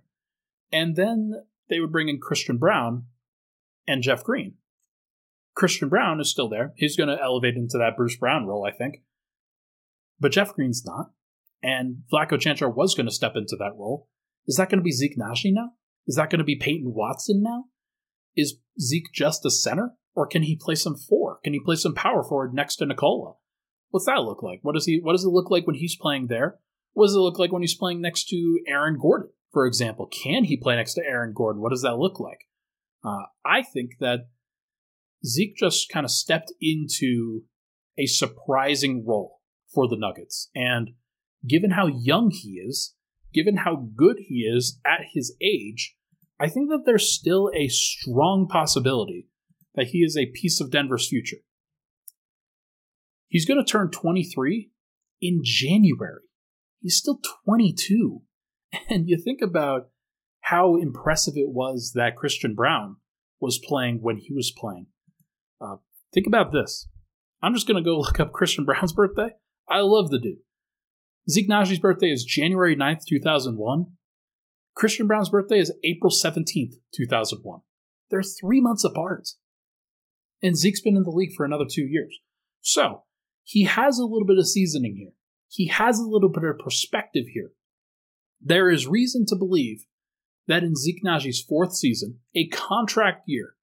And 0.70 0.94
then 0.94 1.42
they 1.68 1.80
would 1.80 1.90
bring 1.90 2.08
in 2.08 2.20
Christian 2.20 2.56
Braun 2.56 3.06
and 3.86 4.02
Jeff 4.02 4.24
Green. 4.24 4.54
Christian 5.54 5.88
Braun 5.88 6.20
is 6.20 6.30
still 6.30 6.48
there. 6.48 6.72
He's 6.76 6.96
going 6.96 7.08
to 7.08 7.22
elevate 7.22 7.56
into 7.56 7.78
that 7.78 7.96
Bruce 7.96 8.16
Brown 8.16 8.46
role, 8.46 8.66
I 8.66 8.76
think. 8.76 9.02
But 10.20 10.32
Jeff 10.32 10.54
Green's 10.54 10.84
not. 10.84 11.10
And 11.62 12.02
Vlatko 12.12 12.38
Cancar 12.38 12.74
was 12.74 12.94
going 12.94 13.06
to 13.06 13.12
step 13.12 13.32
into 13.34 13.56
that 13.58 13.74
role. 13.76 14.08
Is 14.46 14.56
that 14.56 14.68
going 14.68 14.78
to 14.78 14.84
be 14.84 14.92
Zeke 14.92 15.16
Nnaji 15.18 15.52
now? 15.52 15.70
Is 16.06 16.16
that 16.16 16.30
going 16.30 16.38
to 16.38 16.44
be 16.44 16.56
Peyton 16.56 16.92
Watson 16.94 17.42
now? 17.42 17.64
Is 18.36 18.58
Zeke 18.80 19.12
just 19.12 19.44
a 19.46 19.50
center? 19.50 19.94
Or 20.14 20.26
can 20.26 20.42
he 20.42 20.56
play 20.56 20.74
some 20.74 20.96
four? 20.96 21.40
Can 21.42 21.52
he 21.52 21.60
play 21.60 21.76
some 21.76 21.94
power 21.94 22.22
forward 22.22 22.54
next 22.54 22.76
to 22.76 22.86
Nikola? 22.86 23.34
What's 23.90 24.06
that 24.06 24.22
look 24.22 24.42
like? 24.42 24.60
What 24.62 24.74
does 24.74 24.86
he 24.86 25.00
what 25.02 25.12
does 25.12 25.24
it 25.24 25.30
look 25.30 25.50
like 25.50 25.66
when 25.66 25.76
he's 25.76 25.96
playing 25.96 26.26
there? 26.28 26.58
What 26.92 27.06
does 27.06 27.14
it 27.14 27.20
look 27.20 27.38
like 27.38 27.52
when 27.52 27.62
he's 27.62 27.74
playing 27.74 28.00
next 28.00 28.28
to 28.28 28.58
Aaron 28.66 28.98
Gordon, 29.00 29.30
for 29.52 29.66
example? 29.66 30.06
Can 30.06 30.44
he 30.44 30.56
play 30.56 30.76
next 30.76 30.94
to 30.94 31.02
Aaron 31.02 31.32
Gordon? 31.34 31.60
What 31.60 31.70
does 31.70 31.82
that 31.82 31.98
look 31.98 32.18
like? 32.18 32.40
Uh, 33.06 33.26
I 33.44 33.62
think 33.62 33.92
that 34.00 34.28
Zeke 35.24 35.56
just 35.56 35.88
kind 35.88 36.04
of 36.04 36.10
stepped 36.10 36.52
into 36.60 37.42
a 37.96 38.06
surprising 38.06 39.04
role 39.06 39.40
for 39.72 39.88
the 39.88 39.96
Nuggets. 39.96 40.50
And 40.54 40.90
given 41.46 41.70
how 41.70 41.86
young 41.86 42.30
he 42.30 42.54
is, 42.54 42.94
given 43.32 43.58
how 43.58 43.88
good 43.96 44.16
he 44.26 44.40
is 44.40 44.80
at 44.84 45.06
his 45.12 45.36
age, 45.40 45.94
I 46.40 46.48
think 46.48 46.68
that 46.70 46.82
there's 46.84 47.12
still 47.12 47.50
a 47.54 47.68
strong 47.68 48.48
possibility 48.48 49.28
that 49.74 49.88
he 49.88 49.98
is 49.98 50.16
a 50.16 50.26
piece 50.26 50.60
of 50.60 50.70
Denver's 50.70 51.08
future. 51.08 51.38
He's 53.28 53.46
going 53.46 53.62
to 53.62 53.70
turn 53.70 53.90
23 53.90 54.70
in 55.20 55.40
January. 55.44 56.22
He's 56.80 56.96
still 56.96 57.20
22. 57.44 58.22
And 58.90 59.08
you 59.08 59.16
think 59.16 59.40
about 59.40 59.88
how 60.46 60.76
impressive 60.76 61.34
it 61.36 61.48
was 61.48 61.92
that 61.96 62.16
Christian 62.16 62.54
Braun 62.54 62.96
was 63.40 63.58
playing 63.58 63.98
when 64.00 64.16
he 64.16 64.32
was 64.32 64.52
playing. 64.56 64.86
Uh, 65.60 65.76
think 66.14 66.28
about 66.28 66.52
this. 66.52 66.86
I'm 67.42 67.52
just 67.52 67.66
going 67.66 67.82
to 67.82 67.88
go 67.88 67.98
look 67.98 68.20
up 68.20 68.32
Christian 68.32 68.64
Braun's 68.64 68.92
birthday. 68.92 69.30
I 69.68 69.80
love 69.80 70.10
the 70.10 70.20
dude. 70.20 70.38
Zeke 71.28 71.48
Nnaji's 71.48 71.80
birthday 71.80 72.12
is 72.12 72.24
January 72.24 72.76
9th, 72.76 73.00
2001. 73.08 73.86
Christian 74.76 75.08
Braun's 75.08 75.30
birthday 75.30 75.58
is 75.58 75.74
April 75.82 76.12
17th, 76.12 76.74
2001. 76.94 77.60
They're 78.10 78.22
three 78.22 78.60
months 78.60 78.84
apart. 78.84 79.30
And 80.40 80.56
Zeke's 80.56 80.80
been 80.80 80.96
in 80.96 81.02
the 81.02 81.10
league 81.10 81.34
for 81.36 81.44
another 81.44 81.64
two 81.68 81.86
years. 81.86 82.20
So, 82.60 83.02
he 83.42 83.64
has 83.64 83.98
a 83.98 84.04
little 84.04 84.26
bit 84.26 84.38
of 84.38 84.46
seasoning 84.46 84.94
here. 84.96 85.12
He 85.48 85.66
has 85.66 85.98
a 85.98 86.06
little 86.06 86.28
bit 86.28 86.44
of 86.44 86.58
perspective 86.60 87.24
here. 87.34 87.50
There 88.40 88.70
is 88.70 88.86
reason 88.86 89.26
to 89.26 89.34
believe 89.34 89.86
that 90.46 90.62
in 90.62 90.76
Zeke 90.76 91.02
Nnaji's 91.04 91.42
fourth 91.42 91.74
season, 91.74 92.20
a 92.34 92.48
contract 92.48 93.22
year, 93.26 93.54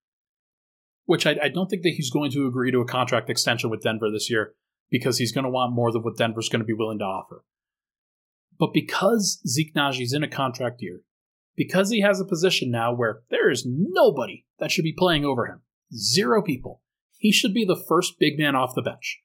which 1.06 1.26
I, 1.26 1.36
I, 1.44 1.50
don't 1.50 1.68
think 1.68 1.84
that 1.84 1.94
he's 1.96 2.12
going 2.12 2.32
to 2.32 2.48
agree 2.48 2.72
to 2.72 2.80
a 2.80 2.88
contract 2.88 3.30
extension 3.30 3.70
with 3.70 3.84
Denver 3.84 4.10
this 4.12 4.30
year 4.30 4.54
because 4.90 5.18
he's 5.18 5.32
going 5.32 5.44
to 5.44 5.50
want 5.50 5.74
more 5.74 5.92
than 5.92 6.04
what 6.04 6.18
Denver's 6.18 6.50
going 6.50 6.62
to 6.62 6.66
be 6.66 6.74
willing 6.74 7.00
to 7.00 7.06
offer. 7.06 7.44
But 8.60 8.74
because 8.74 9.42
Zeke 9.48 9.74
Nnaji's 9.74 10.14
in 10.14 10.24
a 10.24 10.28
contract 10.28 10.82
year, 10.82 11.02
because 11.56 11.90
he 11.90 12.02
has 12.02 12.20
a 12.20 12.26
position 12.26 12.72
now 12.72 12.94
where 12.94 13.22
there 13.30 13.50
is 13.50 13.66
nobody 13.68 14.46
that 14.60 14.72
should 14.72 14.84
be 14.84 14.96
playing 14.98 15.26
over 15.26 15.46
him, 15.46 15.62
zero 15.96 16.42
people, 16.42 16.82
he 17.18 17.32
should 17.32 17.54
be 17.54 17.66
the 17.66 17.82
first 17.88 18.20
big 18.20 18.38
man 18.38 18.56
off 18.56 18.76
the 18.76 18.82
bench. 18.82 19.22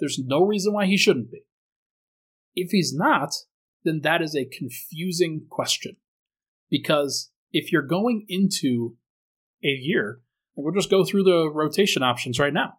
There's 0.00 0.18
no 0.18 0.44
reason 0.44 0.72
why 0.72 0.86
he 0.86 0.96
shouldn't 0.96 1.30
be. 1.30 1.44
If 2.54 2.70
he's 2.70 2.94
not, 2.94 3.34
then 3.84 4.00
that 4.02 4.22
is 4.22 4.34
a 4.34 4.44
confusing 4.44 5.46
question. 5.48 5.96
Because 6.70 7.30
if 7.52 7.72
you're 7.72 7.82
going 7.82 8.26
into 8.28 8.96
a 9.62 9.68
year, 9.68 10.20
we'll 10.54 10.74
just 10.74 10.90
go 10.90 11.04
through 11.04 11.24
the 11.24 11.50
rotation 11.50 12.02
options 12.02 12.38
right 12.38 12.52
now. 12.52 12.74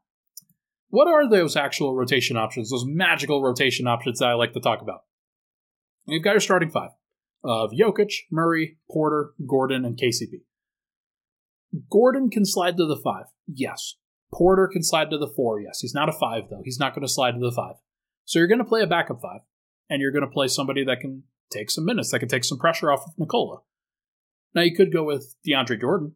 What 0.89 1.07
are 1.07 1.29
those 1.29 1.55
actual 1.55 1.95
rotation 1.95 2.37
options, 2.37 2.69
those 2.69 2.85
magical 2.85 3.41
rotation 3.41 3.87
options 3.87 4.19
that 4.19 4.29
I 4.29 4.33
like 4.33 4.53
to 4.53 4.59
talk 4.59 4.81
about? 4.81 5.01
You've 6.05 6.23
got 6.23 6.31
your 6.31 6.39
starting 6.39 6.69
five 6.69 6.91
of 7.43 7.71
Jokic, 7.71 8.13
Murray, 8.31 8.77
Porter, 8.89 9.31
Gordon, 9.47 9.85
and 9.85 9.97
KCP. 9.97 10.41
Gordon 11.91 12.29
can 12.29 12.45
slide 12.45 12.77
to 12.77 12.85
the 12.85 12.99
five, 13.03 13.25
yes. 13.47 13.95
Porter 14.33 14.69
can 14.71 14.83
slide 14.83 15.09
to 15.11 15.17
the 15.17 15.31
four, 15.35 15.59
yes. 15.59 15.79
He's 15.81 15.93
not 15.93 16.09
a 16.09 16.13
five, 16.13 16.43
though. 16.49 16.61
He's 16.63 16.79
not 16.79 16.93
going 16.93 17.05
to 17.05 17.11
slide 17.11 17.33
to 17.33 17.39
the 17.39 17.51
five. 17.51 17.75
So 18.25 18.39
you're 18.39 18.47
going 18.47 18.59
to 18.59 18.65
play 18.65 18.81
a 18.81 18.87
backup 18.87 19.21
five, 19.21 19.41
and 19.89 20.01
you're 20.01 20.11
going 20.11 20.25
to 20.25 20.31
play 20.31 20.47
somebody 20.47 20.83
that 20.85 20.99
can 20.99 21.23
take 21.51 21.69
some 21.69 21.85
minutes, 21.85 22.11
that 22.11 22.19
can 22.19 22.29
take 22.29 22.43
some 22.43 22.57
pressure 22.57 22.91
off 22.91 23.03
of 23.05 23.11
Nikola. 23.17 23.59
Now, 24.55 24.61
you 24.61 24.73
could 24.73 24.93
go 24.93 25.03
with 25.03 25.35
DeAndre 25.45 25.79
Jordan, 25.79 26.13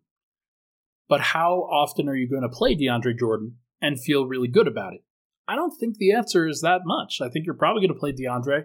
but 1.10 1.20
how 1.20 1.68
often 1.70 2.08
are 2.08 2.16
you 2.16 2.30
going 2.30 2.42
to 2.44 2.50
play 2.50 2.74
DeAndre 2.74 3.20
Jordan 3.20 3.58
and 3.82 4.02
feel 4.02 4.26
really 4.26 4.48
good 4.48 4.68
about 4.68 4.94
it? 4.94 5.04
I 5.48 5.56
don't 5.56 5.78
think 5.78 5.98
the 5.98 6.14
answer 6.14 6.48
is 6.48 6.62
that 6.62 6.82
much. 6.86 7.20
I 7.22 7.30
think 7.30 7.46
you're 7.46 7.56
probably 7.56 7.82
going 7.82 7.94
to 7.94 8.00
play 8.00 8.14
DeAndre 8.14 8.64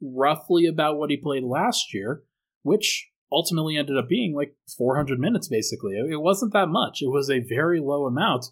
roughly 0.00 0.66
about 0.66 0.98
what 0.98 1.10
he 1.10 1.16
played 1.16 1.44
last 1.44 1.94
year, 1.94 2.22
which 2.62 3.10
ultimately 3.30 3.76
ended 3.76 3.96
up 3.96 4.08
being 4.08 4.34
like 4.34 4.56
400 4.76 5.18
minutes 5.18 5.48
basically. 5.48 5.94
It 5.94 6.20
wasn't 6.20 6.52
that 6.52 6.68
much, 6.68 7.02
it 7.02 7.10
was 7.10 7.30
a 7.30 7.40
very 7.40 7.80
low 7.80 8.06
amount. 8.06 8.46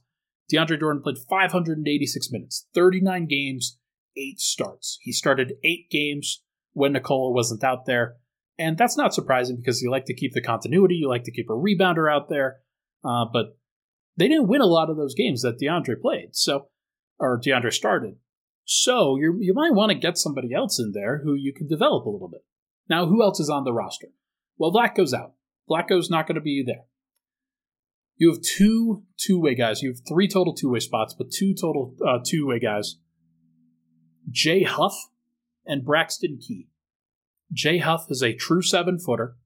DeAndre 0.52 0.78
Jordan 0.78 1.02
played 1.02 1.16
586 1.18 2.30
minutes, 2.30 2.66
39 2.74 3.26
games, 3.26 3.78
eight 4.16 4.40
starts. 4.40 4.98
He 5.00 5.10
started 5.10 5.54
eight 5.64 5.88
games 5.90 6.42
when 6.72 6.92
Nikola 6.92 7.32
wasn't 7.32 7.64
out 7.64 7.86
there. 7.86 8.16
And 8.58 8.78
that's 8.78 8.96
not 8.96 9.14
surprising 9.14 9.56
because 9.56 9.82
you 9.82 9.90
like 9.90 10.04
to 10.06 10.14
keep 10.14 10.32
the 10.32 10.40
continuity, 10.40 10.94
you 10.94 11.08
like 11.08 11.24
to 11.24 11.32
keep 11.32 11.50
a 11.50 11.52
rebounder 11.52 12.12
out 12.12 12.28
there. 12.28 12.58
Uh, 13.04 13.24
but 13.32 13.58
they 14.16 14.28
didn't 14.28 14.48
win 14.48 14.60
a 14.60 14.66
lot 14.66 14.90
of 14.90 14.96
those 14.96 15.14
games 15.14 15.42
that 15.42 15.58
DeAndre 15.60 16.00
played, 16.00 16.36
so 16.36 16.68
or 17.18 17.40
DeAndre 17.40 17.72
started. 17.72 18.16
So 18.64 19.16
you 19.16 19.38
you 19.40 19.52
might 19.54 19.74
want 19.74 19.90
to 19.90 19.98
get 19.98 20.16
somebody 20.16 20.54
else 20.54 20.78
in 20.78 20.92
there 20.92 21.20
who 21.22 21.34
you 21.34 21.52
can 21.52 21.66
develop 21.66 22.06
a 22.06 22.10
little 22.10 22.28
bit. 22.28 22.44
Now, 22.88 23.06
who 23.06 23.22
else 23.22 23.40
is 23.40 23.50
on 23.50 23.64
the 23.64 23.72
roster? 23.72 24.08
Well, 24.56 24.70
Black 24.70 24.94
goes 24.94 25.12
out. 25.12 25.32
Vlatko's 25.68 26.10
not 26.10 26.26
going 26.26 26.36
to 26.36 26.40
be 26.40 26.62
there. 26.64 26.84
You 28.16 28.30
have 28.30 28.42
two 28.42 29.02
two-way 29.18 29.54
guys. 29.54 29.82
You 29.82 29.90
have 29.90 30.00
three 30.06 30.28
total 30.28 30.54
two-way 30.54 30.78
spots, 30.78 31.14
but 31.16 31.30
two 31.30 31.54
total 31.54 31.94
uh, 32.06 32.18
two-way 32.24 32.60
guys. 32.60 32.96
Jay 34.30 34.62
Huff 34.62 34.94
and 35.66 35.84
Braxton 35.84 36.38
Key. 36.38 36.68
Jay 37.54 37.78
Huff 37.78 38.06
is 38.10 38.22
a 38.22 38.34
true 38.34 38.60
seven-footer 38.60 39.36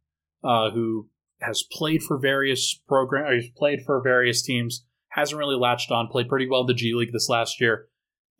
uh, 0.42 0.70
who 0.70 1.08
has 1.40 1.62
played 1.70 2.02
for 2.02 2.18
various 2.18 2.74
program, 2.88 3.32
he's 3.38 3.50
played 3.50 3.80
for 3.84 4.02
various 4.02 4.42
teams. 4.42 4.84
Hasn't 5.10 5.38
really 5.38 5.56
latched 5.56 5.90
on. 5.90 6.08
Played 6.08 6.28
pretty 6.28 6.48
well 6.48 6.62
in 6.62 6.66
the 6.66 6.74
G 6.74 6.92
League 6.94 7.12
this 7.12 7.28
last 7.28 7.60
year, 7.60 7.88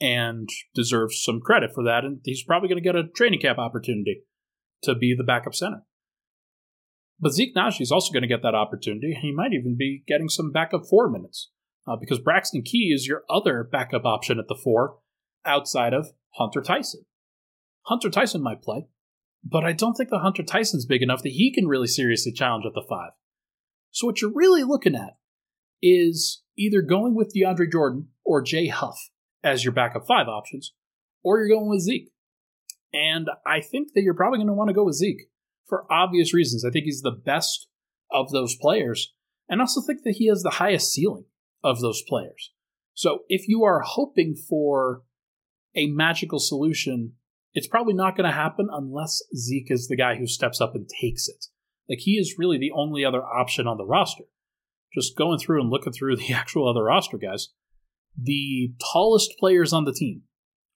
and 0.01 0.49
deserves 0.75 1.23
some 1.23 1.41
credit 1.41 1.71
for 1.75 1.83
that. 1.85 2.05
And 2.05 2.21
he's 2.25 2.43
probably 2.43 2.69
going 2.69 2.83
to 2.83 2.87
get 2.87 2.97
a 2.97 3.09
training 3.09 3.41
camp 3.41 3.59
opportunity 3.59 4.23
to 4.83 4.95
be 4.95 5.15
the 5.17 5.25
backup 5.25 5.55
center. 5.55 5.85
But 7.19 7.33
Zeke 7.33 7.55
Nnaji 7.55 7.81
is 7.81 7.91
also 7.91 8.13
going 8.13 8.23
to 8.23 8.29
get 8.29 8.43
that 8.43 8.55
opportunity. 8.55 9.19
He 9.21 9.33
might 9.33 9.53
even 9.53 9.77
be 9.77 10.05
getting 10.07 10.29
some 10.29 10.53
backup 10.53 10.83
four 10.89 11.11
minutes 11.11 11.51
uh, 11.87 11.97
because 11.97 12.21
Braxton 12.21 12.63
Key 12.63 12.93
is 12.95 13.07
your 13.07 13.25
other 13.29 13.65
backup 13.65 14.05
option 14.05 14.39
at 14.39 14.47
the 14.47 14.55
four 14.63 14.99
outside 15.45 15.95
of 15.95 16.09
Hunter 16.35 16.61
Tyson. 16.61 17.07
Hunter 17.87 18.11
Tyson 18.11 18.43
might 18.43 18.63
play, 18.63 18.87
but 19.45 19.65
I 19.65 19.73
don't 19.73 19.95
think 19.95 20.11
the 20.11 20.19
Hunter 20.19 20.43
Tyson's 20.43 20.87
big 20.87 21.03
enough 21.03 21.23
that 21.23 21.31
he 21.31 21.53
can 21.53 21.67
really 21.67 21.87
seriously 21.87 22.33
challenge 22.33 22.65
at 22.67 22.75
the 22.75 22.85
five. 22.89 23.13
So 23.91 24.07
what 24.07 24.21
you're 24.21 24.33
really 24.35 24.65
looking 24.65 24.95
at 24.95 25.17
is 25.83 26.43
either 26.57 26.83
going 26.83 27.15
with 27.15 27.33
DeAndre 27.35 27.71
Jordan 27.71 28.09
or 28.25 28.43
Jay 28.43 28.69
Huff 28.69 29.11
as 29.43 29.65
your 29.65 29.73
backup 29.73 30.07
five 30.07 30.29
options, 30.29 30.73
or 31.23 31.39
you're 31.39 31.57
going 31.57 31.69
with 31.69 31.81
Zeke. 31.81 32.11
And 32.93 33.29
I 33.47 33.61
think 33.61 33.93
that 33.95 34.03
you're 34.03 34.15
probably 34.15 34.39
going 34.39 34.49
to 34.49 34.55
want 34.55 34.69
to 34.69 34.75
go 34.75 34.85
with 34.85 34.97
Zeke 34.97 35.31
for 35.67 35.91
obvious 35.93 36.35
reasons. 36.35 36.65
I 36.65 36.71
think 36.71 36.85
he's 36.85 37.03
the 37.03 37.11
best 37.11 37.69
of 38.11 38.31
those 38.31 38.57
players, 38.57 39.15
and 39.49 39.61
also 39.61 39.81
think 39.81 40.03
that 40.05 40.17
he 40.17 40.29
has 40.29 40.43
the 40.43 40.51
highest 40.51 40.93
ceiling 40.93 41.27
of 41.63 41.81
those 41.81 42.03
players. 42.03 42.53
So 42.95 43.21
if 43.29 43.47
you 43.47 43.63
are 43.65 43.81
hoping 43.81 44.35
for 44.35 45.03
a 45.75 45.87
magical 45.87 46.41
solution, 46.41 47.13
it's 47.55 47.67
probably 47.67 47.95
not 47.95 48.17
going 48.17 48.29
to 48.29 48.37
happen 48.37 48.69
unless 48.71 49.23
Zeke 49.37 49.71
is 49.71 49.89
the 49.89 49.97
guy 49.97 50.17
who 50.17 50.27
steps 50.27 50.61
up 50.61 50.75
and 50.75 50.89
takes 51.01 51.29
it. 51.29 51.47
Like 51.89 52.01
he 52.01 52.13
is 52.13 52.37
really 52.39 52.59
the 52.59 52.73
only 52.75 53.05
other 53.05 53.23
option 53.23 53.67
on 53.67 53.79
the 53.79 53.87
roster. 53.87 54.25
Just 54.95 55.17
going 55.17 55.39
through 55.39 55.61
and 55.61 55.71
looking 55.71 55.93
through 55.93 56.17
the 56.19 56.33
actual 56.33 56.69
other 56.69 56.85
roster 56.85 57.19
guys, 57.19 57.49
the 58.21 58.73
tallest 58.93 59.35
players 59.39 59.73
on 59.73 59.85
the 59.85 59.93
team 59.93 60.23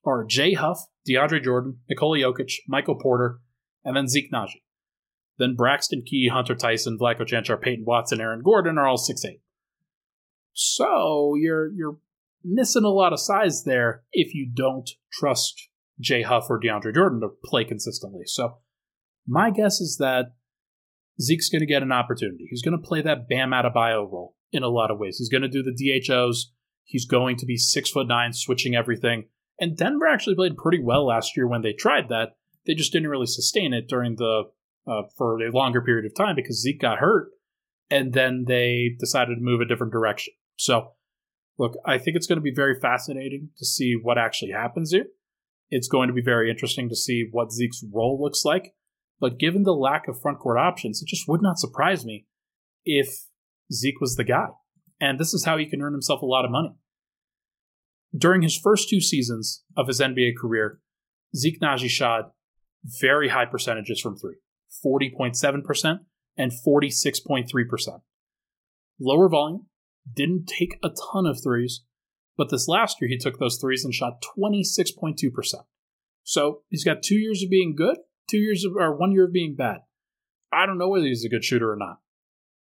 are 0.04 0.24
Jay 0.24 0.54
Huff, 0.54 0.78
DeAndre 1.08 1.42
Jordan, 1.42 1.78
Nikola 1.88 2.18
Jokic, 2.18 2.54
Michael 2.66 2.98
Porter, 3.00 3.40
and 3.84 3.96
then 3.96 4.08
Zeke 4.08 4.32
Nnaji. 4.32 4.62
Then 5.38 5.54
Braxton 5.56 6.02
Key, 6.06 6.28
Hunter 6.32 6.54
Tyson, 6.54 6.98
Vlatko 7.00 7.26
Cancar, 7.28 7.60
Peyton 7.60 7.84
Watson, 7.84 8.20
Aaron 8.20 8.42
Gordon 8.42 8.78
are 8.78 8.86
all 8.86 8.96
six 8.96 9.24
eight. 9.24 9.40
So 10.52 11.34
you're 11.36 11.72
you're 11.72 11.96
missing 12.44 12.84
a 12.84 12.90
lot 12.90 13.12
of 13.12 13.20
size 13.20 13.64
there 13.64 14.02
if 14.12 14.34
you 14.34 14.48
don't 14.52 14.88
trust 15.12 15.68
Jay 16.02 16.22
Huff 16.22 16.46
or 16.50 16.60
DeAndre 16.60 16.94
Jordan 16.94 17.20
to 17.20 17.28
play 17.44 17.64
consistently. 17.64 18.24
So 18.26 18.58
my 19.26 19.50
guess 19.50 19.80
is 19.80 19.96
that 19.98 20.34
Zeke's 21.20 21.48
going 21.48 21.60
to 21.60 21.66
get 21.66 21.82
an 21.82 21.92
opportunity. 21.92 22.46
He's 22.50 22.62
going 22.62 22.78
to 22.78 22.86
play 22.86 23.02
that 23.02 23.28
Bam 23.28 23.50
Adebayo 23.50 24.10
role 24.10 24.34
in 24.50 24.62
a 24.62 24.68
lot 24.68 24.90
of 24.90 24.98
ways. 24.98 25.18
He's 25.18 25.28
going 25.28 25.42
to 25.42 25.48
do 25.48 25.62
the 25.62 25.72
DHOs. 25.72 26.52
He's 26.84 27.06
going 27.06 27.36
to 27.36 27.46
be 27.46 27.56
six 27.56 27.90
foot 27.90 28.08
nine, 28.08 28.32
switching 28.32 28.74
everything. 28.74 29.28
And 29.58 29.76
Denver 29.76 30.06
actually 30.06 30.34
played 30.34 30.56
pretty 30.56 30.82
well 30.82 31.06
last 31.06 31.36
year 31.36 31.46
when 31.46 31.62
they 31.62 31.72
tried 31.72 32.08
that. 32.08 32.36
They 32.66 32.74
just 32.74 32.92
didn't 32.92 33.08
really 33.08 33.26
sustain 33.26 33.72
it 33.72 33.88
during 33.88 34.16
the 34.16 34.44
uh, 34.86 35.02
for 35.16 35.40
a 35.40 35.50
longer 35.52 35.80
period 35.80 36.06
of 36.06 36.14
time 36.14 36.34
because 36.34 36.60
Zeke 36.60 36.80
got 36.80 36.98
hurt, 36.98 37.28
and 37.90 38.12
then 38.12 38.44
they 38.46 38.90
decided 38.98 39.36
to 39.36 39.40
move 39.40 39.60
a 39.60 39.64
different 39.64 39.92
direction. 39.92 40.34
So, 40.56 40.92
look, 41.58 41.74
I 41.86 41.98
think 41.98 42.16
it's 42.16 42.26
going 42.26 42.38
to 42.38 42.42
be 42.42 42.54
very 42.54 42.78
fascinating 42.80 43.50
to 43.58 43.64
see 43.64 43.94
what 43.94 44.18
actually 44.18 44.52
happens 44.52 44.90
here. 44.90 45.06
It's 45.74 45.88
going 45.88 46.08
to 46.08 46.12
be 46.12 46.20
very 46.20 46.50
interesting 46.50 46.90
to 46.90 46.94
see 46.94 47.26
what 47.30 47.50
Zeke's 47.50 47.82
role 47.94 48.20
looks 48.22 48.44
like. 48.44 48.74
But 49.18 49.38
given 49.38 49.62
the 49.62 49.72
lack 49.72 50.06
of 50.06 50.20
front 50.20 50.38
court 50.38 50.58
options, 50.58 51.00
it 51.00 51.08
just 51.08 51.26
would 51.26 51.40
not 51.40 51.58
surprise 51.58 52.04
me 52.04 52.26
if 52.84 53.08
Zeke 53.72 53.98
was 53.98 54.16
the 54.16 54.24
guy. 54.24 54.48
And 55.00 55.18
this 55.18 55.32
is 55.32 55.46
how 55.46 55.56
he 55.56 55.64
can 55.64 55.80
earn 55.80 55.94
himself 55.94 56.20
a 56.20 56.26
lot 56.26 56.44
of 56.44 56.50
money. 56.50 56.74
During 58.14 58.42
his 58.42 58.54
first 58.54 58.90
two 58.90 59.00
seasons 59.00 59.64
of 59.74 59.88
his 59.88 59.98
NBA 59.98 60.32
career, 60.38 60.78
Zeke 61.34 61.58
Nnaji 61.58 61.88
shot 61.88 62.32
very 63.00 63.30
high 63.30 63.46
percentages 63.46 63.98
from 63.98 64.18
three 64.18 64.36
40.7% 64.84 66.00
and 66.36 66.52
46.3%. 66.52 68.00
Lower 69.00 69.28
volume, 69.30 69.68
didn't 70.12 70.44
take 70.46 70.76
a 70.84 70.90
ton 71.12 71.24
of 71.24 71.42
threes, 71.42 71.82
but 72.36 72.50
this 72.50 72.68
last 72.68 72.98
year 73.00 73.08
he 73.08 73.18
took 73.18 73.38
those 73.38 73.58
threes 73.58 73.84
and 73.84 73.94
shot 73.94 74.22
26.2%. 74.38 75.54
So 76.24 76.62
he's 76.68 76.84
got 76.84 77.02
two 77.02 77.16
years 77.16 77.42
of 77.42 77.50
being 77.50 77.74
good, 77.76 77.98
two 78.30 78.38
years 78.38 78.64
of, 78.64 78.76
or 78.76 78.96
one 78.96 79.12
year 79.12 79.26
of 79.26 79.32
being 79.32 79.54
bad. 79.54 79.78
I 80.52 80.66
don't 80.66 80.78
know 80.78 80.88
whether 80.88 81.06
he's 81.06 81.24
a 81.24 81.28
good 81.28 81.44
shooter 81.44 81.72
or 81.72 81.76
not. 81.76 81.98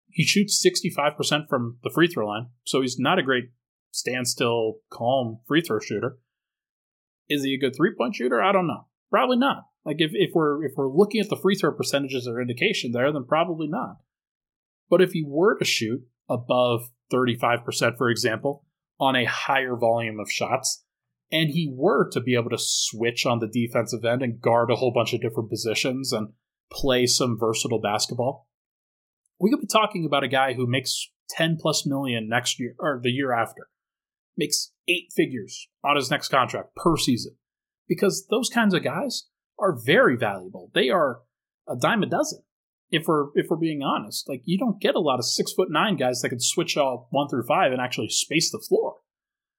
He 0.10 0.24
shoots 0.24 0.64
65% 0.66 1.48
from 1.50 1.78
the 1.84 1.90
free 1.90 2.08
throw 2.08 2.28
line, 2.28 2.48
so 2.64 2.82
he's 2.82 3.00
not 3.00 3.20
a 3.20 3.24
great 3.24 3.46
standstill, 3.92 4.76
calm 4.92 5.40
free 5.48 5.62
throw 5.62 5.80
shooter. 5.80 6.18
Is 7.30 7.44
he 7.44 7.54
a 7.56 7.60
good 7.60 7.76
three 7.76 7.94
point 7.98 8.16
shooter? 8.16 8.42
I 8.42 8.52
don't 8.52 8.68
know. 8.68 8.88
Probably 9.10 9.38
not. 9.38 9.66
Like 9.86 9.98
if, 10.00 10.12
if 10.14 10.32
we're 10.34 10.64
if 10.64 10.74
we're 10.76 10.90
looking 10.90 11.22
at 11.22 11.30
the 11.30 11.38
free 11.38 11.56
throw 11.56 11.72
percentages 11.72 12.28
or 12.28 12.42
indication 12.42 12.92
there, 12.92 13.12
then 13.12 13.26
probably 13.26 13.68
not. 13.68 13.98
But 14.90 15.02
if 15.02 15.12
he 15.14 15.24
were 15.26 15.58
to 15.58 15.66
shoot 15.66 16.02
above 16.30 16.90
35%, 17.12 17.98
for 17.98 18.10
example, 18.10 18.66
on 19.04 19.16
a 19.16 19.26
higher 19.26 19.76
volume 19.76 20.20
of 20.20 20.32
shots, 20.32 20.84
and 21.32 21.50
he 21.50 21.72
were 21.72 22.10
to 22.12 22.22
be 22.22 22.36
able 22.36 22.50
to 22.50 22.58
switch 22.58 23.26
on 23.26 23.40
the 23.40 23.48
defensive 23.48 24.06
end 24.06 24.22
and 24.22 24.40
guard 24.40 24.72
a 24.72 24.76
whole 24.76 24.94
bunch 24.94 25.14
of 25.14 25.22
different 25.22 25.50
positions 25.50 26.14
and 26.14 26.30
play 26.72 27.06
some 27.06 27.38
versatile 27.40 27.82
basketball, 27.82 28.48
we 29.40 29.50
could 29.50 29.62
be 29.62 29.68
talking 29.68 30.06
about 30.06 30.24
a 30.24 30.28
guy 30.28 30.54
who 30.54 30.68
makes 30.68 31.10
10 31.32 31.58
plus 31.60 31.86
million 31.86 32.28
next 32.30 32.60
year 32.60 32.76
or 32.80 33.00
the 33.02 33.12
year 33.12 33.34
after, 33.34 33.68
makes 34.38 34.72
eight 34.88 35.08
figures 35.16 35.68
on 35.84 35.96
his 35.96 36.10
next 36.10 36.30
contract 36.30 36.76
per 36.76 36.98
season. 36.98 37.36
Because 37.88 38.26
those 38.30 38.50
kinds 38.50 38.74
of 38.74 38.84
guys 38.84 39.28
are 39.60 39.78
very 39.86 40.16
valuable. 40.18 40.72
They 40.74 40.90
are 40.90 41.20
a 41.68 41.76
dime 41.76 42.04
a 42.04 42.06
dozen. 42.06 42.44
If 42.94 43.08
we're 43.08 43.30
if 43.34 43.48
we're 43.50 43.58
being 43.58 43.82
honest, 43.82 44.30
like 44.30 44.44
you 44.46 44.60
don't 44.60 44.80
get 44.80 44.94
a 44.94 45.00
lot 45.00 45.18
of 45.18 45.26
six 45.26 45.52
foot 45.52 45.72
nine 45.72 45.96
guys 45.96 46.22
that 46.22 46.30
can 46.30 46.40
switch 46.40 46.78
all 46.78 47.08
one 47.10 47.28
through 47.28 47.44
five 47.48 47.72
and 47.72 47.82
actually 47.82 48.10
space 48.10 48.52
the 48.52 48.60
floor. 48.60 48.98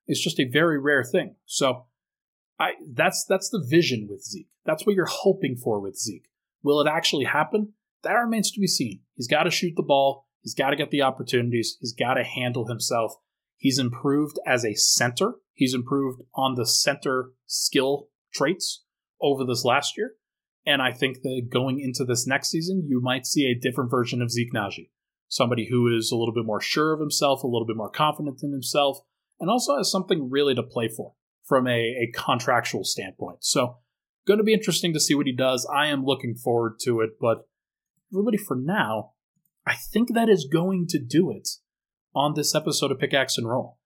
It's 0.07 0.22
just 0.22 0.39
a 0.39 0.49
very 0.49 0.78
rare 0.78 1.03
thing. 1.03 1.35
So 1.45 1.87
I 2.61 2.74
that's 2.93 3.24
that's 3.28 3.51
the 3.51 3.64
vision 3.68 4.07
with 4.09 4.22
Zeke. 4.22 4.51
That's 4.64 4.87
what 4.87 4.95
you're 4.95 5.07
hoping 5.07 5.57
for 5.57 5.80
with 5.80 5.99
Zeke. 5.99 6.28
Will 6.62 6.80
it 6.80 6.89
actually 6.89 7.24
happen? 7.24 7.72
That 8.05 8.12
remains 8.12 8.53
to 8.53 8.61
be 8.61 8.68
seen. 8.68 9.01
He's 9.16 9.26
got 9.26 9.43
to 9.43 9.51
shoot 9.51 9.72
the 9.76 9.82
ball. 9.82 10.28
He's 10.43 10.55
got 10.55 10.70
to 10.70 10.76
get 10.76 10.93
the 10.93 11.03
opportunities. 11.03 11.76
He's 11.80 11.93
got 11.93 12.14
to 12.14 12.22
handle 12.22 12.68
himself. 12.68 13.14
He's 13.57 13.80
improved 13.80 14.39
as 14.47 14.64
a 14.64 14.74
center. 14.74 15.32
He's 15.55 15.74
improved 15.74 16.22
on 16.37 16.55
the 16.55 16.66
center 16.66 17.30
skill 17.47 18.11
traits 18.32 18.85
over 19.20 19.45
this 19.45 19.64
last 19.64 19.97
year. 19.97 20.14
And 20.66 20.80
I 20.80 20.92
think 20.92 21.22
that 21.22 21.48
going 21.50 21.80
into 21.80 22.04
this 22.04 22.26
next 22.26 22.50
season, 22.50 22.86
you 22.88 23.00
might 23.00 23.26
see 23.26 23.46
a 23.46 23.58
different 23.58 23.90
version 23.90 24.22
of 24.22 24.30
Zeke 24.30 24.52
Nnaji. 24.52 24.88
Somebody 25.28 25.68
who 25.70 25.94
is 25.94 26.10
a 26.10 26.16
little 26.16 26.34
bit 26.34 26.46
more 26.46 26.60
sure 26.60 26.92
of 26.92 27.00
himself, 27.00 27.42
a 27.42 27.46
little 27.46 27.66
bit 27.66 27.76
more 27.76 27.90
confident 27.90 28.40
in 28.42 28.52
himself, 28.52 28.98
and 29.40 29.50
also 29.50 29.76
has 29.76 29.90
something 29.90 30.30
really 30.30 30.54
to 30.54 30.62
play 30.62 30.88
for 30.88 31.14
from 31.44 31.66
a, 31.66 31.70
a 31.70 32.12
contractual 32.14 32.84
standpoint. 32.84 33.38
So, 33.40 33.78
going 34.26 34.38
to 34.38 34.44
be 34.44 34.54
interesting 34.54 34.94
to 34.94 35.00
see 35.00 35.14
what 35.14 35.26
he 35.26 35.32
does. 35.32 35.68
I 35.72 35.88
am 35.88 36.04
looking 36.04 36.34
forward 36.34 36.78
to 36.82 37.00
it, 37.00 37.10
but 37.20 37.46
everybody, 38.12 38.38
for 38.38 38.56
now, 38.56 39.12
I 39.66 39.74
think 39.74 40.14
that 40.14 40.28
is 40.28 40.48
going 40.50 40.86
to 40.88 40.98
do 40.98 41.30
it 41.30 41.48
on 42.14 42.34
this 42.34 42.54
episode 42.54 42.90
of 42.90 42.98
Pickaxe 42.98 43.36
and 43.36 43.48
Roll. 43.48 43.78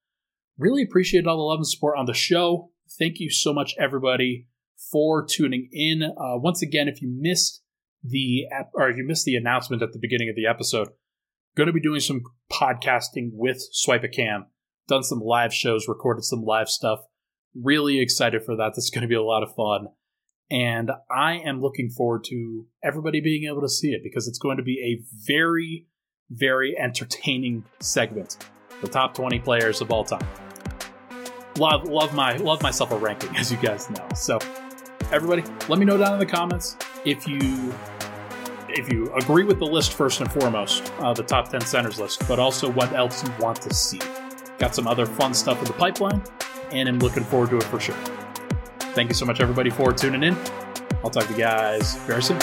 Really 0.57 0.83
appreciate 0.83 1.27
all 1.27 1.37
the 1.37 1.43
love 1.43 1.59
and 1.59 1.67
support 1.67 1.97
on 1.99 2.07
the 2.07 2.15
show. 2.15 2.71
Thank 2.99 3.21
you 3.21 3.31
so 3.31 3.53
much, 3.53 3.75
everybody, 3.79 4.47
for 4.91 5.25
tuning 5.25 5.69
in. 5.73 6.03
Uh, 6.03 6.39
once 6.39 6.63
again, 6.63 6.89
if 6.89 7.03
you 7.03 7.09
missed 7.11 7.63
the 8.03 8.45
or 8.75 8.91
if 8.91 8.97
you 8.97 9.05
missed 9.05 9.25
the 9.25 9.37
announcement 9.37 9.83
at 9.83 9.93
the 9.93 9.99
beginning 9.99 10.29
of 10.29 10.37
the 10.37 10.47
episode, 10.47 10.89
going 11.57 11.67
to 11.67 11.73
be 11.73 11.81
doing 11.81 12.01
some 12.01 12.23
podcasting 12.51 13.31
with 13.33 13.63
Swipa 13.75 14.13
Cam. 14.13 14.47
Done 14.87 15.03
some 15.03 15.21
live 15.21 15.53
shows, 15.53 15.87
recorded 15.89 16.25
some 16.25 16.43
live 16.43 16.69
stuff. 16.69 17.01
Really 17.55 18.01
excited 18.01 18.45
for 18.45 18.57
that. 18.57 18.73
That's 18.75 18.91
going 18.91 19.03
to 19.03 19.09
be 19.09 19.15
a 19.15 19.23
lot 19.23 19.43
of 19.43 19.55
fun. 19.55 19.89
And 20.51 20.91
I 21.11 21.35
am 21.35 21.61
looking 21.61 21.91
forward 21.91 22.25
to 22.25 22.67
everybody 22.83 23.21
being 23.21 23.45
able 23.51 23.61
to 23.61 23.69
see 23.69 23.89
it 23.89 24.01
because 24.03 24.29
it's 24.29 24.39
going 24.39 24.57
to 24.57 24.63
be 24.63 24.81
a 24.81 25.05
very, 25.27 25.87
very 26.31 26.75
entertaining 26.79 27.65
segment. 27.81 28.49
The 28.81 28.89
top 28.89 29.15
20 29.15 29.41
players 29.41 29.83
of 29.83 29.91
all 29.91 30.05
time. 30.05 30.27
Love, 31.59 31.85
love 31.89 32.15
my, 32.15 32.37
love 32.37 32.63
myself 32.63 32.93
a 32.93 32.97
ranking, 32.97 33.37
as 33.37 33.51
you 33.51 33.59
guys 33.59 33.91
know. 33.91 34.07
So, 34.15 34.39
everybody, 35.13 35.43
let 35.69 35.79
me 35.79 35.85
know 35.85 35.97
down 35.97 36.13
in 36.15 36.19
the 36.19 36.27
comments 36.27 36.77
if 37.05 37.27
you, 37.27 37.75
if 38.69 38.93
you 38.93 39.13
agree 39.15 39.45
with 39.45 39.59
the 39.59 39.67
list 39.67 39.95
first 39.95 40.21
and 40.21 40.31
foremost, 40.31 40.93
uh, 40.99 41.13
the 41.13 41.23
top 41.23 41.49
10 41.49 41.61
centers 41.63 41.99
list, 41.99 42.27
but 42.29 42.39
also 42.39 42.71
what 42.71 42.93
else 42.93 43.25
you 43.25 43.33
want 43.39 43.61
to 43.63 43.73
see. 43.75 44.01
Got 44.59 44.75
some 44.75 44.87
other 44.87 45.07
fun 45.07 45.35
stuff 45.35 45.59
in 45.59 45.65
the 45.65 45.73
pipeline, 45.73 46.23
and 46.73 46.89
I'm 46.89 46.99
looking 46.99 47.25
forward 47.25 47.51
to 47.51 47.57
it 47.59 47.65
for 47.65 47.81
sure. 47.81 47.97
Thank 48.95 49.09
you 49.09 49.15
so 49.15 49.25
much, 49.25 49.41
everybody, 49.41 49.71
for 49.71 49.93
tuning 49.93 50.23
in. 50.23 50.37
I'll 51.05 51.11
talk 51.11 51.27
to 51.27 51.33
you 51.33 51.39
guys 51.39 51.97
very 51.99 52.23
soon. 52.23 52.39